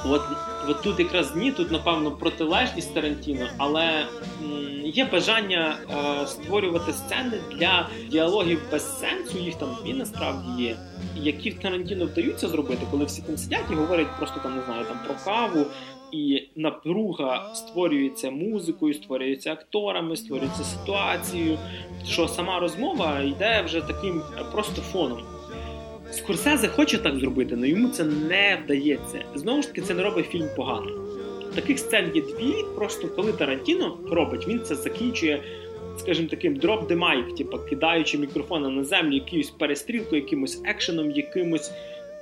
От, 0.06 0.22
от 0.70 0.82
тут 0.82 1.00
якраз 1.00 1.36
ні, 1.36 1.52
тут 1.52 1.72
напевно 1.72 2.12
протилежність 2.12 2.94
Тарантіно, 2.94 3.48
але 3.58 4.06
м, 4.44 4.86
є 4.86 5.06
бажання 5.06 5.78
е, 6.24 6.28
створювати 6.28 6.94
сцени 6.94 7.40
для 7.52 7.90
діалогів 8.10 8.62
без 8.72 9.00
сенсу, 9.00 9.38
їх 9.38 9.56
там 9.56 9.70
дві 9.84 9.94
насправді 9.94 10.64
є, 10.64 10.78
які 11.16 11.50
в 11.50 11.60
Тарантіно 11.60 12.06
вдаються 12.06 12.48
зробити, 12.48 12.82
коли 12.92 13.06
всі 13.06 13.22
там 13.22 13.38
сидять 13.38 13.66
і 13.72 13.76
говорять 13.76 14.18
просто 14.18 14.40
там 14.44 14.56
не 14.56 14.62
знаю 14.62 14.86
там 14.86 15.00
про 15.06 15.16
каву. 15.26 15.66
І 16.12 16.44
напруга 16.56 17.56
створюється 17.56 18.32
музикою, 18.32 18.94
створюється 18.94 19.52
акторами, 19.52 20.16
створюється 20.18 20.64
ситуацією, 20.64 21.58
що 22.06 22.28
сама 22.28 22.60
розмова 22.60 23.20
йде 23.20 23.62
вже 23.66 23.82
таким 23.82 24.22
е, 24.38 24.44
просто 24.52 24.82
фоном. 24.82 25.20
Скорсезе 26.12 26.68
хоче 26.68 26.98
так 26.98 27.20
зробити, 27.20 27.56
але 27.58 27.70
йому 27.70 27.90
це 27.90 28.04
не 28.04 28.60
вдається. 28.64 29.24
Знову 29.36 29.62
ж 29.62 29.68
таки, 29.68 29.82
це 29.82 29.94
не 29.94 30.04
робить 30.04 30.26
фільм 30.26 30.50
погано. 30.56 30.92
Таких 31.56 31.80
сцен 31.80 32.12
є 32.16 32.22
дві, 32.22 32.54
просто 32.76 33.08
коли 33.08 33.34
Тарантіно 33.34 33.98
робить, 34.12 34.48
він 34.48 34.64
це 34.64 34.76
закінчує, 34.76 35.44
скажімо 35.98 36.28
таким 36.28 36.56
дроп 36.56 36.92
the 36.92 36.98
mic, 36.98 37.38
типу 37.38 37.58
кидаючи 37.70 38.18
мікрофона 38.18 38.70
на 38.70 38.84
землю, 38.84 39.16
якоюсь 39.16 39.50
перестрілкою, 39.50 40.22
якимось 40.22 40.62
екшеном, 40.66 41.12
якимось 41.12 41.72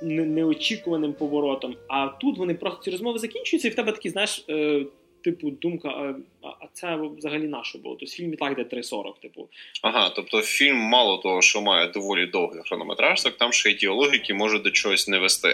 неочікуваним 0.02 1.12
поворотом. 1.12 1.76
А 1.88 2.06
тут 2.06 2.38
вони 2.38 2.54
просто 2.54 2.82
ці 2.82 2.90
розмови 2.90 3.18
закінчуються, 3.18 3.68
і 3.68 3.70
в 3.70 3.74
тебе 3.74 3.92
такий, 3.92 4.10
знаєш, 4.10 4.44
е, 4.48 4.86
типу, 5.26 5.50
думка, 5.50 5.88
а, 5.88 6.14
а 6.46 6.66
це 6.72 6.98
взагалі 7.16 7.48
на 7.48 7.64
що 7.64 7.78
було? 7.78 7.96
Тобто 8.00 8.14
фільм 8.14 8.32
і 8.32 8.36
так 8.36 8.52
йде 8.52 8.76
3.40, 8.76 9.20
типу. 9.22 9.48
Ага, 9.82 10.12
тобто 10.16 10.42
фільм 10.42 10.76
мало 10.76 11.18
того, 11.18 11.42
що 11.42 11.60
має 11.60 11.88
доволі 11.88 12.26
довгий 12.26 12.62
хронометраж, 12.62 13.22
так 13.22 13.36
там 13.36 13.52
ще 13.52 13.70
й 13.70 13.74
діалоги, 13.74 14.12
які 14.12 14.34
можуть 14.34 14.62
до 14.62 14.70
чогось 14.70 15.08
не 15.08 15.18
вести. 15.18 15.48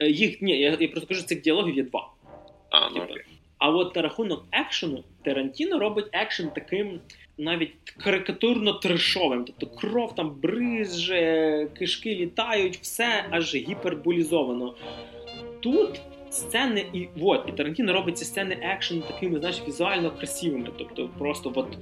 Е, 0.00 0.10
Їх 0.10 0.42
ні, 0.42 0.60
я, 0.60 0.76
я 0.80 0.88
просто 0.88 1.08
кажу, 1.08 1.22
цих 1.22 1.40
діалогів 1.40 1.76
є 1.76 1.82
два. 1.82 2.08
А, 2.70 2.88
ну 2.88 2.94
Типу. 2.94 3.12
окей. 3.12 3.22
А 3.58 3.70
от 3.70 3.96
на 3.96 4.02
рахунок 4.02 4.44
екшену 4.52 5.04
Тарантіно 5.24 5.78
робить 5.78 6.06
екшен 6.12 6.50
таким 6.54 7.00
навіть 7.38 7.72
карикатурно 8.04 8.72
трешовим. 8.72 9.44
Тобто 9.44 9.66
кров 9.76 10.14
там 10.14 10.40
бризже, 10.40 11.68
кишки 11.78 12.14
літають, 12.14 12.78
все 12.82 13.24
аж 13.30 13.54
гіперболізовано. 13.54 14.74
Тут 15.60 16.00
сцени, 16.34 16.86
і 16.92 17.08
от, 17.20 17.44
і 17.48 17.52
Тарантіно 17.52 17.92
робить 17.92 18.18
ці 18.18 18.24
сцени 18.24 18.58
екшену 18.62 19.00
такими, 19.00 19.38
знаєш, 19.38 19.62
візуально 19.68 20.10
красивими. 20.10 20.68
Тобто, 20.78 21.08
просто 21.18 21.52
от 21.54 21.78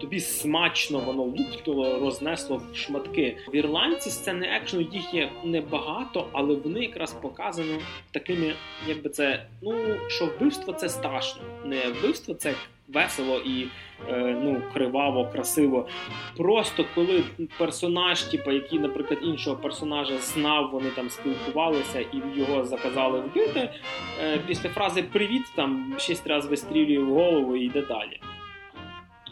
тобі 0.00 0.20
смачно 0.20 0.98
воно 0.98 1.22
лупнуло, 1.22 1.98
рознесло 1.98 2.56
в 2.56 2.76
шматки. 2.76 3.36
В 3.52 3.56
ірландці 3.56 4.10
сцени 4.10 4.46
екшену 4.46 4.88
їх 4.92 5.14
є 5.14 5.30
небагато, 5.44 6.28
але 6.32 6.54
вони 6.54 6.80
якраз 6.80 7.12
показані 7.12 7.78
такими, 8.10 8.54
якби 8.88 9.10
це, 9.10 9.46
ну 9.62 9.74
що 10.08 10.26
вбивство 10.26 10.72
це 10.72 10.88
страшно. 10.88 11.42
Не 11.64 11.88
вбивство 11.88 12.34
це 12.34 12.54
весело 12.88 13.38
і 13.38 13.66
е, 14.08 14.36
ну, 14.42 14.62
криваво, 14.72 15.28
красиво. 15.32 15.88
Просто 16.36 16.84
коли 16.94 17.22
персонаж, 17.58 18.22
типу, 18.22 18.52
який, 18.52 18.78
наприклад, 18.78 19.20
іншого 19.22 19.56
персонажа 19.56 20.18
знав, 20.18 20.70
вони 20.72 20.90
там 20.90 21.10
спілкувалися 21.10 22.00
і 22.00 22.22
його 22.34 22.64
заказали 22.64 23.20
вбити. 23.20 23.70
Е, 24.22 24.38
після 24.46 24.68
фрази 24.68 25.02
Привіт 25.02 25.42
там 25.56 25.94
шість 25.98 26.26
разів 26.26 26.50
вистрілює 26.50 26.98
в 26.98 27.14
голову 27.14 27.56
і 27.56 27.64
йде 27.64 27.82
далі. 27.82 28.20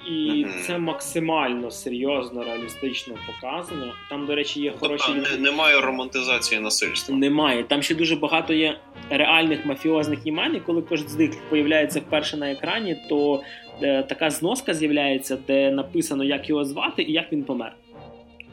І 0.09 0.47
це 0.67 0.79
максимально 0.79 1.71
серйозно, 1.71 2.45
реалістично 2.45 3.15
показано. 3.27 3.93
Там, 4.11 4.27
до 4.27 4.35
речі, 4.35 4.61
є 4.61 4.71
тобто 4.71 4.87
хороші. 4.87 5.13
Тобто, 5.17 5.39
немає 5.39 5.81
романтизації 5.81 6.61
насильства. 6.61 7.17
Немає. 7.17 7.65
Там 7.65 7.83
ще 7.83 7.95
дуже 7.95 8.17
багато 8.17 8.53
є 8.53 8.79
реальних 9.11 9.67
мафіозних 9.67 10.19
імен, 10.25 10.57
і 10.57 10.61
коли 10.61 10.83
кожен 10.83 11.09
з 11.09 11.19
них 11.19 11.31
появляється 11.51 12.01
вперше 12.01 12.37
на 12.37 12.53
екрані, 12.53 12.97
то 13.09 13.43
е, 13.83 14.03
така 14.03 14.31
зноска 14.31 14.75
з'являється, 14.75 15.39
де 15.47 15.71
написано, 15.71 16.25
як 16.25 16.49
його 16.49 16.65
звати 16.65 17.03
і 17.03 17.13
як 17.13 17.33
він 17.33 17.45
помер. 17.45 17.77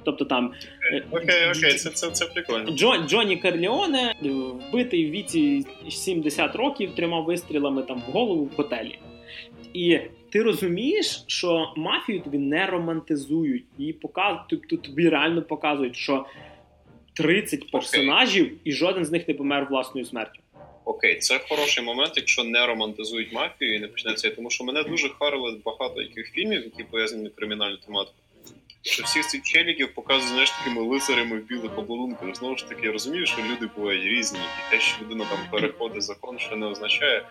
Тобто 0.04 0.26
там 0.26 0.52
е, 0.94 1.04
окей, 1.12 1.50
окей, 1.58 1.74
це 1.74 1.90
це, 1.90 2.12
це 2.12 2.26
прикольно. 2.26 2.72
Джон, 2.72 3.08
Джонні 3.08 3.38
Карліоне 3.38 4.16
вбитий 4.22 5.08
в 5.08 5.12
віці 5.12 5.66
70 5.90 6.56
років 6.56 6.96
трьома 6.96 7.22
вистрілами 7.22 7.84
там 7.84 8.04
в 8.08 8.12
голову 8.12 8.44
в 8.44 8.52
готелі. 8.58 9.00
І 9.74 10.00
ти 10.30 10.44
розумієш, 10.44 11.24
що 11.28 11.74
мафію 11.78 12.22
тобі 12.22 12.38
не 12.38 12.66
романтизують, 12.66 13.64
і 13.78 13.94
показують, 13.94 14.42
тобто 14.50 14.78
тобі 14.78 15.10
реально 15.10 15.42
показують, 15.42 15.96
що 15.96 16.26
30 17.14 17.72
персонажів 17.72 18.46
okay. 18.46 18.58
і 18.64 18.72
жоден 18.72 19.06
з 19.06 19.12
них 19.12 19.28
не 19.28 19.34
помер 19.34 19.68
власною 19.70 20.06
смертю. 20.06 20.42
Окей, 20.86 21.18
це 21.18 21.40
хороший 21.50 21.84
момент, 21.84 22.14
якщо 22.16 22.44
не 22.44 22.66
романтизують 22.66 23.34
мафію 23.34 23.76
і 23.76 23.80
не 23.80 23.88
почнеться, 23.88 24.30
тому 24.30 24.50
що 24.50 24.64
мене 24.64 24.84
дуже 24.84 25.10
харили 25.10 25.60
багато 25.66 26.02
яких 26.02 26.32
фільмів, 26.32 26.64
які 26.64 26.84
пов'язані 26.84 27.30
з 27.30 27.86
тематику. 27.86 28.16
Що 28.82 29.04
всіх 29.04 29.28
цих 29.28 29.44
челіків 29.44 29.94
показують 29.94 30.30
знаєш, 30.32 30.52
такими 30.52 30.82
лицарями 30.82 31.38
в 31.38 31.46
білих 31.46 31.78
обладунках. 31.78 32.36
Знову 32.36 32.58
ж 32.58 32.70
таки, 32.70 32.86
я 32.86 32.92
розумію, 32.92 33.26
що 33.26 33.42
люди 33.42 33.70
бувають 33.76 34.04
різні, 34.04 34.40
і 34.40 34.72
те, 34.72 34.80
що 34.80 35.02
людина 35.02 35.26
там 35.30 35.40
переходить 35.52 36.04
закон, 36.04 36.40
що 36.40 36.56
не 36.56 36.66
означає, 36.66 37.26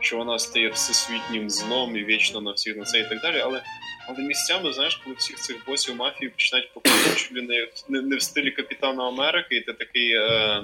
що 0.00 0.16
вона 0.16 0.38
стає 0.38 0.68
всесвітнім 0.68 1.50
злом 1.50 1.96
і 1.96 2.04
вічно 2.04 2.40
на 2.40 2.52
всіх 2.52 2.76
на 2.76 2.84
це 2.84 2.98
і 2.98 3.08
так 3.08 3.20
далі. 3.20 3.40
Але 3.44 3.62
але 4.08 4.22
місцями, 4.22 4.72
знаєш, 4.72 4.96
коли 4.96 5.16
всіх 5.16 5.36
цих 5.36 5.56
босів 5.66 5.96
мафії 5.96 6.30
починають 6.30 6.74
показувати, 6.74 7.18
що 7.18 7.34
не, 7.34 7.68
не, 7.88 8.02
не 8.02 8.16
в 8.16 8.22
стилі 8.22 8.50
Капітана 8.50 9.08
Америки, 9.08 9.56
і 9.56 9.60
ти 9.60 9.72
такий. 9.72 10.12
Е, 10.12 10.62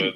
е, 0.00 0.12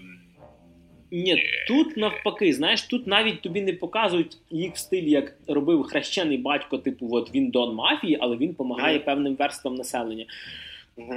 ні, 1.11 1.43
тут 1.69 1.97
навпаки, 1.97 2.53
знаєш, 2.53 2.83
тут 2.83 3.07
навіть 3.07 3.41
тобі 3.41 3.61
не 3.61 3.73
показують 3.73 4.39
їх 4.51 4.75
в 4.75 4.79
стилі, 4.79 5.11
як 5.11 5.37
робив 5.47 5.83
хрещений 5.83 6.39
батько, 6.39 6.79
типу, 6.79 7.09
от 7.13 7.35
він 7.35 7.51
дон 7.51 7.75
мафії, 7.75 8.19
але 8.21 8.37
він 8.37 8.49
допомагає 8.49 8.99
певним 8.99 9.35
верствам 9.35 9.75
населення. 9.75 10.27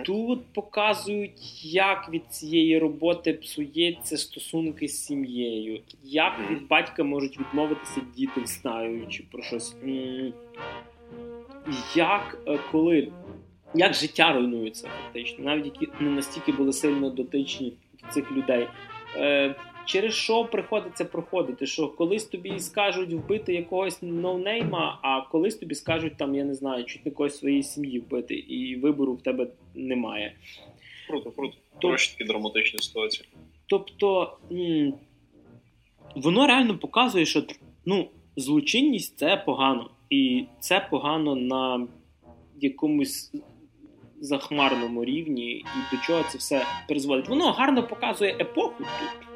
Тут 0.05 0.39
показують, 0.53 1.65
як 1.65 2.09
від 2.13 2.25
цієї 2.29 2.79
роботи 2.79 3.33
псується 3.33 4.17
стосунки 4.17 4.87
з 4.87 5.05
сім'єю, 5.05 5.79
як 6.03 6.51
від 6.51 6.67
батька 6.67 7.03
можуть 7.03 7.39
відмовитися 7.39 8.01
діти, 8.17 8.41
знаючи 8.45 9.23
про 9.31 9.43
щось. 9.43 9.75
Як 11.95 12.37
е, 12.47 12.59
коли 12.71 13.11
як 13.75 13.93
життя 13.93 14.33
руйнується, 14.33 14.87
фактично, 14.87 15.45
навіть 15.45 15.65
які 15.65 15.87
не 15.99 16.09
настільки 16.09 16.51
були 16.51 16.73
сильно 16.73 17.09
дотичні 17.09 17.73
до 18.03 18.13
цих 18.13 18.31
людей. 18.31 18.67
Через 19.89 20.13
що 20.13 20.45
приходиться 20.45 21.05
проходити? 21.05 21.65
Що 21.65 21.87
колись 21.87 22.25
тобі 22.25 22.59
скажуть 22.59 23.13
вбити 23.13 23.53
якогось 23.53 24.01
ноунейма, 24.01 24.99
а 25.01 25.21
колись 25.21 25.55
тобі 25.55 25.75
скажуть 25.75 26.17
там, 26.17 26.35
я 26.35 26.43
не 26.43 26.53
знаю, 26.55 26.85
чуть 26.85 27.05
не 27.05 27.11
когось 27.11 27.37
своєї 27.37 27.63
сім'ї 27.63 27.99
вбити, 27.99 28.35
і 28.35 28.75
вибору 28.75 29.13
в 29.13 29.21
тебе 29.21 29.47
немає. 29.75 30.35
Круто, 31.07 31.31
круто. 31.31 31.57
Трошки 31.81 32.13
такі 32.13 32.23
драматичні 32.27 32.79
ситуації. 32.79 33.29
Тобто 33.65 34.37
м- 34.51 34.93
воно 36.15 36.47
реально 36.47 36.77
показує, 36.77 37.25
що 37.25 37.43
ну, 37.85 38.09
злочинність 38.35 39.17
це 39.17 39.37
погано. 39.45 39.89
І 40.09 40.45
це 40.59 40.87
погано 40.91 41.35
на 41.35 41.87
якомусь 42.61 43.31
захмарному 44.21 45.05
рівні, 45.05 45.51
і 45.51 45.95
до 45.95 46.01
чого 46.01 46.23
це 46.23 46.37
все 46.37 46.65
призводить. 46.87 47.29
Воно 47.29 47.51
гарно 47.51 47.87
показує 47.87 48.35
епоху 48.39 48.77
тут. 48.77 49.28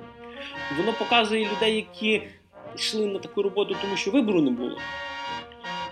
Воно 0.77 0.93
показує 0.93 1.49
людей, 1.55 1.75
які 1.75 2.21
йшли 2.77 3.07
на 3.07 3.19
таку 3.19 3.41
роботу, 3.41 3.75
тому 3.81 3.97
що 3.97 4.11
вибору 4.11 4.41
не 4.41 4.51
було. 4.51 4.77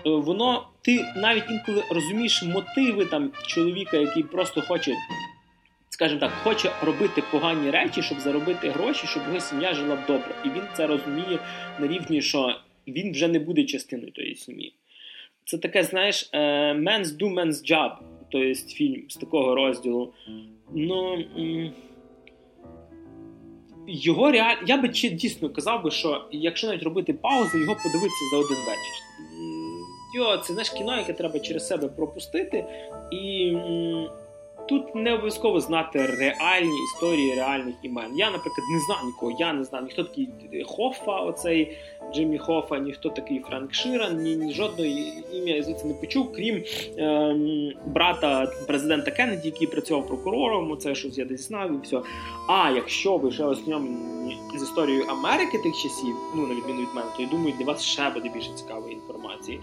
Е, 0.06 0.10
воно, 0.10 0.68
ти 0.82 1.04
навіть 1.16 1.50
інколи 1.50 1.82
розумієш 1.90 2.42
мотиви 2.42 3.04
там 3.04 3.32
чоловіка, 3.46 3.96
який 3.96 4.22
просто 4.22 4.62
хоче, 4.62 4.92
скажімо 5.88 6.20
так, 6.20 6.30
хоче 6.30 6.72
робити 6.82 7.22
погані 7.30 7.70
речі, 7.70 8.02
щоб 8.02 8.20
заробити 8.20 8.70
гроші, 8.70 9.06
щоб 9.06 9.22
його 9.26 9.40
сім'я 9.40 9.74
жила 9.74 10.04
добре. 10.06 10.34
І 10.44 10.48
він 10.48 10.62
це 10.76 10.86
розуміє 10.86 11.38
на 11.80 11.86
рівні, 11.86 12.22
що 12.22 12.56
він 12.86 13.12
вже 13.12 13.28
не 13.28 13.38
буде 13.38 13.64
частиною 13.64 14.12
тої 14.12 14.36
сім'ї. 14.36 14.72
Це 15.44 15.58
таке, 15.58 15.84
знаєш, 15.84 16.30
е, 16.32 16.38
men's 16.72 17.04
do 17.04 17.34
men's 17.34 17.72
job, 17.72 17.90
тобто 18.30 18.54
фільм 18.54 19.02
з 19.08 19.16
такого 19.16 19.54
розділу. 19.54 20.12
Ну 20.74 21.24
його 23.86 24.30
реаль... 24.30 24.56
Я 24.66 24.76
би 24.76 24.88
дійсно 24.88 25.50
казав 25.50 25.82
би, 25.84 25.90
що 25.90 26.24
якщо 26.30 26.66
навіть 26.66 26.82
робити 26.82 27.12
паузу, 27.12 27.58
його 27.58 27.74
подивитися 27.74 28.24
за 28.32 28.36
один 28.36 28.58
вечір. 28.58 29.02
Йо, 30.14 30.36
це 30.36 30.52
знаєш 30.52 30.70
кіно, 30.70 30.96
яке 30.96 31.12
треба 31.12 31.38
через 31.38 31.66
себе 31.66 31.88
пропустити, 31.88 32.64
і 33.12 33.52
тут 34.68 34.94
не 34.94 35.14
обов'язково 35.14 35.60
знати 35.60 36.06
реальні 36.06 36.84
історії 36.94 37.34
реальних 37.34 37.74
імен. 37.82 38.10
Я, 38.16 38.30
наприклад, 38.30 38.66
не 38.72 38.80
знаю 38.80 39.06
нікого, 39.06 39.36
я 39.38 39.52
не 39.52 39.64
знаю 39.64 39.84
ніхто 39.84 40.04
такий 40.04 40.28
Хоффа, 40.66 41.20
оцей 41.20 41.76
Джиммі 42.14 42.38
Хоффа, 42.38 42.78
ніхто 42.78 43.08
такий 43.08 43.40
Франк 43.40 43.74
Ширан, 43.74 44.16
ні, 44.16 44.36
ні 44.36 44.52
жодного 44.52 44.90
ім'я 45.32 45.62
звідси 45.62 45.86
не 45.86 45.94
почув, 45.94 46.32
крім 46.32 46.64
е, 46.98 47.36
брата 47.86 48.46
президента 48.66 49.10
Кеннеді, 49.10 49.48
який 49.48 49.66
працював 49.66 50.06
прокурором. 50.06 50.78
Це 50.78 50.94
щось 50.94 51.18
я 51.18 51.24
десь 51.24 51.48
знав 51.48 51.74
і 51.74 51.78
все. 51.82 52.00
А 52.48 52.70
якщо 52.70 53.16
ви 53.16 53.32
ще 53.32 53.44
ознайомлені 53.44 54.38
з 54.58 54.62
історією 54.62 55.04
Америки 55.08 55.58
тих 55.58 55.74
часів, 55.74 56.16
ну 56.36 56.46
на 56.46 56.54
відміну 56.54 56.80
від 56.80 56.94
мене, 56.94 57.08
то 57.16 57.22
я 57.22 57.28
думаю, 57.28 57.54
для 57.58 57.64
вас 57.64 57.82
ще 57.82 58.10
буде 58.10 58.28
більше 58.28 58.50
цікавої 58.54 58.94
інформації. 58.94 59.60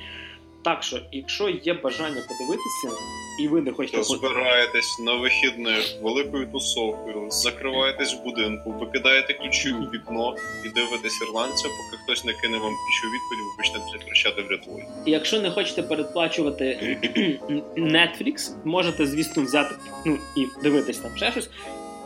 Так 0.64 0.84
що, 0.84 1.00
якщо 1.12 1.50
є 1.50 1.74
бажання 1.74 2.22
подивитися, 2.30 3.04
і 3.40 3.48
ви 3.48 3.62
не 3.62 3.72
хочете... 3.72 3.98
То 3.98 4.04
збираєтесь 4.04 5.00
на 5.00 5.14
вихідних 5.14 5.96
великою 6.02 6.52
тусовкою, 6.52 7.28
закриваєтесь 7.30 8.14
в 8.14 8.24
будинку, 8.24 8.72
викидаєте 8.72 9.34
ключі 9.34 9.72
у 9.74 9.82
вікно 9.82 10.36
і 10.66 10.70
дивитесь 10.70 11.22
ірландця, 11.22 11.68
поки 11.68 12.04
хтось 12.04 12.26
не 12.26 12.34
кине 12.34 12.58
вам 12.58 12.74
пішу 12.74 13.08
відповідь, 13.08 13.46
ви 13.46 13.58
почнете 13.58 14.06
кричати 14.06 14.42
врятуй. 14.42 14.84
Якщо 15.06 15.42
не 15.42 15.52
хочете 15.52 15.84
передплачувати 15.84 16.64
Netflix, 17.78 18.56
можете, 18.66 19.06
звісно, 19.06 19.44
взяти 19.44 19.76
ну 20.06 20.18
і 20.38 20.48
дивитись 20.64 20.98
там 20.98 21.18
ще 21.18 21.32
щось. 21.32 21.50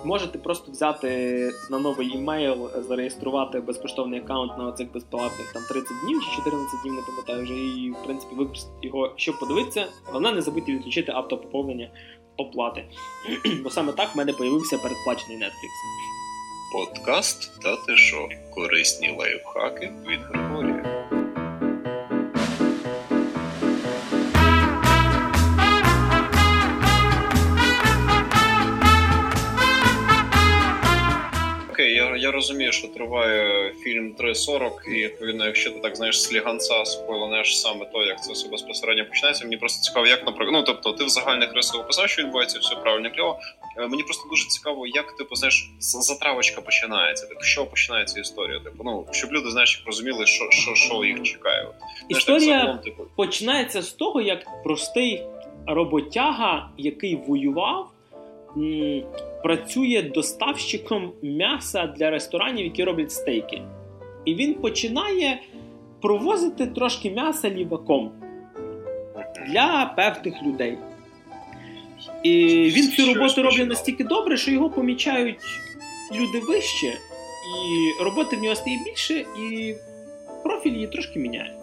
Можете 0.04 0.38
просто 0.38 0.72
взяти 0.72 1.52
на 1.70 1.80
новий 1.80 2.08
імейл, 2.08 2.70
зареєструвати 2.88 3.60
безкоштовний 3.60 4.20
аккаунт 4.20 4.58
на 4.58 4.68
оцих 4.68 4.92
безплатних 4.94 5.54
там 5.54 5.64
30 5.70 5.88
днів 6.04 6.22
чи 6.24 6.36
14 6.36 6.82
днів, 6.84 6.94
не 6.94 7.02
пам'ятаю 7.02 7.44
вже, 7.44 7.54
і 7.54 7.92
в 7.92 8.06
принципі 8.06 8.36
використати 8.36 8.88
його, 8.88 9.14
щоб 9.16 9.40
подивитися. 9.40 9.86
Головне, 10.06 10.32
не 10.32 10.42
забудьте 10.42 10.72
відключити 10.72 11.12
автопоповнення 11.12 11.92
оплати. 12.38 12.86
Бо 13.64 13.70
саме 13.70 13.94
так 13.94 14.16
в 14.16 14.18
мене 14.18 14.34
з'явився 14.40 14.78
передплачений 14.78 15.38
Netflix. 15.38 15.70
Подкаст 16.74 17.62
та 17.62 17.76
ти 17.76 17.98
що? 17.98 18.30
Корисні 18.56 19.16
лайфхаки 19.20 19.92
від 20.08 20.20
Григорія. 20.20 20.93
Я 32.24 32.32
розумію, 32.32 32.72
що 32.72 32.88
триває 32.88 33.74
фільм 33.74 34.16
3.40, 34.20 34.72
і 34.88 35.04
відповідно, 35.04 35.46
якщо 35.46 35.72
ти 35.72 35.80
так 35.80 35.96
знаєш 35.96 36.24
сліганця 36.24 36.86
спойланеш 36.86 37.62
саме 37.62 37.86
то, 37.86 38.04
як 38.04 38.24
це 38.24 38.34
все 38.34 38.50
безпосередньо 38.50 39.06
починається. 39.06 39.44
Мені 39.44 39.58
просто 39.58 39.82
цікаво, 39.82 40.08
як 40.08 40.26
наприклад, 40.26 40.54
ну 40.54 40.64
тобто, 40.64 40.92
ти 40.92 41.04
в 41.04 41.10
загальних 41.10 41.54
рисах 41.54 41.82
описав, 41.82 42.10
що 42.10 42.22
відбувається, 42.22 42.60
все 42.60 42.76
правильно 42.76 43.12
кльово. 43.16 43.40
Е, 43.78 43.88
мені 43.88 44.04
просто 44.04 44.30
дуже 44.30 44.48
цікаво, 44.48 44.88
як 44.88 45.16
типу 45.18 45.36
знаєш, 45.36 45.70
затравочка 45.80 46.62
починається. 46.62 47.28
Типу, 47.28 47.42
що 47.42 47.66
починається 47.66 48.20
історія? 48.20 48.60
Типу, 48.60 48.84
ну 48.84 49.06
щоб 49.12 49.34
люди 49.34 49.50
знаєш, 49.50 49.84
розуміли, 49.86 50.26
що 50.26 50.52
що, 50.52 50.76
що 50.76 51.06
їх 51.06 51.24
чекає. 51.24 51.68
Історія 52.10 52.40
так, 52.40 52.60
загалом, 52.60 52.78
типу... 52.78 53.04
починається 53.16 53.82
з 53.82 53.92
того, 53.92 54.22
як 54.22 54.64
простий 54.64 55.24
роботяга, 55.68 56.70
який 56.78 57.16
воював 57.16 57.93
працює 59.44 60.12
доставщиком 60.16 61.14
м'яса 61.22 61.88
для 61.88 62.10
ресторанів, 62.10 62.66
які 62.66 62.84
роблять 62.84 63.12
стейки. 63.12 63.62
І 64.26 64.36
він 64.36 64.54
починає 64.54 65.42
провозити 66.02 66.68
трошки 66.68 67.12
м'яса 67.12 67.50
ліваком 67.50 68.12
для 69.48 69.94
певних 69.96 70.44
людей. 70.44 70.78
І 72.24 72.34
він 72.76 72.92
цю 72.92 73.14
роботу 73.14 73.44
робить 73.44 73.68
настільки 73.68 74.04
добре, 74.04 74.38
що 74.38 74.52
його 74.52 74.70
помічають 74.70 75.38
люди 76.12 76.40
вище, 76.40 76.88
і 76.88 78.04
роботи 78.04 78.36
в 78.36 78.44
нього 78.44 78.56
стає 78.56 78.80
більше, 78.86 79.26
і 79.40 79.76
профіль 80.44 80.74
її 80.74 80.88
трошки 80.88 81.20
міняється. 81.20 81.63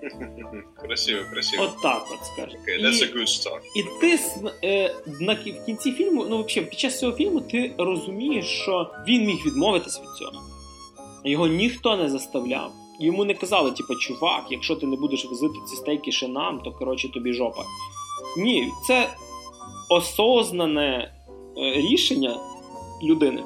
Красиво, 0.82 1.20
красиво. 1.30 1.64
От 1.64 1.82
так 1.82 2.06
от 2.12 2.26
скажемо. 2.26 2.62
Okay, 2.64 2.84
that's 2.84 3.02
a 3.02 3.16
good 3.16 3.26
start. 3.26 3.60
І 3.76 3.82
ти 4.00 4.18
е, 4.64 4.94
на 5.20 5.34
в 5.34 5.66
кінці 5.66 5.92
фільму, 5.92 6.26
ну 6.30 6.44
взагалі, 6.44 6.70
під 6.70 6.78
час 6.78 6.98
цього 6.98 7.12
фільму 7.12 7.40
ти 7.40 7.74
розумієш, 7.78 8.46
що 8.46 8.90
він 9.08 9.26
міг 9.26 9.46
відмовитись 9.46 10.00
від 10.00 10.10
цього. 10.18 10.42
Його 11.24 11.46
ніхто 11.46 11.96
не 11.96 12.08
заставляв. 12.08 12.72
Йому 13.00 13.24
не 13.24 13.34
казали, 13.34 13.70
типу, 13.70 13.94
чувак, 13.94 14.46
якщо 14.50 14.76
ти 14.76 14.86
не 14.86 14.96
будеш 14.96 15.24
возити 15.24 15.54
ці 15.70 15.76
стейки 15.76 16.12
ще 16.12 16.28
нам, 16.28 16.60
то 16.60 16.72
коротше 16.72 17.08
тобі 17.08 17.32
жопа. 17.32 17.64
Ні, 18.36 18.68
це 18.86 19.08
осознане 19.88 21.14
е, 21.56 21.72
рішення 21.72 22.38
людини. 23.02 23.42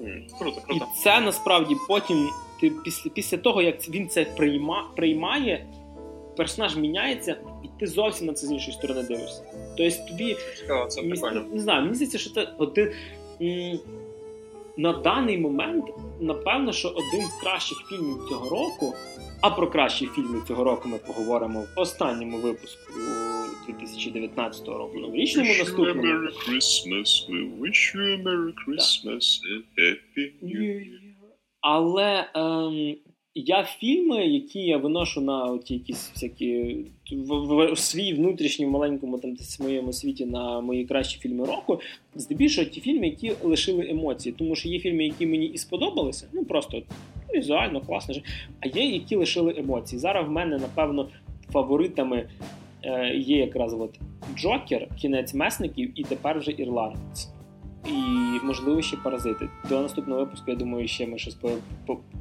Mm, 0.00 0.38
круто, 0.38 0.60
круто. 0.60 0.84
І 0.84 1.02
це 1.02 1.20
насправді 1.20 1.76
потім 1.88 2.30
ти 2.64 2.72
після 2.84 3.10
після 3.10 3.36
того, 3.36 3.62
як 3.62 3.88
він 3.88 4.08
це 4.08 4.24
прийма, 4.24 4.90
приймає, 4.96 5.66
персонаж 6.36 6.76
міняється, 6.76 7.36
і 7.64 7.68
ти 7.80 7.86
зовсім 7.86 8.26
на 8.26 8.32
це 8.32 8.46
з 8.46 8.52
іншої 8.52 8.72
сторони 8.72 9.02
дивишся. 9.02 9.42
Тобто 9.76 10.08
тобі 10.08 10.36
Цікаво, 10.58 10.86
це. 10.86 11.02
Не 11.02 11.16
знаю, 11.60 11.82
мені 11.82 11.94
здається, 11.94 12.18
що 12.18 12.30
це 12.30 12.48
один. 12.58 12.92
На 14.76 14.92
даний 14.92 15.38
момент, 15.38 15.84
напевно, 16.20 16.72
що 16.72 16.88
один 16.88 17.26
з 17.26 17.42
кращих 17.42 17.78
фільмів 17.88 18.16
цього 18.28 18.48
року, 18.48 18.94
а 19.40 19.50
про 19.50 19.70
кращі 19.70 20.06
фільми 20.06 20.42
цього 20.48 20.64
року 20.64 20.88
ми 20.88 20.98
поговоримо 20.98 21.60
в 21.76 21.80
останньому 21.80 22.38
випуску 22.38 22.92
2019 23.66 24.68
року. 24.68 24.98
Новорічному 24.98 25.54
наступному. 25.58 26.02
Merry 26.02 26.32
Christmas, 26.48 27.28
we 27.30 27.60
wish 27.60 27.94
you 27.94 28.02
a 28.14 28.22
Merry 28.22 28.54
Christmas 28.66 29.40
and 29.50 29.64
Happy 29.78 30.32
New 30.42 30.60
Year. 30.60 31.03
Але 31.64 32.26
ем, 32.34 32.96
я 33.34 33.64
фільми, 33.64 34.26
які 34.26 34.60
я 34.60 34.76
виношу 34.76 35.20
на 35.20 35.44
оті 35.44 35.74
якісь 35.74 36.10
всякі 36.14 36.76
в, 37.12 37.34
в, 37.34 37.72
в 37.72 37.78
свій 37.78 38.12
внутрішній 38.12 38.66
маленькому 38.66 39.18
там 39.18 39.36
моєму 39.60 39.92
світі 39.92 40.26
на 40.26 40.60
мої 40.60 40.84
кращі 40.84 41.18
фільми 41.18 41.46
року, 41.46 41.80
здебільшого 42.14 42.68
ті 42.68 42.80
фільми, 42.80 43.06
які 43.06 43.32
лишили 43.42 43.90
емоції. 43.90 44.34
Тому 44.38 44.54
що 44.54 44.68
є 44.68 44.78
фільми, 44.78 45.04
які 45.04 45.26
мені 45.26 45.46
і 45.46 45.58
сподобалися, 45.58 46.28
ну 46.32 46.44
просто 46.44 46.82
візуально 47.34 47.80
класно. 47.80 48.14
А 48.60 48.66
є, 48.66 48.84
які 48.84 49.16
лишили 49.16 49.54
емоції. 49.58 49.98
Зараз 49.98 50.26
в 50.26 50.30
мене, 50.30 50.58
напевно, 50.58 51.08
фаворитами 51.52 52.28
е, 52.82 53.16
є 53.16 53.38
якраз 53.38 53.74
от 53.74 54.00
Джокер, 54.36 54.88
кінець 55.00 55.34
месників, 55.34 56.00
і 56.00 56.02
тепер 56.02 56.38
вже 56.38 56.52
ірландець 56.58 57.33
і, 57.86 58.40
можливо, 58.42 58.82
ще 58.82 58.96
паразити. 58.96 59.48
До 59.68 59.80
наступного 59.80 60.20
випуску, 60.20 60.50
я 60.50 60.56
думаю, 60.56 60.88
ще 60.88 61.06
ми 61.06 61.18
щось 61.18 61.36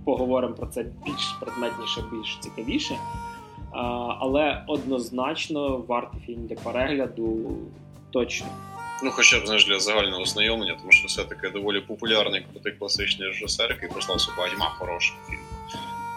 поговоримо 0.05 0.53
про 0.53 0.68
це 0.68 0.84
більш 1.05 1.36
предметніше, 1.39 2.03
більш 2.11 2.38
цікавіше. 2.39 2.97
Але 4.20 4.64
однозначно 4.68 5.78
вартий 5.78 6.22
фільм 6.26 6.47
для 6.47 6.55
перегляду 6.55 7.57
точно. 8.11 8.47
Ну, 9.03 9.11
хоча 9.11 9.39
б 9.39 9.45
знаєш, 9.45 9.68
для 9.68 9.80
загального 9.80 10.26
знайомлення, 10.26 10.76
тому 10.80 10.91
що 10.91 11.07
все-таки 11.07 11.49
доволі 11.49 11.82
популярний 11.82 12.45
крутий 12.51 12.72
класичний 12.72 13.28
режисер, 13.28 13.70
який 13.70 13.89
прославився 13.89 14.32
багатьма 14.38 14.66
хорошим 14.66 15.16
фільмом 15.30 15.52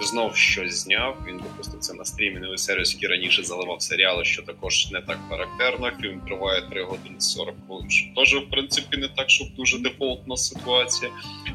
знов 0.01 0.37
щось 0.37 0.75
зняв. 0.75 1.17
Він 1.29 1.37
випустив 1.37 1.81
це 1.81 1.95
на 1.95 2.05
стрімінговий 2.05 2.59
сервіс, 2.59 2.95
який 2.95 3.09
раніше 3.09 3.43
заливав 3.43 3.83
серіали, 3.83 4.25
що 4.25 4.43
також 4.43 4.91
не 4.93 5.01
так 5.01 5.19
характерно. 5.31 5.91
Фільм 6.01 6.21
триває 6.21 6.63
3 6.71 6.85
години 6.85 7.15
40 7.19 7.55
хвилин. 7.67 7.91
що 7.91 8.07
Теж, 8.17 8.35
в 8.35 8.51
принципі, 8.51 8.97
не 8.97 9.09
так, 9.09 9.31
щоб 9.31 9.49
дуже 9.57 9.79
дефолтна 9.79 10.37
ситуація. 10.37 11.11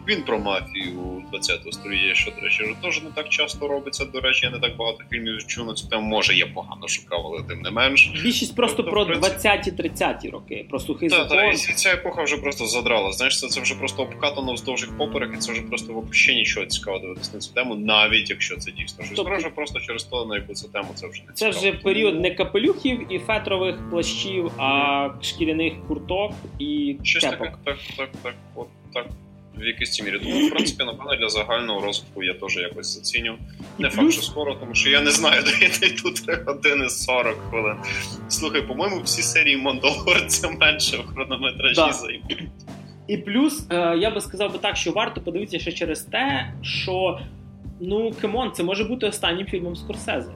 Він 0.08 0.24
про 0.24 0.40
мафію 0.40 1.24
20-го 1.34 1.72
століття, 1.72 2.16
що, 2.16 2.32
до 2.32 2.42
речі, 2.42 2.76
теж 2.84 3.04
не 3.04 3.12
так 3.12 3.30
часто 3.30 3.68
робиться. 3.68 4.06
До 4.06 4.20
речі, 4.20 4.46
я 4.46 4.52
не 4.52 4.60
так 4.60 4.78
багато 4.78 5.04
фільмів 5.10 5.48
чув 5.48 5.68
на 5.68 5.74
цю 5.74 5.88
тему. 5.88 6.08
Може, 6.08 6.36
я 6.36 6.48
погано 6.48 6.88
шукав, 6.88 7.28
але 7.28 7.44
тим 7.44 7.62
не 7.62 7.72
менш. 7.72 8.12
Більшість 8.24 8.56
просто 8.56 8.84
тобто, 8.84 8.92
про 8.92 9.06
20-30-ті 9.06 10.30
роки, 10.30 10.66
про 10.70 10.80
сухий 10.80 11.10
та, 11.10 11.16
закон. 11.16 11.38
Так, 11.38 11.70
і 11.70 11.74
ця 11.74 11.94
епоха 11.94 12.24
вже 12.24 12.38
просто 12.38 12.66
задрала. 12.68 13.12
Знаєш, 13.12 13.40
це, 13.40 13.48
це 13.48 13.62
вже 13.62 13.76
просто 13.76 14.04
обкатано 14.04 14.54
вздовж 14.54 14.82
їх 14.82 14.98
поперек, 14.98 15.32
і 15.34 15.38
це 15.38 15.52
вже 15.52 15.62
просто 15.62 16.04
взагалі 16.12 16.40
нічого 16.40 16.66
цікавого 16.66 17.02
дивитися 17.04 17.32
на 17.34 17.40
цю 17.40 17.54
тему, 17.54 17.76
навіть 17.76 18.31
якщо 18.32 18.58
це 18.58 18.72
дійсно 18.72 19.06
щось 19.06 19.16
тобто, 19.16 19.52
просто 19.56 19.80
через 19.80 20.04
то, 20.04 20.26
на 20.26 20.36
яку 20.36 20.54
цю 20.54 20.68
тему 20.68 20.88
це 20.96 21.08
вже 21.08 21.24
не 21.28 21.34
Це 21.34 21.50
вже 21.50 21.72
період 21.72 22.22
не 22.22 22.32
капелюхів 22.32 23.14
і 23.14 23.20
фетрових 23.20 23.90
плащів, 23.90 24.52
а 24.58 25.10
шкіряних 25.22 25.74
курток 25.88 26.32
і 26.60 26.98
Щось 27.04 27.24
кепок. 27.24 27.40
таке, 27.40 27.58
так, 27.66 27.78
так, 27.98 28.10
так, 28.24 28.36
от 28.56 28.68
так. 28.94 29.08
В 29.58 29.64
якійсь 29.64 30.04
мірі. 30.04 30.20
Тому, 30.20 30.48
в 30.48 30.50
принципі, 30.50 30.84
напевно, 30.84 31.16
для 31.16 31.30
загального 31.30 31.82
розвитку 31.82 32.24
я 32.24 32.34
теж 32.34 32.58
якось 32.58 32.96
заціню. 32.96 33.38
Не 33.80 33.90
факт, 33.90 34.12
що 34.12 34.22
скоро, 34.22 34.56
тому 34.56 34.76
що 34.76 34.90
я 34.90 35.02
не 35.02 35.12
знаю, 35.12 35.44
де 35.44 35.52
я 35.88 35.90
тут 36.04 36.46
години 36.46 36.90
40 36.90 37.38
хвилин. 37.50 37.76
Слухай, 38.30 38.62
по-моєму, 38.62 39.02
всі 39.02 39.22
серії 39.22 39.58
Мондолор 39.58 40.28
це 40.28 40.50
менше 40.50 40.98
в 40.98 41.14
хронометражі 41.14 41.76
да. 41.76 41.92
займають. 41.92 42.50
І 43.08 43.18
плюс, 43.18 43.66
е, 43.70 43.98
я 43.98 44.12
би 44.12 44.22
сказав 44.22 44.54
би 44.54 44.58
так, 44.58 44.78
що 44.78 44.92
варто 44.92 45.22
подивитися 45.22 45.60
ще 45.60 45.72
через 45.72 46.02
те, 46.02 46.54
що 46.62 47.20
ну 47.82 48.12
кемон, 48.22 48.52
це 48.52 48.64
може 48.64 48.84
бути 48.84 49.06
останнім 49.06 49.46
фільмом 49.46 49.76
Скорсезе. 49.76 50.32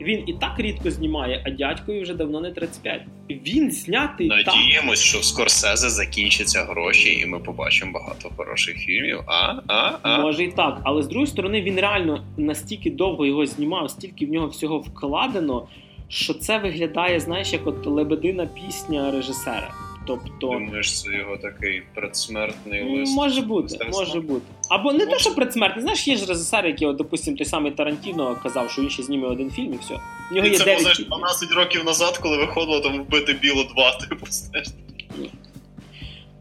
Він 0.00 0.22
і 0.26 0.32
так 0.32 0.54
рідко 0.58 0.90
знімає, 0.90 1.42
а 1.46 1.50
дядькою 1.50 2.02
вже 2.02 2.14
давно 2.14 2.40
не 2.40 2.52
35. 2.52 3.02
Він 3.30 3.70
знятий. 3.70 4.28
Надіємось, 4.28 5.00
так. 5.00 5.08
що 5.08 5.18
в 5.18 5.24
Скорсезе 5.24 5.88
закінчаться 5.88 6.64
гроші, 6.64 7.20
і 7.20 7.26
ми 7.26 7.38
побачимо 7.38 7.92
багато 7.92 8.30
хороших 8.36 8.76
фільмів. 8.76 9.20
А, 9.26 9.54
а, 9.66 9.98
а. 10.02 10.20
Може 10.20 10.44
і 10.44 10.52
так, 10.52 10.80
але 10.84 11.02
з 11.02 11.06
другої 11.06 11.26
сторони, 11.26 11.62
він 11.62 11.80
реально 11.80 12.24
настільки 12.36 12.90
довго 12.90 13.26
його 13.26 13.46
знімав, 13.46 13.90
стільки 13.90 14.26
в 14.26 14.30
нього 14.30 14.46
всього 14.46 14.78
вкладено, 14.78 15.68
що 16.08 16.34
це 16.34 16.58
виглядає, 16.58 17.20
знаєш, 17.20 17.52
як 17.52 17.66
от 17.66 17.86
лебедина 17.86 18.46
пісня 18.46 19.10
режисера. 19.10 19.85
Тобто, 20.06 20.46
Думаєш, 20.46 21.02
це 21.02 21.14
його 21.14 21.36
такий 21.36 21.82
предсмертний 21.94 22.98
лист? 22.98 23.16
Може 23.16 23.42
бути, 23.42 23.78
може 23.92 24.20
бути. 24.20 24.46
Або 24.70 24.92
не 24.92 25.06
те, 25.06 25.18
що 25.18 25.34
предсмертний. 25.34 25.82
Знаєш, 25.82 26.08
є 26.08 26.16
ж 26.16 26.26
режисери, 26.26 26.68
які, 26.68 26.86
от, 26.86 26.96
допустим, 26.96 27.36
той 27.36 27.44
самий 27.44 27.72
Тарантіно 27.72 28.36
казав, 28.42 28.70
що 28.70 28.82
він 28.82 28.90
ще 28.90 29.02
зніме 29.02 29.26
один 29.26 29.50
фільм 29.50 29.74
і 29.74 29.76
все. 29.76 29.94
В 30.30 30.34
нього 30.34 30.46
і 30.46 30.50
є 30.50 30.58
це 30.58 30.64
9 30.64 30.80
знаєш, 30.80 30.98
12 30.98 31.52
років 31.52 31.84
назад, 31.84 32.18
коли 32.18 32.36
виходило 32.36 32.80
там 32.80 33.02
вбити 33.02 33.32
біло 33.32 33.64
2, 33.74 33.90
типу, 33.92 34.26
знаєш. 34.30 34.68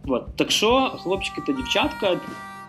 От. 0.08 0.36
Так 0.36 0.52
що, 0.52 0.90
хлопчики 1.04 1.42
та 1.48 1.54
дівчатка, 1.54 2.20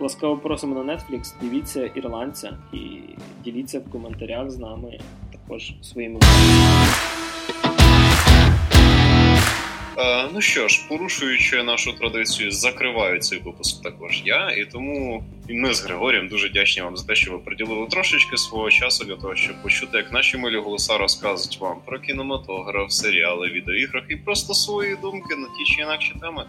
ласкаво 0.01 0.37
просимо 0.37 0.85
на 0.85 0.95
Netflix, 0.95 1.35
дивіться 1.41 1.87
ірландця 1.95 2.59
і 2.73 2.79
діліться 3.45 3.81
в 3.81 3.91
коментарях 3.91 4.51
з 4.51 4.59
нами 4.59 4.99
також 5.33 5.73
своїми. 5.83 6.21
Е, 9.99 10.29
ну 10.35 10.41
що 10.41 10.69
ж, 10.69 10.87
порушуючи 10.89 11.63
нашу 11.63 11.93
традицію, 11.93 12.51
закриваю 12.51 13.21
цей 13.21 13.39
випуск 13.39 13.83
також 13.83 14.23
я, 14.25 14.51
і 14.51 14.65
тому 14.65 15.25
ми 15.49 15.75
з 15.75 15.85
Григорієм 15.85 16.29
дуже 16.29 16.49
вдячні 16.49 16.83
вам 16.83 16.97
за 16.97 17.07
те, 17.07 17.15
що 17.15 17.33
ви 17.33 17.39
приділили 17.39 17.87
трошечки 17.87 18.37
свого 18.37 18.71
часу 18.71 19.05
для 19.05 19.17
того, 19.17 19.37
щоб 19.37 19.63
почути, 19.63 19.97
як 19.97 20.13
наші 20.13 20.37
милі 20.37 20.57
голоса 20.57 20.99
розказують 20.99 21.61
вам 21.61 21.81
про 21.87 22.01
кінематограф, 22.01 22.93
серіали, 22.93 23.49
відеоіграх 23.49 24.05
і 24.09 24.17
просто 24.17 24.55
свої 24.55 24.97
думки 24.97 25.37
на 25.37 25.47
ті 25.47 25.75
чи 25.75 25.83
інакші 25.83 26.15
теми. 26.21 26.47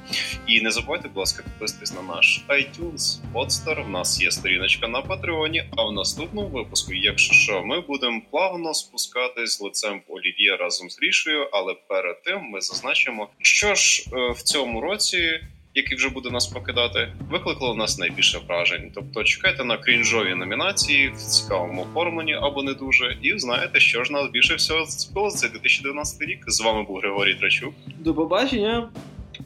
І 0.47 0.61
не 0.61 0.71
забувайте, 0.71 1.07
будь 1.07 1.17
ласка, 1.17 1.43
підписатись 1.43 1.93
на 1.93 2.01
наш 2.01 2.45
iTunes, 2.49 3.19
Podster, 3.33 3.85
В 3.85 3.89
нас 3.89 4.21
є 4.21 4.31
сторіночка 4.31 4.87
на 4.87 5.01
Патреоні. 5.01 5.63
А 5.77 5.83
в 5.83 5.91
наступному 5.91 6.47
випуску, 6.47 6.93
якщо 6.93 7.33
що, 7.33 7.63
ми 7.63 7.81
будемо 7.81 8.21
плавно 8.31 8.73
спускатись 8.73 9.61
лицем 9.61 10.01
в 10.07 10.13
Олів'є 10.13 10.57
разом 10.57 10.89
з 10.89 10.99
Рішою, 11.01 11.49
але 11.51 11.73
перед 11.73 12.23
тим 12.23 12.41
ми 12.41 12.61
зазначимо. 12.61 13.29
Що 13.41 13.75
ж, 13.75 14.03
е, 14.13 14.31
в 14.31 14.41
цьому 14.41 14.81
році, 14.81 15.39
який 15.77 15.97
вже 15.97 16.09
буде 16.09 16.29
нас 16.29 16.47
покидати, 16.47 17.13
викликало 17.29 17.73
в 17.73 17.77
нас 17.77 17.99
найбільше 17.99 18.39
вражень. 18.47 18.91
Тобто 18.95 19.23
чекайте 19.23 19.63
на 19.63 19.77
крінжові 19.77 20.35
номінації 20.35 21.09
в 21.09 21.17
цікавому 21.17 21.81
оформленні 21.81 22.33
або 22.33 22.63
не 22.63 22.73
дуже, 22.73 23.17
і 23.21 23.39
знаєте, 23.39 23.79
що 23.79 24.03
ж 24.03 24.13
нас 24.13 24.29
більше 24.31 24.55
всього 24.55 24.85
зацепило 24.85 25.29
за 25.29 25.37
цей 25.37 25.49
2019 25.49 26.21
рік. 26.21 26.43
З 26.47 26.61
вами 26.61 26.83
був 26.83 26.97
Григорій 26.97 27.35
Трачук 27.35 27.73
До 27.99 28.13
побачення! 28.13 28.89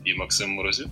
і 0.05 0.13
Максим 0.13 0.49
Морозів. 0.49 0.88